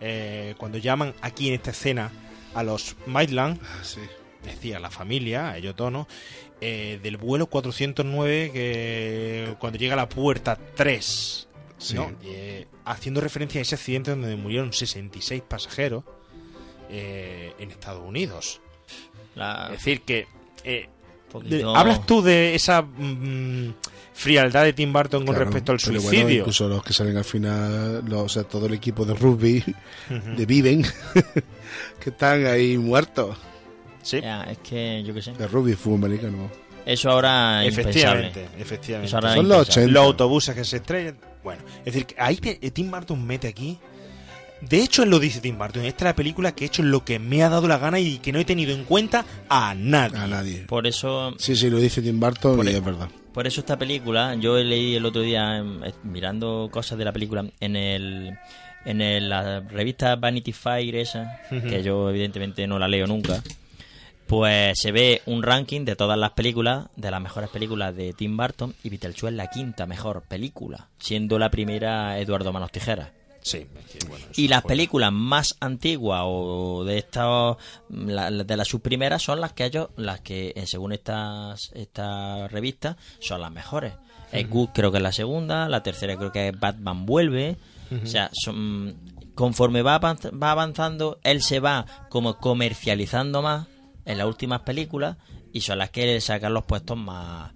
[0.00, 2.10] eh, cuando llaman aquí en esta escena
[2.54, 3.98] a los Maitland, es
[4.44, 6.06] decir, a la familia, a ellos tono,
[6.60, 11.44] eh, del vuelo 409 que cuando llega a la puerta 3,
[11.78, 11.94] Sí.
[11.94, 12.10] ¿no?
[12.24, 16.02] Eh, haciendo referencia a ese accidente donde murieron 66 pasajeros
[16.90, 18.60] eh, en Estados Unidos.
[19.36, 20.26] La- Es decir, que...
[20.64, 20.88] eh,
[21.44, 23.74] de- ¿Hablas tú de esa mm,
[24.18, 26.24] frialdad de Tim Burton con Claro, respecto al pero suicidio?
[26.24, 29.62] bueno, incluso los que salen al final, los- o sea, todo el equipo de rugby,
[30.36, 30.82] de Viven,
[32.00, 33.36] que están ahí muertos.
[34.02, 34.20] Sí.
[34.20, 35.32] Ya, es que yo qué sé.
[35.34, 36.50] De rugby, fútbol americano.
[36.84, 38.62] Eso ahora Efectivamente, impensable.
[38.62, 39.06] efectivamente.
[39.08, 39.82] Eso ahora es Son los impensable.
[39.84, 39.92] 80.
[40.00, 41.18] Los autobuses que se estrellan.
[41.44, 43.78] Bueno, es decir, que ahí te- Tim Burton mete aquí
[44.60, 45.84] De hecho, él lo dice Tim Burton.
[45.84, 48.18] Esta es la película que he hecho lo que me ha dado la gana y
[48.18, 50.18] que no he tenido en cuenta a nadie.
[50.18, 50.58] A nadie.
[50.66, 53.08] Por eso, Sí, sí, lo dice Tim Burton y el- es verdad.
[53.38, 57.44] Por eso esta película, yo leí el otro día em, mirando cosas de la película
[57.60, 58.36] en el
[58.84, 63.40] en el- la revista Vanity Fair esa, que yo evidentemente no la leo nunca.
[64.26, 68.36] Pues se ve un ranking de todas las películas, de las mejores películas de Tim
[68.36, 73.10] Burton, y Beetlejuice es la quinta mejor película, siendo la primera Eduardo Manos Tijeras.
[73.48, 73.66] Sí,
[74.08, 77.56] bueno, Y las películas más antiguas o de estas
[77.88, 83.40] la- de las subprimeras son las que ellos, las que según estas esta revista son
[83.40, 83.94] las mejores.
[84.32, 84.48] Ujú.
[84.48, 87.56] Good creo que es la segunda, la tercera creo que es Batman vuelve.
[88.02, 88.94] O sea, son,
[89.34, 93.66] conforme va, va avanzando, él se va como comercializando más
[94.04, 95.16] en las últimas películas
[95.54, 97.52] y son las que sacan los puestos más,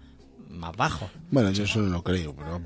[0.49, 1.11] más bajos.
[1.31, 2.63] Bueno, yo eso no lo creo, pero.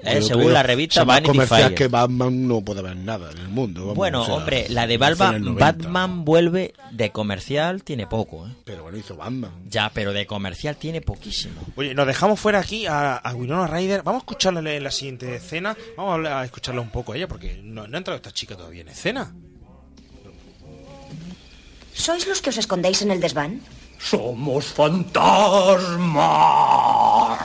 [0.00, 3.48] Eh, según creo- la revista Vanity comercial que Batman no puede haber nada en el
[3.48, 3.80] mundo.
[3.80, 5.64] vamos, Bueno, o sea, hombre, la de Balba- el 90.
[5.72, 8.50] Batman vuelve de comercial tiene poco, ¿eh?
[8.64, 9.50] Pero bueno, hizo Batman.
[9.68, 11.60] Ya, pero de comercial tiene poquísimo.
[11.74, 14.02] Oye, nos dejamos fuera aquí a, a Winona Ryder.
[14.04, 15.76] Vamos a escucharla en la siguiente escena.
[15.96, 18.30] Vamos a, hablar- a escucharla un poco a ella porque no, no ha entrado esta
[18.30, 19.34] chica todavía en escena.
[21.92, 23.60] ¿Sois los que os escondéis en el desván?
[23.98, 25.98] Somos fantasmas.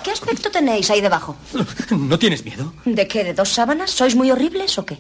[0.04, 1.36] ¿Qué aspecto tenéis ahí debajo?
[1.90, 2.74] ¿No tienes miedo?
[2.86, 3.24] ¿De qué?
[3.24, 3.92] ¿De dos sábanas?
[3.92, 5.00] ¿Sois muy horribles o qué?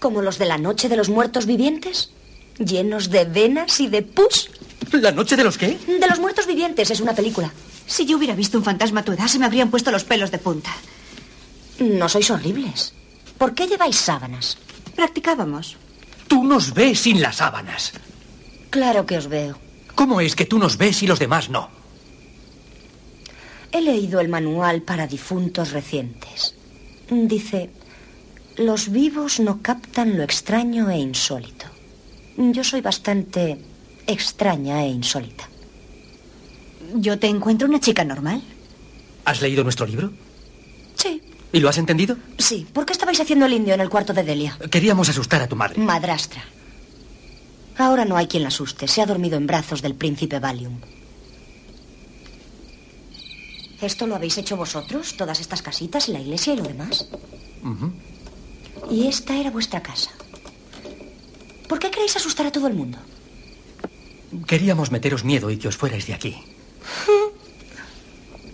[0.00, 2.10] ¿Como los de la noche de los muertos vivientes?
[2.58, 4.50] ¿Llenos de venas y de pus?
[4.92, 5.78] ¿La noche de los qué?
[5.86, 7.52] De los muertos vivientes, es una película.
[7.86, 10.30] Si yo hubiera visto un fantasma a tu edad, se me habrían puesto los pelos
[10.30, 10.70] de punta.
[11.78, 12.94] No sois horribles.
[13.36, 14.58] ¿Por qué lleváis sábanas?
[14.96, 15.76] Practicábamos.
[16.26, 17.92] Tú nos ves sin las sábanas.
[18.70, 19.58] Claro que os veo.
[19.98, 21.70] ¿Cómo es que tú nos ves y los demás no?
[23.72, 26.54] He leído el manual para difuntos recientes.
[27.10, 27.70] Dice,
[28.58, 31.66] los vivos no captan lo extraño e insólito.
[32.36, 33.58] Yo soy bastante
[34.06, 35.48] extraña e insólita.
[36.94, 38.40] Yo te encuentro una chica normal.
[39.24, 40.12] ¿Has leído nuestro libro?
[40.94, 41.20] Sí.
[41.52, 42.16] ¿Y lo has entendido?
[42.38, 44.56] Sí, ¿por qué estabais haciendo el indio en el cuarto de Delia?
[44.70, 45.82] Queríamos asustar a tu madre.
[45.82, 46.44] Madrastra.
[47.78, 48.88] Ahora no hay quien la asuste.
[48.88, 50.80] Se ha dormido en brazos del príncipe Valium.
[53.80, 55.16] ¿Esto lo habéis hecho vosotros?
[55.16, 57.08] ¿Todas estas casitas y la iglesia y lo demás?
[58.90, 60.10] Y esta era vuestra casa.
[61.68, 62.98] ¿Por qué queréis asustar a todo el mundo?
[64.46, 66.36] Queríamos meteros miedo y que os fuerais de aquí.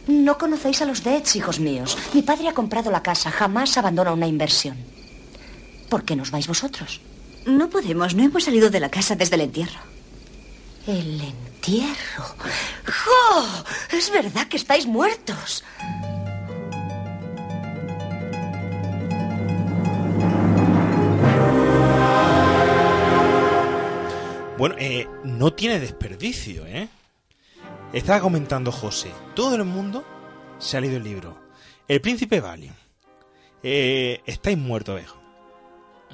[0.06, 1.96] No conocéis a los Deads, hijos míos.
[2.12, 3.30] Mi padre ha comprado la casa.
[3.30, 4.76] Jamás abandona una inversión.
[5.88, 7.01] ¿Por qué nos vais vosotros?
[7.47, 9.81] No podemos, no hemos salido de la casa desde el entierro.
[10.87, 12.25] El entierro.
[12.87, 13.65] ¡Jo!
[13.91, 15.65] Es verdad que estáis muertos.
[24.57, 26.89] Bueno, eh, no tiene desperdicio, ¿eh?
[27.93, 29.11] Estaba comentando José.
[29.35, 30.05] Todo el mundo
[30.59, 31.39] se ha leído el libro.
[31.87, 32.77] El príncipe Valiant.
[33.62, 35.23] Eh, estáis muertos, viejo.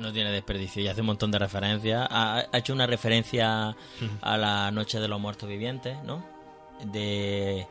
[0.01, 2.07] No tiene desperdicio y hace un montón de referencias.
[2.11, 3.77] Ha, ha hecho una referencia
[4.23, 6.25] a la Noche de los Muertos Vivientes, ¿no?
[6.93, 7.67] De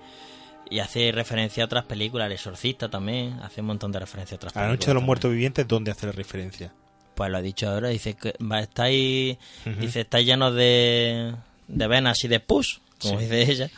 [0.72, 4.36] y hace referencia a otras películas, El Exorcista también, hace un montón de referencias a
[4.36, 4.78] otras A la películas.
[4.80, 5.06] noche de los también.
[5.08, 6.72] muertos vivientes, ¿dónde hace la referencia?
[7.16, 9.38] Pues lo ha dicho ahora, dice que va, estáis,
[9.80, 11.34] dice, estáis llenos de,
[11.68, 13.26] de venas y de pus, como Sí.
[13.26, 13.70] dice ella.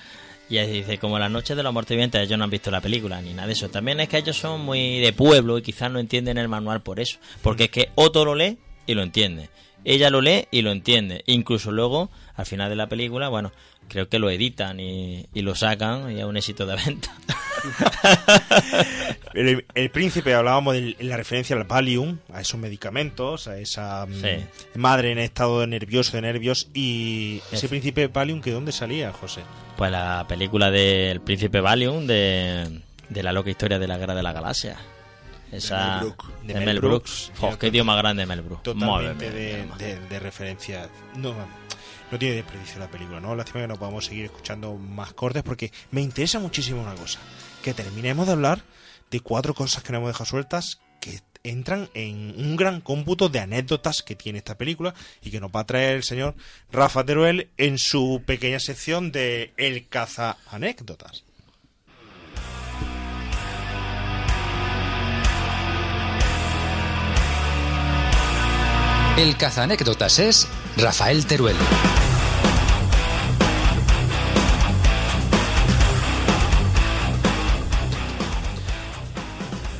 [0.51, 2.81] Y ahí dice, como la noche de los muertos vivientes, ellos no han visto la
[2.81, 3.69] película ni nada de eso.
[3.69, 6.99] También es que ellos son muy de pueblo y quizás no entienden el manual por
[6.99, 7.19] eso.
[7.41, 9.49] Porque es que Otto lo lee y lo entiende.
[9.85, 11.23] Ella lo lee y lo entiende.
[11.25, 13.53] Incluso luego, al final de la película, bueno,
[13.87, 17.15] creo que lo editan y, y lo sacan y es un éxito de venta.
[19.33, 24.13] El, el príncipe, hablábamos de la referencia al Valium, a esos medicamentos, a esa mm,
[24.21, 24.45] Sí.
[24.75, 29.41] madre en estado de nervioso, de nervios, y ese príncipe Valium, ¿que dónde salía, José?
[29.77, 34.23] Pues la película del Príncipe Valium de, de la loca historia de la Guerra de
[34.23, 34.75] la Galaxia.
[35.51, 36.27] Esa Mel Brooks.
[36.43, 37.31] de, De Mel, Mel Brooks.
[37.59, 38.63] Qué tío más grande Mel Brooks.
[38.63, 40.87] Totalmente de, de- de referencia.
[41.15, 41.33] No,
[42.11, 43.33] no tiene desperdicio la película, ¿no?
[43.35, 47.19] Lástima que no podamos seguir escuchando más cortes porque me interesa muchísimo una cosa.
[47.63, 48.63] Que terminemos de hablar
[49.11, 53.39] de cuatro cosas que no hemos dejado sueltas que entran en un gran cómputo de
[53.39, 56.35] anécdotas que tiene esta película y que nos va a traer el señor
[56.71, 61.23] Rafa Teruel en su pequeña sección de El caza anécdotas.
[69.17, 70.47] El cazanécdotas es
[70.77, 71.57] Rafael Teruel.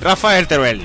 [0.02, 0.82] Rafael Teruel,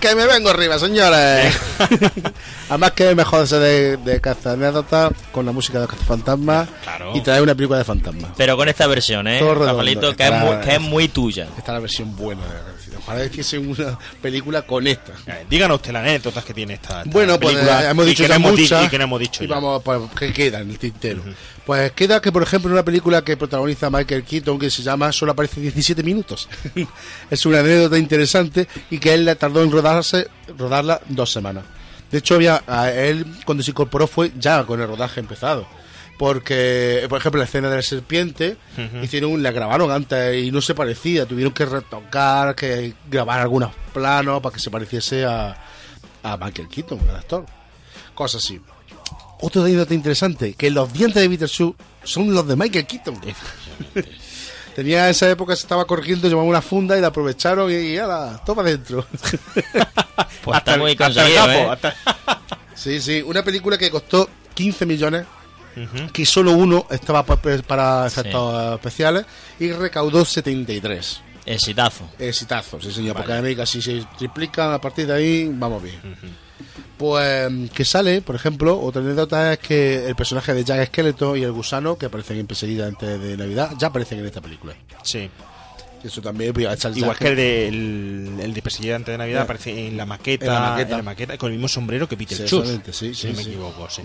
[0.00, 1.56] que me vengo arriba, señores.
[2.68, 7.12] Además que mejor ese de, de caza anécdota con la música de Cazafantasmas Claro.
[7.16, 8.30] y traer una película de fantasmas.
[8.36, 9.38] Pero con esta versión, ¿eh?
[9.38, 9.54] Todo.
[9.66, 11.44] Rafaelito, que es, Está- muy, que es muy tuya.
[11.56, 12.98] Esta es la versión buena de la.
[12.98, 15.12] Ojalá hiciese una película con esta.
[15.26, 18.08] Eh, Díganos usted las anécdotas que tiene esta, esta Bueno, pues película eh, hemos y
[18.10, 18.84] dicho que ya no hemos di- muchas.
[18.84, 19.54] y que no hemos dicho y ya.
[19.54, 21.22] vamos, pues, ¿qué queda en el tintero?
[21.68, 25.12] Pues queda que, por ejemplo, en una película que protagoniza Michael Keaton, que se llama
[25.12, 26.48] Solo aparece 17 minutos.
[27.30, 31.64] es una anécdota interesante y que él le tardó en rodarse, rodarla dos semanas.
[32.10, 35.66] De hecho, había, a él cuando se incorporó fue ya con el rodaje empezado.
[36.16, 39.04] Porque, por ejemplo, la escena de la serpiente, Ujú.
[39.04, 41.26] hicieron, la grabaron antes y no se parecía.
[41.26, 45.54] Tuvieron que retocar, que grabar algunos planos para que se pareciese a,
[46.22, 47.44] a Michael Keaton, el actor.
[48.14, 48.58] Cosas así.
[49.40, 51.74] Otro anécdota interesante, que los dientes de Beetlejuice
[52.04, 53.20] son los de Michael Keaton.
[54.74, 58.40] Tenía esa época, se estaba corrigiendo, llevaba una funda y la aprovecharon y, y ala,
[58.44, 59.06] toma dentro.
[60.42, 61.66] Pues está muy conseguido, ¿eh?
[62.74, 65.26] Sí, sí, una película que costó 15 millones,
[66.12, 69.26] que solo uno estaba pa- pa- para efectos especiales
[69.58, 71.20] y recaudó 73.
[71.44, 72.08] Exitazo.
[72.18, 76.00] Exitazo, sí señor, porque a mí casi se triplican a partir de ahí, vamos bien.
[76.96, 81.42] Pues que sale, por ejemplo, otra anécdota es que el personaje de Jack Skeleton y
[81.44, 84.74] el gusano, que aparecen en Perseguida antes de Navidad, ya aparecen en esta película.
[85.02, 85.30] Sí.
[86.02, 89.86] Eso también, pues, Igual que el de, el, el de Perseguida antes de Navidad aparece
[89.88, 90.90] en la maqueta, En la maqueta.
[90.90, 92.60] en la maqueta, con el mismo sombrero que Peter Sí, Chus.
[92.60, 93.48] exactamente, sí, si sí, no me sí.
[93.50, 94.02] equivoco, sí.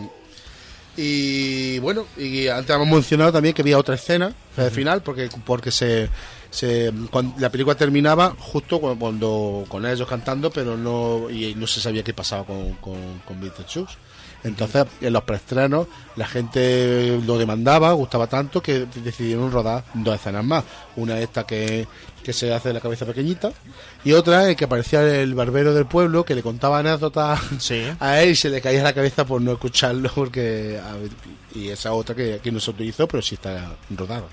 [0.95, 5.71] Y bueno, y antes hemos mencionado también que había otra escena de final, porque, porque
[5.71, 6.07] se,
[6.53, 11.65] se cuando la película terminaba justo cuando, cuando- con ellos cantando, pero no y no
[11.65, 13.95] se sabía qué pasaba con, con, con Beetlejuice.
[14.43, 20.43] Entonces, en los preestrenos, la gente lo demandaba, gustaba tanto que decidieron rodar dos escenas
[20.43, 20.65] más.
[20.97, 21.87] Una esta que,
[22.21, 23.53] que se hace de la cabeza pequeñita,
[24.03, 27.83] y otra en que aparecía el barbero del pueblo que le contaba anécdotas Sí.
[28.01, 30.77] a él y se le caía la cabeza por no escucharlo, porque
[31.55, 34.25] y esa otra que aquí no se utilizó, pero sí está rodada.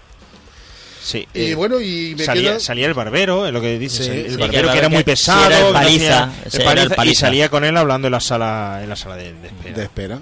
[1.03, 4.05] Sí, Y eh, bueno, y me salía, queda- salía el barbero, es lo que dices,
[4.07, 4.13] Sí.
[4.13, 6.91] el, Sí, barbero que que era muy pesado, era el paliza, hacía- el era el
[6.91, 9.77] paliza, y salía con él hablando en la sala, en la sala de, de espera.
[9.77, 10.21] de espera.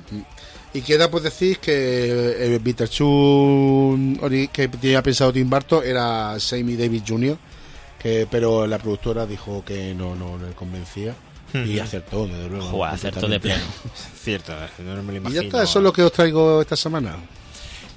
[0.75, 6.77] Y queda pues decir que el Beetlejuice ori- que tenía pensado Tim Burton era Sammy
[6.77, 7.37] Davis Jr.,
[7.99, 11.15] que, pero la productora dijo que no, no le convencía.
[11.55, 12.67] Y acertó, desde luego.
[12.67, 13.63] Joder, acertó de pleno.
[14.23, 14.53] Cierto,
[14.85, 15.41] no me lo Y imagino.
[15.43, 17.17] ya está, eso es lo que os traigo esta semana.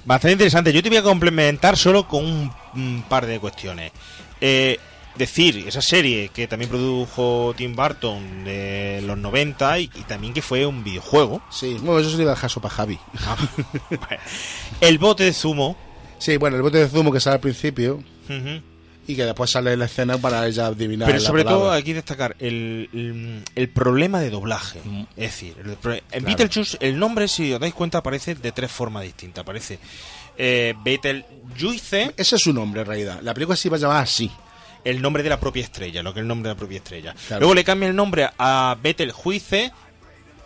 [0.04, 0.72] Bastante interesante.
[0.72, 3.92] Yo te voy a complementar solo con un, un par de cuestiones.
[4.40, 4.78] Eh,
[5.16, 10.42] decir, esa serie que también produjo Tim Burton de los 90 y, y también que
[10.42, 11.42] fue un videojuego.
[11.50, 12.98] Sí, bueno, eso se le iba a dejar sopa a Javi.
[13.26, 13.36] Ah,
[14.80, 15.76] El bote de zumo.
[16.18, 17.96] Sí, bueno, el bote de zumo que sale al principio
[18.28, 18.62] Ujú.
[19.06, 21.06] Y que después sale la escena para ella adivinar.
[21.08, 24.80] Pero sobre todo aquí destacar el, el, el problema de doblaje.
[25.16, 26.24] Es decir, el en Claro.
[26.26, 29.42] Beetlejuice el nombre, si os dais cuenta, aparece de tres formas distintas.
[29.42, 29.78] Aparece
[30.38, 33.20] eh, Beetlejuice, Ese es su nombre en realidad.
[33.22, 34.30] La película se iba a llamar así.
[34.84, 37.14] el nombre de la propia estrella, lo que es el nombre de la propia estrella.
[37.28, 37.40] Claro.
[37.40, 39.72] Luego le cambia el nombre a Betelgeuse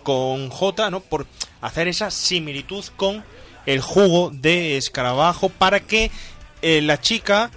[0.02, 1.00] con J, ¿no?
[1.00, 1.26] Por
[1.60, 3.24] hacer esa similitud con
[3.66, 6.10] el jugo de escarabajo para que
[6.62, 7.50] eh, la chica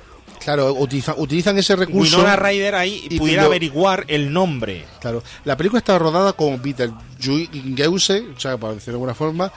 [0.44, 2.18] Claro, utiliza- utilizan ese recurso.
[2.18, 4.86] Winona Ryder ahí y pudiera averiguar el nombre.
[5.00, 9.52] Claro, la película está rodada con Beetlejuice, o sea, para decirlo de alguna forma.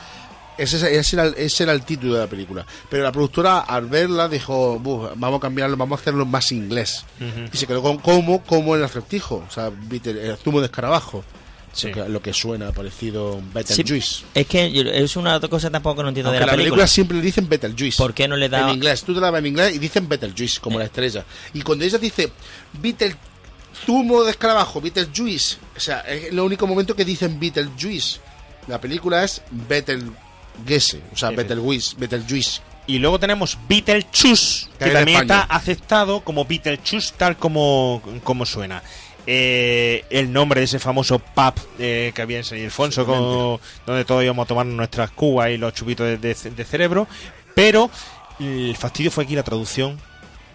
[0.59, 2.67] Ese, ese era, el- ese era el título de la película.
[2.91, 7.05] Pero la productora, al verla, dijo: "Buf, Vamos a cambiarlo, vamos a hacerlo más inglés.
[7.19, 7.49] Ujú.
[7.53, 11.25] Y se quedó con como, como el acertijo, o sea, Beetle- el zumo de escarabajo.
[11.73, 11.89] Sí.
[11.89, 14.25] Lo, que, lo que suena parecido Sí, Beetlejuice.
[14.35, 16.75] es que es una cosa tampoco que no entiendo Aunque de la, la película.
[16.83, 16.87] película.
[16.87, 17.97] siempre le dicen Beetlejuice.
[17.97, 20.09] ¿Por qué no le da En inglés, tú te la ves en inglés y dicen
[20.09, 21.25] Beetlejuice, como la estrella.
[21.55, 22.31] Y cuando ella dice
[22.75, 23.17] Beetle
[23.87, 28.21] zumo de escarabajo, Beetlejuice, o sea, es el único momento que dicen Beetlejuice.
[28.69, 32.61] La película es Betelgeuse, o sea, Betelgeuse, Betelgeuse.
[32.87, 38.83] Y luego tenemos Beetlejuice, Que que también está aceptado como Beetlejuice tal como, como suena.
[39.27, 44.05] Eh, el nombre de ese famoso pub eh, que había en San Ildefonso, con- donde
[44.05, 47.07] todos íbamos a tomar nuestras cubas y los chupitos de, de- de cerebro.
[47.55, 47.89] Pero
[48.41, 49.99] el fastidio fue aquí la traducción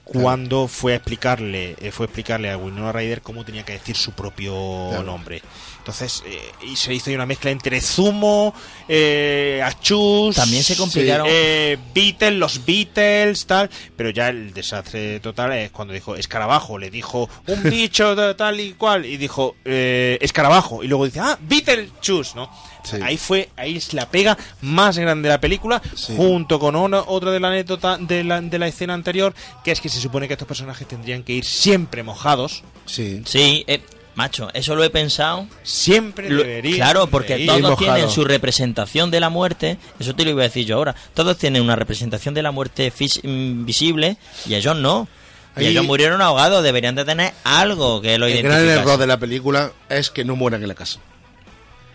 [0.04, 3.96] cuando fue a explicarle eh, fue a explicarle a Winona Ryder cómo tenía que decir
[3.98, 4.54] su propio
[4.90, 5.04] Claro.
[5.04, 5.42] nombre
[5.88, 8.54] entonces eh, y se hizo ahí una mezcla entre zumo
[8.90, 15.54] eh, achus También se complicaron- eh, Beatles los Beatles tal pero ya el desastre total
[15.54, 20.18] es cuando dijo escarabajo le dijo un bicho de tal y cual y dijo eh,
[20.20, 22.50] escarabajo y luego dice ah Beetlejuice no
[22.84, 22.96] Sí.
[23.04, 26.14] ahí fue ahí es la pega más grande de la película Sí.
[26.16, 29.34] junto con una, otra de la anécdota de la, de la escena anterior
[29.66, 33.22] que es que se supone que estos personajes tendrían que ir siempre mojados Sí.
[33.26, 33.82] Sí, eh,
[34.18, 35.46] Macho, eso lo he pensado.
[35.62, 36.76] Siempre Lo- debería.
[36.78, 37.78] Claro, porque todos mojado.
[37.78, 39.78] tienen su representación de la muerte.
[40.00, 40.96] Eso te lo iba a decir yo ahora.
[41.14, 42.92] Todos tienen una representación de la muerte
[43.24, 44.18] mm, visible
[44.48, 45.08] y ellos no.
[45.56, 46.64] Y ellos murieron ahogados.
[46.64, 50.36] Deberían de tener algo que lo El gran error de la película es que no
[50.36, 51.00] mueran en la casa.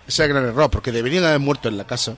[0.06, 2.16] Ese es el gran error, porque deberían haber muerto en la casa.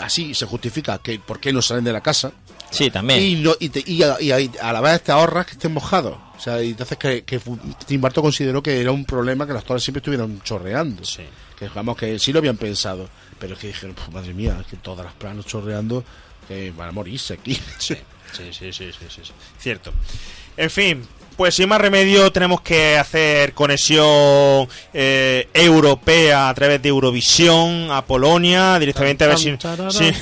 [0.00, 2.32] Así se justifica que por qué no salen de la casa.
[2.74, 3.22] Sí, también.
[3.22, 6.18] Y, no, y, te- y a, y a- la vez te ahorras que estén mojados.
[6.36, 7.40] O sea, y entonces que, que
[7.86, 11.02] Tim Burton consideró que era un problema que los actores siempre estuvieran chorreando.
[11.58, 13.08] Que vamos, que sí lo habían pensado.
[13.38, 16.04] Pero es que dijeron, "Puf, madre mía, es que todas las planos chorreando,
[16.48, 17.54] que van a morirse aquí.
[17.78, 17.94] Sí,
[18.32, 19.32] sí, sí, sí, sí, sí, sí.
[19.58, 19.92] Cierto.
[20.56, 26.88] En fin, pues sin más remedio tenemos que hacer conexión eh, europea a través de
[26.88, 29.54] Eurovisión a Polonia directamente a ver si...
[29.90, 30.12] si-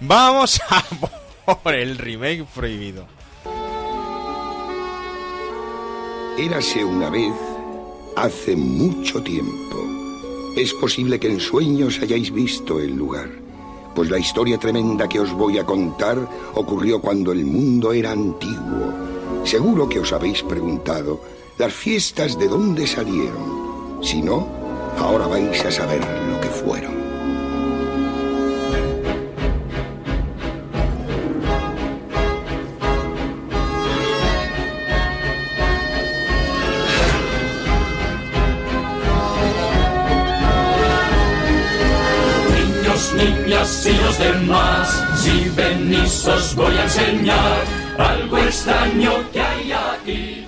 [0.00, 0.82] Vamos a
[1.62, 3.06] por el remake prohibido.
[6.38, 7.32] Érase una vez
[8.16, 9.76] hace mucho tiempo.
[10.56, 13.28] Es posible que en sueños hayáis visto el lugar,
[13.94, 16.18] pues la historia tremenda que os voy a contar
[16.54, 18.92] ocurrió cuando el mundo era antiguo.
[19.44, 21.20] Seguro que os habéis preguntado
[21.58, 23.98] las fiestas de dónde salieron.
[24.02, 24.48] Si no,
[24.98, 26.00] ahora vais a saber
[26.30, 27.01] lo que fueron.
[43.52, 47.64] Niñas y los demás, si venís os voy a enseñar
[47.98, 50.46] algo extraño que hay aquí.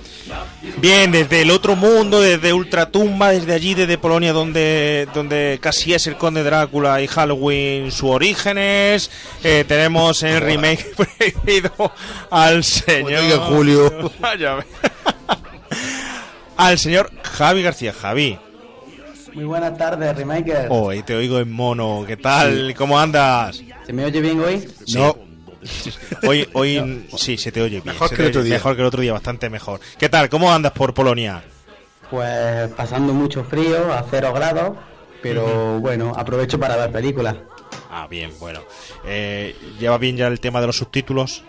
[0.77, 6.07] Bien, desde el otro mundo, desde Ultratumba, desde allí, desde Polonia, donde, donde casi es
[6.07, 9.11] el conde Drácula y Halloween sus orígenes,
[9.43, 11.91] eh, tenemos el remake prohibido
[12.31, 13.21] al señor...
[13.21, 14.11] Oiga, Julio.
[14.19, 14.57] Vaya,
[16.57, 17.93] al señor Javi García.
[17.93, 18.39] Javi,
[19.35, 20.67] Muy buenas tardes, Remaker.
[20.69, 22.05] hoy te oigo en mono.
[22.07, 22.73] ¿Qué tal?
[22.77, 23.61] ¿Cómo andas?
[23.85, 24.65] ¿Se me oye bien hoy?
[24.93, 25.13] No.
[26.25, 27.95] Hoy, hoy sí, se te oye bien.
[27.95, 28.53] Mejor se que el otro día.
[28.53, 29.81] Mejor que el otro día, bastante mejor.
[29.97, 30.29] ¿Qué tal?
[30.29, 31.43] ¿Cómo andas por Polonia?
[32.09, 34.77] Pues pasando mucho frío, a cero grados,
[35.21, 37.35] pero bueno, aprovecho para ver películas.
[37.91, 38.61] Ah, bien, bueno.
[39.05, 41.43] Eh, ¿Lleva bien ya el tema de los subtítulos?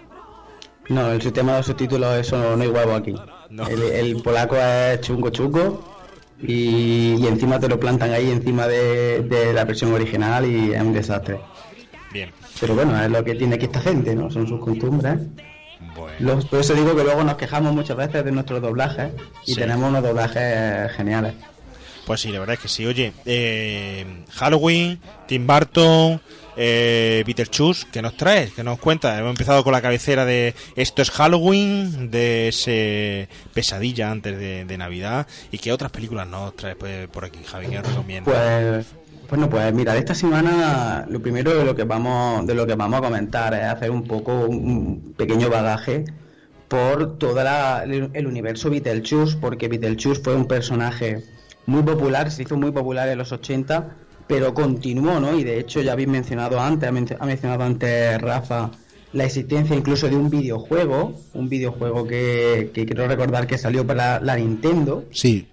[0.88, 3.14] No, el sistema de subtítulos, eso no, no hay huevo aquí.
[3.50, 3.68] No.
[3.68, 5.95] El, el polaco es chungo chungo
[6.42, 10.80] y, y encima te lo plantan ahí encima de, de la versión original y es
[10.82, 11.38] un desastre.
[12.12, 12.30] Bien.
[12.60, 14.30] Pero bueno, es lo que tiene aquí esta gente, ¿no?
[14.30, 15.18] Son sus costumbres.
[16.18, 19.10] Los- por eso digo que luego nos quejamos muchas veces de nuestros doblajes
[19.46, 19.60] y Sí.
[19.60, 21.34] tenemos unos doblajes geniales.
[22.06, 22.86] Pues sí, la verdad es que sí.
[22.86, 26.20] Oye, eh, Halloween, Tim Burton,
[26.56, 28.52] eh, Beetlejuice, ¿qué nos traes?
[28.52, 29.18] ¿Qué nos cuentas?
[29.18, 35.26] Hemos empezado con la cabecera de Esto es Halloween, de ese pesadilla antes de, Navidad.
[35.50, 37.66] ¿Y qué otras películas nos traes pues, por aquí, Javi?
[37.66, 38.34] ¿Qué nos recomiendas?
[38.34, 38.86] Pues,
[39.28, 42.74] bueno, pues mira, de esta semana lo primero de lo que vamos, de lo que
[42.74, 46.04] vamos a comentar es hacer un poco un pequeño bagaje
[46.68, 51.24] por todo el universo Beetlejuice, porque Beetlejuice fue un personaje
[51.66, 53.96] muy popular, se hizo muy popular en los 80,
[54.26, 55.36] pero continuó, ¿no?
[55.38, 58.70] Y de hecho ya habéis mencionado antes, ha men- ha mencionado antes Rafa,
[59.12, 64.20] la existencia incluso de un videojuego, un videojuego que, que quiero recordar que salió para
[64.20, 65.46] la Nintendo, Sí.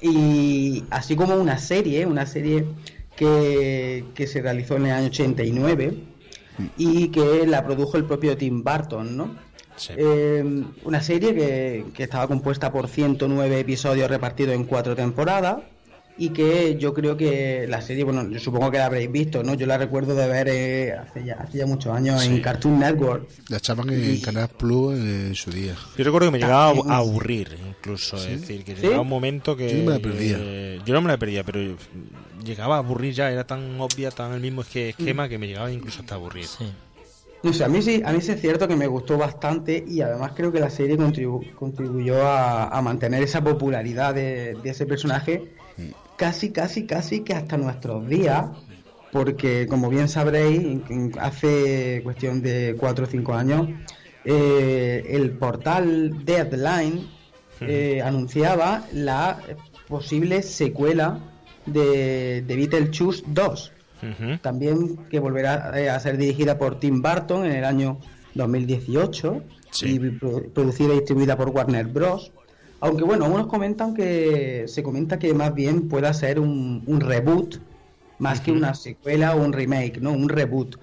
[0.00, 2.64] y así como una serie, una serie
[3.16, 5.94] que, que se realizó en el año 89
[6.76, 9.46] y que la produjo el propio Tim Burton, ¿no?
[9.96, 10.42] Eh,
[10.84, 15.58] una serie que, que estaba compuesta por 109 episodios repartidos en cuatro temporadas
[16.18, 19.52] y que yo creo que la serie, bueno, yo supongo que la habréis visto, ¿no?
[19.54, 22.40] Yo la recuerdo de ver eh, hace, ya, hace ya muchos años en.
[22.40, 23.28] Cartoon Network.
[23.48, 25.74] La echaban en Canal Plus en su día.
[25.98, 26.90] Yo recuerdo que me llegaba a También.
[26.90, 28.16] a aburrir, incluso.
[28.18, 28.32] ¿Sí?
[28.32, 28.82] Es decir, que ¿Sí?
[28.82, 29.68] llegaba un momento que.
[29.68, 30.38] Yo no me la perdía.
[30.84, 31.76] yo no me la perdía, pero
[32.44, 33.30] llegaba a aburrir ya.
[33.30, 36.46] Era tan obvia, tan el mismo esque- esquema que me llegaba incluso hasta a aburrir.
[37.42, 40.00] No sé, a mí sí, a mí sí es cierto que me gustó bastante y
[40.00, 44.86] además creo que la serie contribu- contribuyó a, a mantener esa popularidad de, de ese
[44.86, 45.52] personaje
[46.16, 48.46] casi, casi, casi que hasta nuestros días,
[49.12, 50.80] porque como bien sabréis,
[51.20, 53.68] hace cuestión de cuatro o cinco años,
[54.24, 57.06] eh, el portal Deadline
[57.60, 59.38] eh, anunciaba la
[59.88, 61.18] posible secuela
[61.64, 63.72] de, de Beetlejuice 2
[64.42, 67.98] también que volverá eh, a ser dirigida por Tim Burton en el año
[68.34, 69.42] 2018
[69.88, 72.30] y pro- producida y distribuida por Warner Bros.
[72.80, 77.56] Aunque bueno, algunos comentan que se comenta que más bien pueda ser un, un reboot
[78.18, 80.12] más que una secuela o un remake, ¿no?
[80.12, 80.76] Un reboot.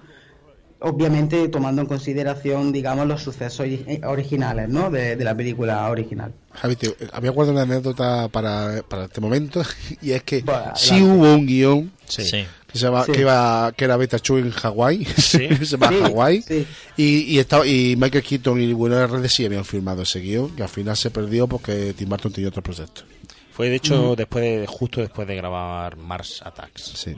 [0.84, 4.90] Obviamente tomando en consideración, digamos, los sucesos eh, originales, ¿no?
[4.90, 6.32] De, de la película original.
[6.52, 9.62] Javi, te- había guardado una anécdota para, para este momento
[10.02, 12.22] y es que Bueno, sí hubo un guion Sí.
[12.24, 12.44] Sí.
[12.70, 13.12] que, se llama- Sí.
[13.12, 15.48] que, iba, que era Beta Chu en Hawái, Sí.
[15.56, 16.66] se llama Sí, Hawái, sí.
[16.96, 17.04] y,
[17.34, 20.68] y, estaba, y Michael Keaton y Winona Ryder sí habían firmado ese guion, que al
[20.68, 23.02] final se perdió porque Tim Burton tenía otro proyecto.
[23.52, 26.82] Fue de hecho después de, justo después de grabar Mars Attacks.
[26.94, 27.16] Sí.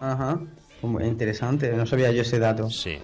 [0.00, 0.40] Ajá.
[0.82, 2.70] Interesante, no sabía yo ese dato.
[2.70, 2.98] Sí.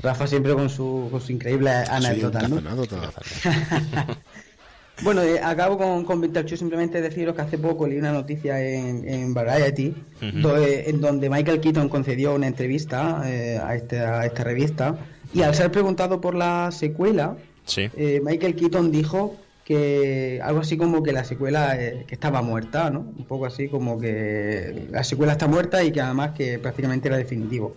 [0.00, 2.60] Rafa siempre con su, con su increíble anécdota, Sí, ¿no?
[5.02, 8.60] Bueno, eh, acabo con, con Víctor Chu simplemente deciros que hace poco leí una noticia
[8.60, 10.38] en, en Variety Ujú.
[10.40, 14.98] do- eh, en donde Michael Keaton concedió una entrevista eh, a, este- a esta revista
[15.32, 17.88] y al ser preguntado por la secuela, Sí.
[17.96, 19.36] eh, Michael Keaton dijo
[19.68, 23.00] que algo así como que la secuela eh, que estaba muerta, ¿no?
[23.00, 27.18] Un poco así como que la secuela está muerta y que además que prácticamente era
[27.18, 27.76] definitivo.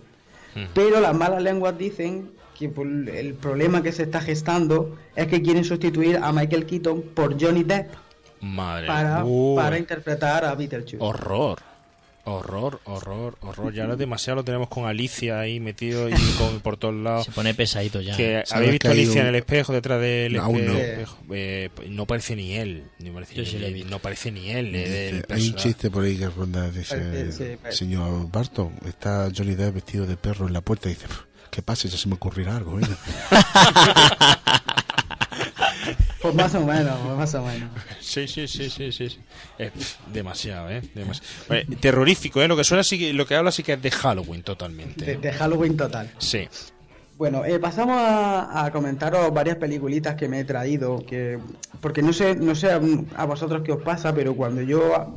[0.72, 5.42] Pero las malas lenguas dicen que por el problema que se está gestando es que
[5.42, 7.92] quieren sustituir a Michael Keaton por Johnny Depp
[8.40, 9.56] Madre para, Uy.
[9.56, 10.96] para interpretar a Beetlejuice.
[10.98, 11.58] Horror.
[12.24, 13.72] Horror, horror, horror.
[13.74, 17.24] Ya no es demasiado lo tenemos con Alicia ahí metido y con, por todos lados.
[17.26, 18.16] Se pone pesadito ya.
[18.16, 20.72] Que ¿Sabes habéis visto que Alicia un- en el espejo detrás del No, espejo.
[20.72, 20.78] no.
[20.78, 21.18] espejo?
[21.32, 22.84] Eh, no parece ni él.
[23.00, 23.90] No parece, Yo ni, sí visto.
[23.90, 24.70] no parece ni él.
[24.74, 27.78] eh, Hay un chiste por ahí que ronda, dice, sí, parece.
[27.78, 31.06] señor Barton, está Johnny Depp vestido de perro en la puerta y dice,
[31.50, 31.88] ¿qué pasa?
[31.88, 32.82] Ya se me ocurrirá algo, ¿eh?
[36.22, 37.68] Pues más o menos, pues más o menos.
[38.00, 39.18] Sí, sí, sí, sí, sí.
[39.58, 39.72] Eh,
[40.12, 40.80] demasiado, ¿eh?
[40.94, 41.28] Demasiado.
[41.48, 42.46] Vale, terrorífico, ¿eh?
[42.48, 45.04] Lo que suena sí lo que habla sí que es de Halloween totalmente.
[45.04, 45.18] De, ¿eh?
[45.20, 46.10] de Halloween total.
[46.18, 46.48] Sí.
[47.18, 51.38] Bueno, eh, pasamos a, a comentaros varias peliculitas que me he traído, que
[51.80, 52.80] porque no sé, no sé a,
[53.16, 55.16] a vosotros qué os pasa, pero cuando yo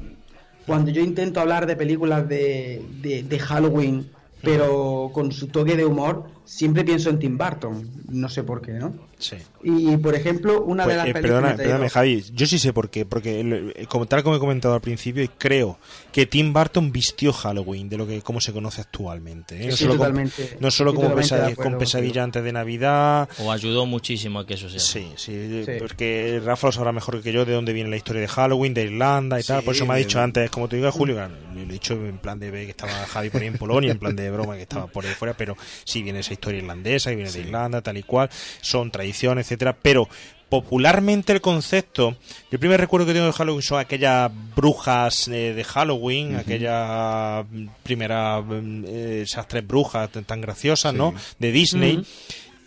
[0.65, 4.09] cuando yo intento hablar de películas de, de, de Halloween,
[4.41, 8.73] pero con su toque de humor, siempre pienso en Tim Burton, no sé por qué,
[8.73, 8.93] ¿no?
[9.17, 9.37] Sí.
[9.63, 12.25] Y por ejemplo, una Pues, de las eh, películas perdona, perdóname, Javi.
[12.33, 13.05] Yo sí sé por qué.
[13.05, 15.79] Porque, el- eh, como tal como he comentado al principio, creo
[16.11, 19.55] que Tim Burton vistió Halloween de lo que como se conoce actualmente.
[19.63, 19.67] ¿eh?
[19.67, 20.57] No, Sí, solo, con- totalmente.
[20.59, 23.29] no solo Estoy como acuerdo con pesadilla antes de Navidad.
[23.39, 24.79] O ayudó muchísimo a que eso sea.
[24.81, 25.71] Sí, sí, Sí.
[25.79, 28.83] porque Rafa lo sabrá mejor que yo de dónde viene la historia de Halloween, de
[28.83, 29.63] Irlanda y tal.
[29.63, 31.15] Por eso me ha dicho antes, como te digo, Julio,
[31.55, 34.15] le he dicho en plan de que estaba Javi por ahí en Polonia, en plan
[34.15, 35.55] de broma que estaba por ahí fuera, pero
[35.85, 38.29] sí viene esa historia irlandesa, que viene de Irlanda, tal y cual,
[38.61, 40.07] son tradiciones, etcétera, pero
[40.49, 42.17] popularmente el concepto, yo
[42.51, 47.67] el primer recuerdo que tengo de Halloween son aquellas brujas eh, de Halloween, aquellas mm,
[47.83, 51.13] primeras mm, eh, esas tres brujas tan, tan graciosas, ¿no?
[51.39, 52.05] De Disney.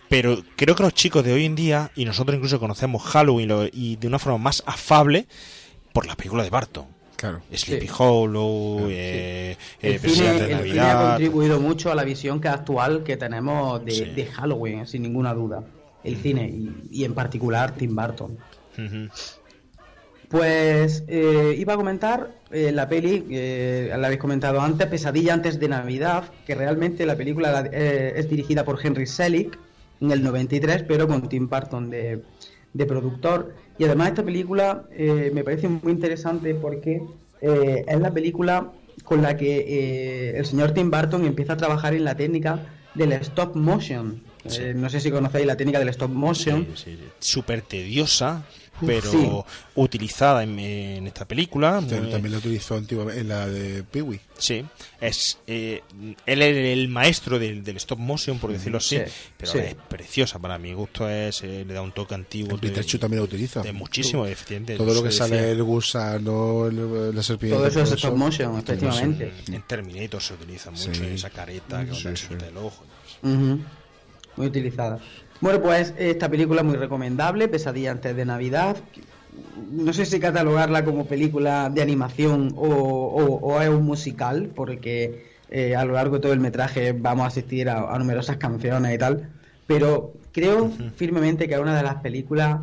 [0.08, 3.66] Pero creo que los chicos de hoy en día, y nosotros incluso conocemos Halloween lo-
[3.70, 5.26] y de una forma más afable,
[5.92, 6.86] por las películas de Barton.
[7.18, 7.42] Claro.
[7.52, 7.92] Sleepy Sí.
[7.98, 11.08] Hollow, eh, eh, el cine, Presidente de el cine ha Navidad.
[11.10, 14.04] contribuido mucho a la visión que actual que tenemos de, Sí.
[14.04, 15.64] de Halloween, sin ninguna duda.
[16.04, 18.38] El cine y, y en particular Tim Burton.
[20.28, 25.58] Pues eh, iba a comentar eh, la peli, eh, la habéis comentado antes, Pesadilla antes
[25.58, 29.58] de Navidad, que realmente la película la- eh, es dirigida por Henry Selick
[30.00, 32.22] en el 93, pero con Tim Burton de,
[32.72, 33.54] de productor.
[33.78, 37.02] Y además esta película eh, me parece muy interesante porque
[37.40, 38.72] eh, es la película
[39.04, 43.12] con la que eh, el señor Tim Burton empieza a trabajar en la técnica del
[43.12, 44.22] stop motion.
[44.44, 46.66] Eh, no sé si conocéis la técnica del stop motion.
[47.18, 48.44] Súper tediosa,
[48.86, 49.30] pero sí.
[49.74, 51.72] utilizada en, en esta película.
[51.80, 54.20] También, muy- también lo utilizó antiguamente en la de Peewee.
[54.38, 54.64] Sí,
[55.00, 55.82] es eh,
[56.26, 59.02] él es el maestro del, del stop motion, por decirlo así, Sí,
[59.36, 59.58] pero sí.
[59.58, 62.54] es preciosa para mi gusto, es eh, le da un toque antiguo.
[62.54, 63.62] El Pikachu también lo utiliza.
[63.62, 64.76] de muchísimo, efectivamente.
[64.76, 67.56] Todo lo que sale decía- el gusano, el- la serpiente.
[67.56, 69.32] Todo eso es stop motion, efectivamente.
[69.48, 71.04] En Terminator se utiliza mucho Sí.
[71.06, 72.34] esa careta que Sí, sí, sí.
[72.36, 72.84] del ojo.
[73.22, 73.58] Ujú.
[74.36, 75.00] Muy utilizada.
[75.40, 78.90] Bueno, pues esta película es muy recomendable, Pesadilla antes de Navidad.
[79.30, 85.22] No sé si catalogarla como película de animación o, o- o es un musical, porque
[85.48, 88.94] eh, a lo largo de todo el metraje vamos a asistir a, a numerosas canciones
[88.94, 89.32] y tal.
[89.66, 92.60] Pero creo firmemente que es una de las películas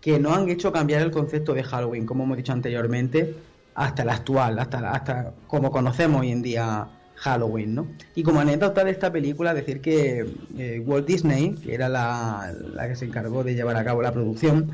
[0.00, 4.10] que no han hecho cambiar el concepto de Halloween, como hemos dicho anteriormente, hasta el
[4.10, 7.88] actual, hasta, hasta como conocemos hoy en día Halloween, ¿no?
[8.14, 10.26] Y como anécdota de esta película, decir que
[10.58, 14.12] eh, Walt Disney, que era la, la que se encargó de llevar a cabo la
[14.12, 14.72] producción,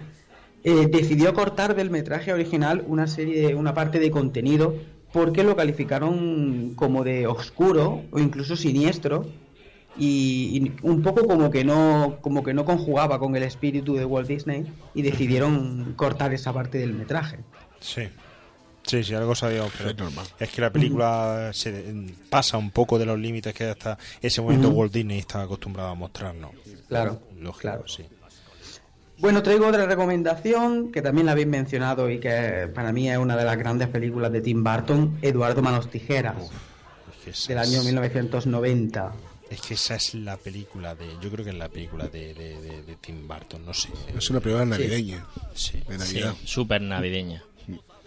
[0.64, 4.76] eh, decidió cortar del metraje original una serie, una parte de contenido,
[5.12, 9.26] porque lo calificaron como de oscuro o incluso siniestro,
[9.96, 14.06] y, y un poco como que no como que no conjugaba con el espíritu de
[14.06, 14.64] Walt Disney
[14.94, 17.40] y decidieron cortar esa parte del metraje.
[17.80, 18.08] Sí.
[18.84, 20.26] Sí, sí, algo sabíamos, pero Es normal.
[20.38, 21.94] es que la película se
[22.28, 24.68] pasa un poco de los límites que hasta ese momento.
[24.70, 26.50] Walt Disney estaba acostumbrado a mostrarnos.
[26.88, 27.84] Claro, Lógico, claro.
[27.88, 28.04] sí.
[29.18, 33.36] Bueno, traigo otra recomendación que también la habéis mencionado y que para mí es una
[33.36, 36.34] de las grandes películas de Tim Burton, Eduardo Manos Tijeras,
[37.24, 39.12] Es que del año es- 1990.
[39.48, 41.06] Es que esa es la película de.
[41.20, 43.90] Yo creo que es la película de, de, de- de Tim Burton, no sé.
[44.16, 45.24] Es una película navideña.
[45.54, 45.78] Sí.
[45.86, 46.34] De Navidad.
[46.40, 47.44] Sí, súper navideña.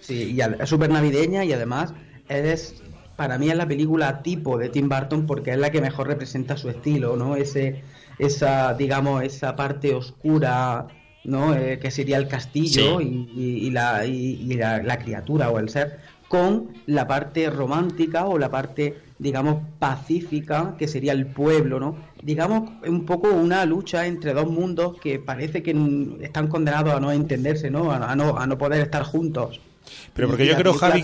[0.07, 1.93] Sí, y es súper navideña y además
[2.27, 2.83] es,
[3.15, 6.57] para mí es la película tipo de Tim Burton porque es la que mejor representa
[6.57, 7.35] su estilo, ¿no?
[7.35, 7.83] Ese,
[8.19, 10.87] esa, digamos, esa parte oscura,
[11.23, 11.55] ¿no?
[11.55, 15.57] Eh, que sería el castillo y, y- y la, y- y la, la criatura o
[15.59, 21.79] el ser, con la parte romántica o la parte, digamos, pacífica, que sería el pueblo,
[21.79, 21.97] ¿no?
[22.21, 25.73] Digamos, un poco una lucha entre dos mundos que parece que
[26.21, 27.91] están condenados a no entenderse, ¿no?
[27.91, 29.61] A, a no, a no poder estar juntos.
[30.13, 31.01] Pero Y porque yo creo, Javi,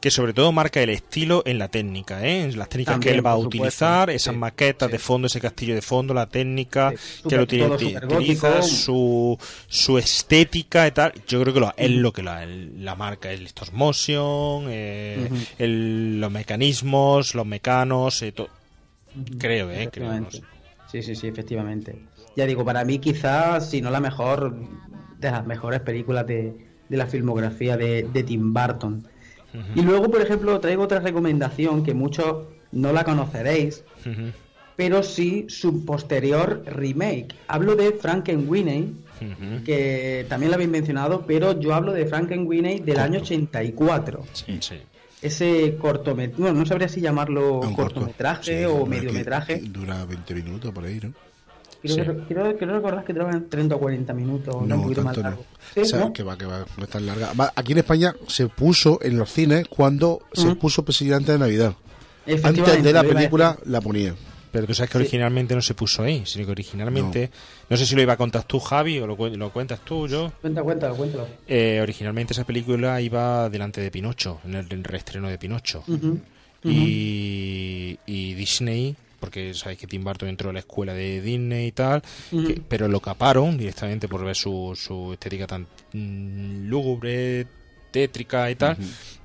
[0.00, 2.50] que, sobre todo marca el estilo en la técnica, ¿eh?
[2.54, 5.82] Las técnicas que él va a supuesto, utilizar, esas maquetas de fondo, ese castillo de
[5.82, 6.92] fondo, la técnica
[7.28, 11.12] que lo utiliza, su, su estética y tal.
[11.26, 15.28] Yo creo que lo, es lo que la, la marca, el stop motion, eh,
[15.58, 18.34] el- los mecanismos, los mecanos, eh,
[19.38, 19.88] creo, ¿eh?
[19.92, 20.28] Creo, no.
[20.90, 21.96] Sí, sí, sí, efectivamente.
[22.36, 24.54] Ya digo, para mí quizás, si no la mejor,
[25.18, 26.52] de las mejores películas de,
[26.94, 29.02] de la filmografía de, de Tim Burton.
[29.74, 33.84] Y luego, por ejemplo, traigo otra recomendación que muchos no la conoceréis,
[34.76, 37.34] pero sí su posterior remake.
[37.48, 39.64] Hablo de Frankenweenie, Ujú.
[39.64, 44.24] que también lo habéis mencionado, pero yo hablo de Frankenweenie del año 84.
[44.32, 44.76] Sí, sí.
[45.22, 47.94] Ese cortometraje, bueno, no sabría si llamarlo Un corto.
[47.94, 49.58] cortometraje Sí, o mediometraje.
[49.58, 51.12] Dura 20 minutos por ahí, ¿no?
[51.84, 52.02] Creo, Sí.
[52.02, 55.28] que, creo, creo recordar que duraban 30 o 40 minutos, un No, más tanto no.
[55.28, 55.44] largo.
[55.74, 56.12] Sí, O sea, ¿no?
[56.12, 57.32] que va, que va, no es tan larga.
[57.38, 61.74] Va, aquí en España se puso en los cines cuando se puso presidente de Navidad.
[62.42, 64.14] Antes de la película la ponía.
[64.50, 67.28] Pero tú sabes que originalmente no se puso ahí, sino que originalmente,
[67.68, 70.06] no, sé si lo iba a contar tú, Javi, o lo, cu- lo cuentas tú,
[70.06, 70.32] yo.
[70.40, 71.26] Cuenta, cuéntalo, cuéntalo.
[71.48, 75.82] Eh, originalmente esa película iba delante de Pinocho, en el, el reestreno de Pinocho.
[75.88, 76.20] Ujú,
[76.62, 78.94] y, y Disney,
[79.24, 82.02] porque sabéis que Tim Burton entró a la escuela de Disney y tal,
[82.46, 87.46] que- pero lo caparon directamente por ver su, su estética tan mm, lúgubre,
[87.90, 88.76] tétrica y tal.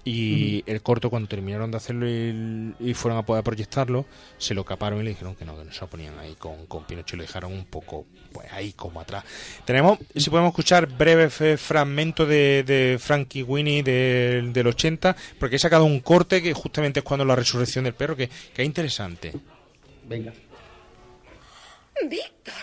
[0.05, 4.05] Y el corto, cuando terminaron de hacerlo y, y fueron a poder proyectarlo,
[4.37, 6.65] se lo caparon y le dijeron que no, que no se lo ponían ahí con,
[6.67, 9.23] con Pinocho y lo dejaron un poco pues ahí como atrás.
[9.65, 15.59] Tenemos, si podemos escuchar breve fragmento de, de Frankie Winnie del, del 80, porque he
[15.59, 19.33] sacado un corte que justamente es cuando la resurrección del perro, que, que es interesante.
[20.09, 20.33] Venga.
[22.07, 22.53] Víctor.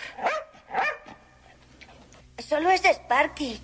[2.37, 3.57] Solo es Sparky.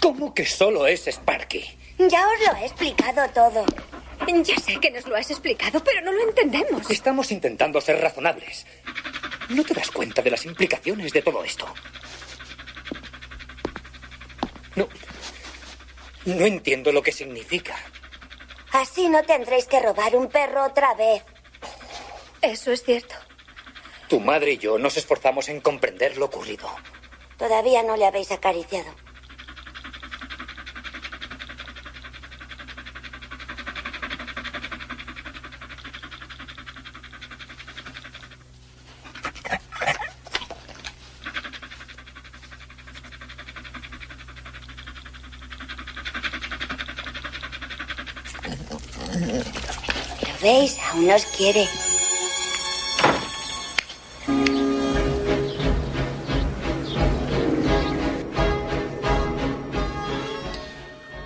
[0.00, 1.64] ¿Cómo que solo es Sparky?
[1.98, 3.66] Ya os lo he explicado todo.
[4.44, 6.88] Ya sé que nos lo has explicado, pero no lo entendemos.
[6.88, 8.66] Estamos intentando ser razonables.
[9.48, 11.66] ¿No te das cuenta de las implicaciones de todo esto?
[14.76, 14.88] No.
[16.24, 17.74] No entiendo lo que significa.
[18.70, 21.22] Así no tendréis que robar un perro otra vez.
[22.44, 23.14] Eso es cierto.
[24.06, 26.68] Tu madre y yo nos esforzamos en comprender lo ocurrido.
[27.38, 28.92] Todavía no le habéis acariciado.
[50.20, 50.78] ¿Lo veis?
[50.92, 51.66] Aún nos quiere.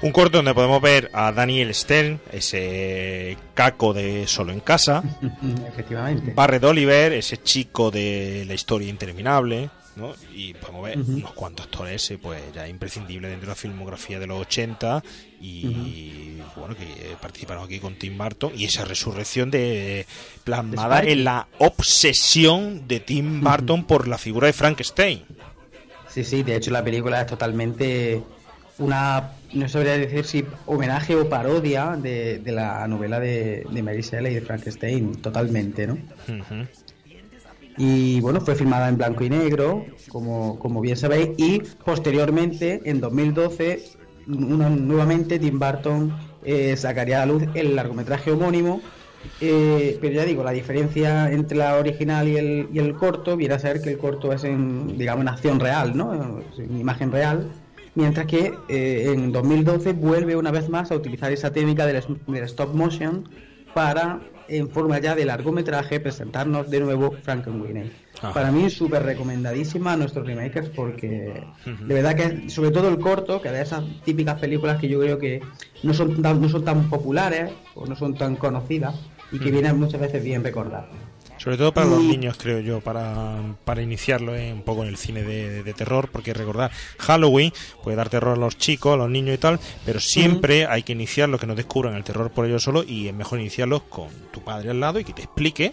[0.09, 5.03] Un corto donde podemos ver a Daniel Stern, ese caco de Solo en Casa,
[5.69, 6.33] Efectivamente.
[6.35, 10.15] Barret Oliver, ese chico de la historia interminable, ¿no?
[10.35, 14.27] Y podemos ver unos cuantos actores, eh, pues ya imprescindibles dentro de la filmografía de
[14.27, 15.05] los 80
[15.43, 20.07] y bueno, que eh, participaron aquí con Tim Burton y esa resurrección de
[20.43, 21.13] plasmada Sparky.
[21.13, 25.23] en la obsesión de Tim Burton por la figura de Frankenstein.
[26.09, 28.23] Sí, sí, de hecho la película es totalmente
[28.79, 34.03] una, no sabría decir si homenaje o parodia de, de la novela de, de Mary
[34.03, 35.99] Shelley y de Frankenstein, totalmente, ¿no?
[37.77, 43.01] Y bueno, fue filmada en blanco y negro, como, como bien sabéis, y posteriormente, en
[43.01, 43.83] 2012,
[44.27, 46.13] una- nuevamente Tim Burton
[46.45, 48.83] eh, sacaría a la luz el largometraje homónimo.
[49.41, 53.55] eh, pero ya digo, la diferencia entre la original y el, y el corto viene
[53.55, 56.43] a ser que el corto es en, digamos, en acción real, ¿no?
[56.59, 57.49] En imagen real,
[57.99, 62.45] Mientras que eh, en 2012 vuelve una vez más a utilizar esa técnica del, del
[62.45, 63.29] stop motion
[63.75, 67.91] para, en forma ya de largometraje, presentarnos de nuevo Frankenweenie.
[68.33, 73.43] Para mí, súper recomendadísima a nuestros remakers porque de verdad que, sobre todo el corto,
[73.43, 75.41] que de esas típicas películas que yo creo que
[75.83, 78.95] no son tan, no son tan populares o no son tan conocidas
[79.33, 80.87] y que vienen muchas veces bien recordadas.
[81.39, 84.89] Sobre todo para los Y- niños, creo yo, para, para iniciarlo eh, un poco en
[84.89, 87.53] el cine de, de terror, porque recordar, Halloween
[87.83, 90.93] puede dar terror a los chicos, a los niños y tal, pero siempre hay que
[90.93, 94.43] iniciarlos que no descubran el terror por ellos solos y es mejor iniciarlos con tu
[94.43, 95.73] padre al lado y que te explique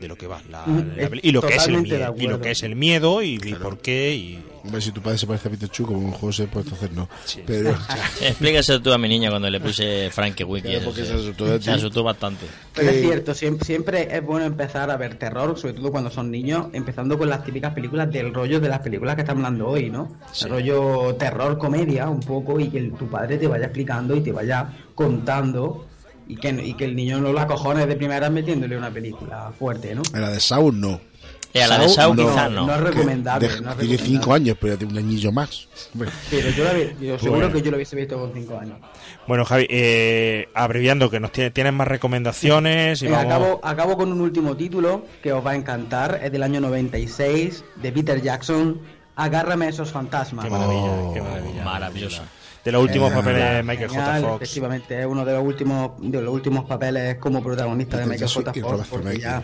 [0.00, 1.86] de lo que va la, la y lo que es el
[2.18, 5.16] y lo que es el miedo y, y por qué y Hombre, si tu padre
[5.16, 7.08] se parece a Pikachu como un José, pues entonces no.
[7.46, 7.70] Pero,
[8.20, 10.66] Explícaselo tú a mi niña cuando le puse Frankie Wiki.
[10.70, 12.46] Claro, porque se asustó de se asustó bastante.
[12.74, 16.32] Pero es cierto, siempre, siempre es bueno empezar a ver terror, sobre todo cuando son
[16.32, 19.88] niños, empezando con las típicas películas del rollo de las películas que estamos hablando hoy,
[19.88, 20.16] ¿no?
[20.42, 24.20] El rollo terror, comedia, un poco, y que el- tu padre te vaya explicando y
[24.20, 24.66] te vaya
[24.96, 25.86] contando,
[26.28, 29.94] y que, y que el niño no la cojones de primera metiéndole una película fuerte,
[29.94, 30.02] ¿no?
[30.12, 31.00] a la de Saul no.
[31.54, 32.66] Y a la de Saw quizás no.
[32.66, 33.48] No es recomendable.
[33.48, 34.18] de- no es tiene recomendable.
[34.20, 35.68] 5 años, pero tiene un añillo más.
[35.94, 36.10] Hombre.
[36.28, 37.52] Pero yo, la vi- yo seguro Bueno.
[37.54, 38.76] que yo lo hubiese visto con 5 años.
[39.26, 43.32] Bueno, Javi, eh, abreviando, que nos tiene, tienes más recomendaciones y Venga, vamos...
[43.34, 46.20] acabo, acabo con un último título que os va a encantar.
[46.22, 48.78] Es del año 96, de Peter Jackson.
[49.14, 50.44] Agárrame a esos fantasmas.
[50.44, 51.64] Qué maravilla, qué maravilla.
[51.64, 52.22] Maravilloso.
[52.66, 54.00] De los últimos Genial, papeles de Michael J.
[54.04, 54.42] genial, Fox.
[54.42, 58.52] Efectivamente, es uno de los últimos de los últimos papeles como protagonista de Michael J.
[58.60, 58.88] Fox.
[58.88, 59.42] Porque ya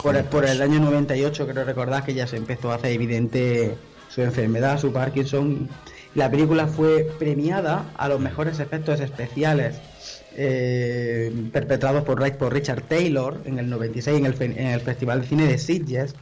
[0.00, 3.74] por, el- por el año 98, creo recordar que ya se empezó a hacer evidente
[4.08, 5.68] su enfermedad, su Parkinson.
[6.14, 9.80] La película fue premiada a los mejores efectos especiales
[10.36, 15.26] eh, perpetrados por, por Richard Taylor en el 96 en el, en el Festival de
[15.26, 16.14] Cine de Sitges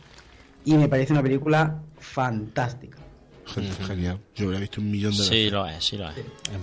[0.64, 2.96] y me parece una película fantástica.
[3.54, 4.18] Gen- Genial.
[4.34, 5.28] Yo he visto un millón de veces.
[5.28, 6.16] Sí, lo es, sí lo es.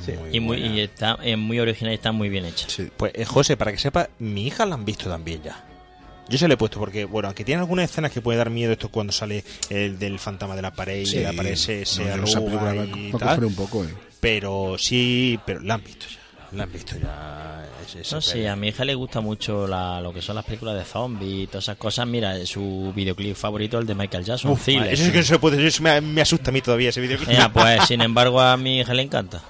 [0.05, 0.13] Sí.
[0.31, 2.67] y, muy, y está es muy original y está muy bien hecha.
[2.97, 5.63] Pues eh, José, para que sepa, mi hija la han visto también ya.
[6.29, 8.73] Yo se le he puesto porque, bueno, aunque tiene algunas escenas que puede dar miedo,
[8.73, 11.17] esto cuando sale el del fantasma de la pared y Sí.
[11.19, 13.45] le aparece, se No, arruga y tal.
[13.45, 13.93] un poco, eh.
[14.19, 16.17] Pero sí, pero la han visto ya.
[16.53, 17.65] La han visto ya.
[17.83, 18.47] ese No sé, peli.
[18.47, 21.47] a mi hija le gusta mucho la, lo que son las películas de zombies y
[21.47, 22.07] todas esas cosas.
[22.07, 24.93] Mira, su videoclip favorito es el de Michael Jackson, Uf, Thriller.
[24.93, 27.17] eso es que no se puede, eso me, me asusta a mí todavía ese vídeo.
[27.29, 29.41] Ya, pues, sin embargo, a mi hija le encanta.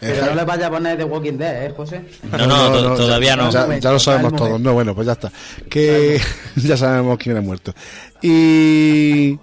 [0.00, 2.02] Pero no le vaya a poner The Walking Dead, ¿eh, José?
[2.30, 3.50] No, no, to- todavía no.
[3.50, 4.60] Ya, ya lo sabemos todos.
[4.60, 5.32] No, bueno, pues ya está.
[5.70, 6.20] Que
[6.56, 7.72] ya sabemos quién ha muerto.
[8.20, 9.38] Y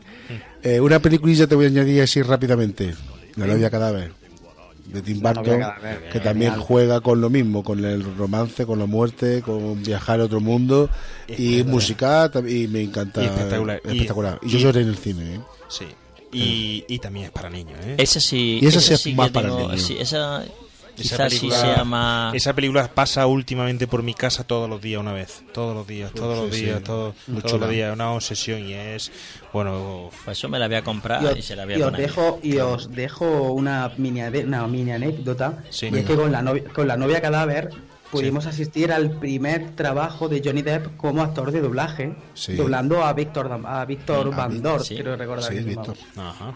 [0.61, 2.93] eh, una peliculilla te voy a añadir así rápidamente.
[3.37, 4.11] La novia cadáver.
[4.91, 5.61] De Tim Burton,
[6.11, 10.25] que también juega con lo mismo, con el romance, con la muerte, con viajar a
[10.25, 10.89] otro mundo
[11.27, 13.21] y música, y me encanta.
[13.23, 13.81] Y espectacular.
[13.85, 14.39] Y- espectacular.
[14.41, 15.39] Y, yo lloré en el cine, ¿eh?
[15.69, 15.85] Sí.
[16.33, 17.95] Y, y también es para niños, ¿eh?
[17.97, 19.81] Esa sí, Y esa sí es más para el tengo- niño.
[19.81, 20.43] sí, esa
[20.97, 22.35] Esa sí película- sea más...
[22.35, 25.43] Esa película pasa últimamente por mi casa todos los días, una vez.
[25.53, 26.83] Todos los días, todos los días, sí.
[26.83, 27.15] todos
[27.45, 27.57] chula.
[27.65, 27.89] los días.
[27.89, 29.11] Es una obsesión y es.
[29.53, 30.09] Bueno.
[30.25, 31.81] Pues eso me la voy a comprar Y y, os, se la voy a y
[31.81, 35.63] os dejo, y os dejo una mini, una mini anécdota.
[35.69, 35.89] Sí.
[35.91, 37.69] y es que con la, novia, con la novia cadáver
[38.11, 42.55] pudimos asistir al primer trabajo de Johnny Depp como actor de doblaje, Sí.
[42.55, 44.95] doblando a Víctor a Víctor Ah, Van Dort, sí.
[44.95, 45.49] quiero recordar.
[45.49, 45.95] Sí, que se Víctor.
[46.17, 46.53] Ajá.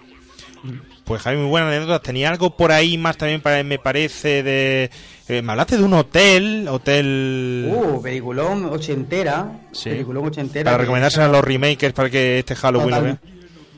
[1.04, 2.00] Pues Javi, muy buena anécdota.
[2.00, 4.90] Tenía algo por ahí más también, para, me parece, de...
[5.28, 7.72] eh, me hablaste de un hotel, hotel...
[7.72, 9.60] Uh, peliculón ochentera.
[9.72, 9.90] Sí.
[9.92, 10.72] Peliculón ochentera.
[10.72, 13.20] para recomendárselo a los remakers para que este Halloween lo Total- vean.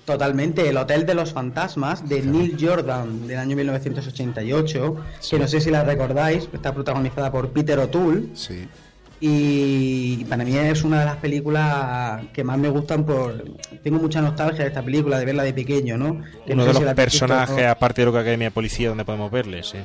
[0.06, 4.96] Totalmente, El Hotel de los Fantasmas de Neil Jordan del año 1988,
[5.30, 8.28] que no sé si la recordáis, está protagonizada por Peter O'Toole.
[8.34, 8.70] Sí.
[9.20, 13.44] Y para mí es una de las películas que más me gustan por...
[13.84, 16.22] Tengo mucha nostalgia de esta película, de verla de pequeño, ¿no?
[16.46, 17.72] Que Uno no de sé si los la habéis visto, personajes, ¿no?
[17.72, 19.80] aparte de lo que Academia de Policía, donde podemos verle, sí.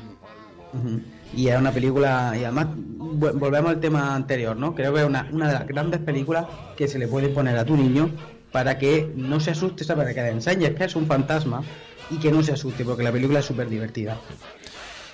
[1.34, 4.74] Y es una película, y además volvemos al tema anterior, ¿no?
[4.74, 6.44] Creo que es una, una de las grandes películas
[6.76, 8.10] que se le puede poner a tu niño
[8.50, 10.04] para que no se asuste, ¿sabes?
[10.04, 11.62] Para que le enseñes que es un fantasma
[12.10, 14.18] y que no se asuste, porque la película es súper divertida.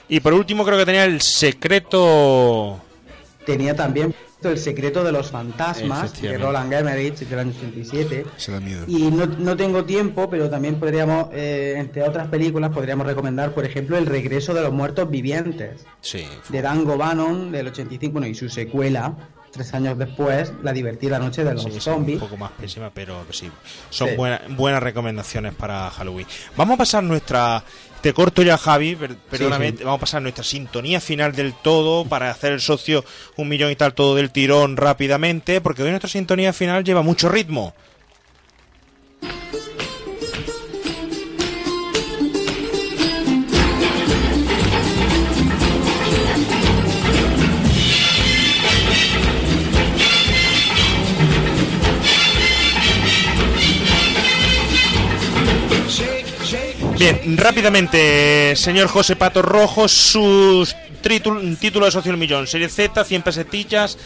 [0.08, 2.80] Y por último creo que tenía el secreto...
[3.48, 6.36] Tenía también El secreto de los fantasmas de.
[6.36, 8.26] Roland Emmerich del año 87.
[8.36, 8.84] Se da miedo.
[8.86, 13.64] Y no, no tengo tiempo, pero también podríamos, eh, entre otras películas, podríamos recomendar, por
[13.64, 16.24] ejemplo, El regreso de los muertos vivientes, Sí.
[16.50, 19.16] de Dango Bannon, del 85, bueno, y su secuela,
[19.50, 22.20] tres años después, La divertida noche de los Sí, zombies.
[22.20, 23.50] un poco más pésima, pero sí.
[23.90, 24.14] Son Sí.
[24.56, 26.26] buenas recomendaciones para Halloween.
[26.54, 27.64] Vamos a pasar nuestra.
[28.00, 29.70] Te corto ya, Javi, per- perdóname.
[29.72, 29.78] sí.
[29.84, 33.04] Vamos a pasar nuestra sintonía final del todo para hacer el socio
[33.36, 37.28] un millón y tal todo del tirón rápidamente, porque hoy nuestra sintonía final lleva mucho
[37.28, 37.74] ritmo.
[56.98, 62.46] Bien, rápidamente, señor José Pato Rojo, sus título, título de socio del millón.
[62.48, 63.96] Serie Z, 100 pesetillas,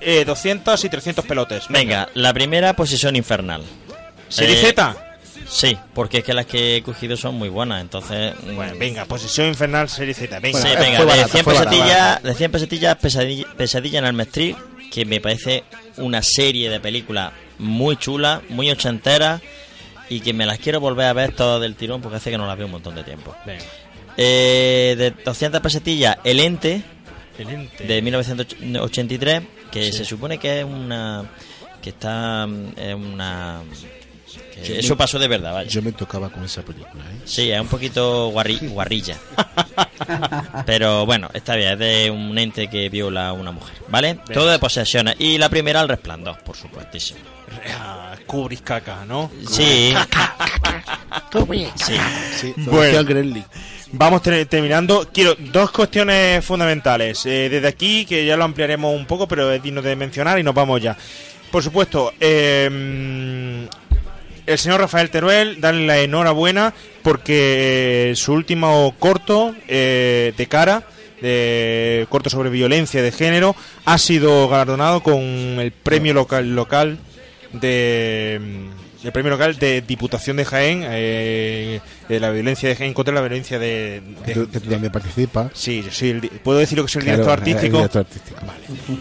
[0.00, 1.64] eh, 200 y 300 pelotes.
[1.68, 3.62] Venga, la primera posición infernal.
[4.28, 4.96] ¿Serie Eh, Z?
[5.48, 8.32] Sí, porque es que las que he cogido son muy buenas, entonces...
[8.42, 10.38] mm, Bueno, venga, posición infernal, serie Z.
[10.40, 11.70] Venga, Sí, venga, fue de, barata, 100 fue barata.
[11.70, 14.56] pesetillas, de 100 pesetillas, pesadilla, pesadilla en el Street,
[14.92, 15.64] que me parece
[15.98, 19.40] una serie de películas muy chula, muy ochentera,
[20.10, 22.46] y que me las quiero volver a ver todas del tirón porque hace que no
[22.46, 23.34] las veo un montón de tiempo.
[23.46, 23.64] Venga.
[24.18, 26.82] Eh, de 200 pesetillas, El Ente,
[27.38, 27.84] El Ente.
[27.84, 29.92] de 1983, que Sí.
[29.92, 31.24] se supone que es una...
[31.80, 32.46] que está...
[32.46, 33.62] mm, es una...
[34.64, 35.68] Yo eso me- pasó de verdad, vaya.
[35.70, 37.20] Yo me tocaba con esa película, ¿eh?
[37.24, 39.16] Sí, es un poquito guarri- guarrilla.
[40.66, 44.18] Pero bueno, está bien, es de un ente que viola a una mujer, ¿vale?
[44.32, 45.16] Todo de posesiones.
[45.18, 47.20] Y la primera, el resplandor, por supuestísimo.
[47.76, 49.30] Ah, Kubrick caca, ¿no?
[49.48, 49.92] Sí.
[51.76, 51.96] Sí.
[52.36, 53.02] Sí, Bueno,
[53.92, 55.08] vamos ter- terminando.
[55.12, 57.24] Quiero dos cuestiones fundamentales.
[57.26, 60.42] Eh, desde aquí, que ya lo ampliaremos un poco, pero es digno de mencionar y
[60.42, 60.96] nos vamos ya.
[61.50, 63.66] Por supuesto, eh,
[64.50, 70.82] el señor Rafael Teruel, darle la enhorabuena porque su último corto eh, de cara,
[71.20, 73.54] de corto sobre violencia de género,
[73.84, 76.98] ha sido galardonado con el premio local local
[77.52, 82.92] de mm, el premio local de Diputación de Jaén eh, de la violencia de Jaén
[82.92, 85.50] contra la violencia de, de- Que, que tú también participa.
[85.54, 87.76] Sí, yo soy el, di- puedo decir lo que soy el Claro, director el artístico.
[87.78, 88.40] director artístico.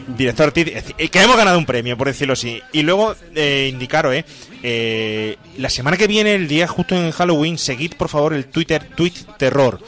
[0.18, 0.98] Director artístico.
[1.12, 2.62] Que hemos ganado un premio, por decirlo así.
[2.72, 4.26] Y luego, eh, indicaros, eh,
[4.64, 8.84] eh, la semana que viene, el día justo en Halloween, seguid por favor el Twitter
[8.96, 9.80] Tweet Terror.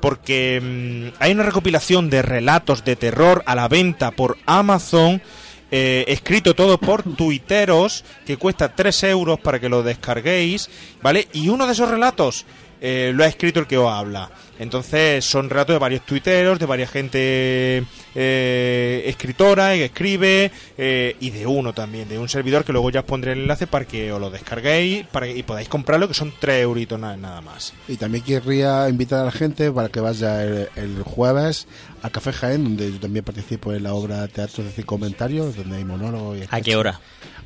[0.00, 0.60] Porque
[1.12, 5.20] mm, hay una recopilación de relatos de terror a la venta por Amazon.
[5.70, 10.68] Eh, escrito todo por tuiteros que cuesta 3 euros para que lo descarguéis,
[11.02, 11.28] ¿vale?
[11.32, 12.44] Y uno de esos relatos
[12.80, 14.30] eh, lo ha escrito el que os habla.
[14.58, 17.82] Entonces son relatos de varios tuiteros, de varias gente
[18.14, 23.00] eh, escritora que escribe eh, y de uno también, de un servidor que luego ya
[23.00, 26.14] os pondré el enlace para que os lo descarguéis para que, y podáis comprarlo, que
[26.14, 27.72] son 3 euritos na- nada más.
[27.88, 31.66] Y también querría invitar a la gente para que vaya el, el jueves
[32.02, 35.76] a Café Jaén, donde yo también participo en la obra Teatro de Cinco Comentarios, donde
[35.78, 36.36] hay monólogo.
[36.36, 37.00] Y ¿A qué hora?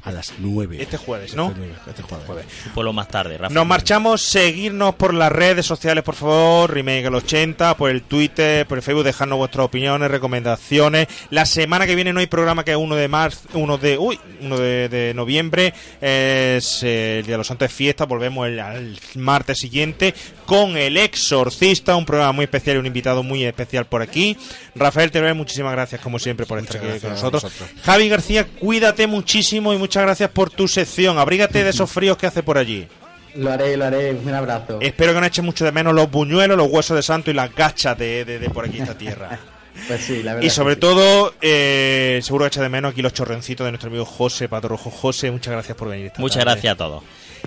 [0.04, 0.82] A las 9.
[0.82, 1.48] Este jueves, ¿no?
[1.48, 2.46] Este, este jueves.
[2.66, 3.54] Un pueblo más tarde, Rafa.
[3.54, 8.66] Nos marchamos, seguirnos por las redes sociales, por favor, Remake al 80, por el Twitter,
[8.66, 11.08] por el Facebook, dejarnos vuestras opiniones, recomendaciones.
[11.30, 14.20] La semana que viene no hay programa que es 1 de marzo, 1 de, uy,
[14.42, 15.72] 1 de, de noviembre,
[16.02, 20.14] es eh, el Día de los Santos de Fiesta, volvemos el, al martes siguiente
[20.44, 24.36] con El Exorcista, un programa muy especial y un invitado muy especial por aquí.
[24.74, 27.46] Rafael Teruel, muchísimas gracias como siempre por estar aquí con nosotros.
[27.82, 31.18] Javi García, cuídate muchísimo y muchas gracias por tu sección.
[31.18, 32.86] Abrígate de esos fríos que hace por allí.
[33.34, 34.12] Lo haré, lo haré.
[34.12, 34.78] Un abrazo.
[34.80, 37.52] Espero que no echen mucho de menos los buñuelos, los huesos de santo y las
[37.54, 39.38] gachas de, de- de por aquí esta tierra.
[39.88, 40.46] Pues sí, la verdad.
[40.46, 40.80] y sobre sí.
[40.80, 44.68] todo, eh, seguro que echa de menos aquí los chorrencitos de nuestro amigo José Pato
[44.68, 44.88] Rojo.
[44.88, 46.06] José, muchas gracias por venir.
[46.06, 46.52] esta Muchas tarde.
[46.52, 47.02] gracias a todos.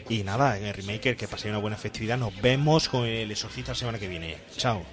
[0.10, 2.18] Y nada, en el Remaker, que paséis una buena festividad.
[2.18, 4.38] Nos vemos con el Exorcista la semana que viene.
[4.56, 4.84] Chao.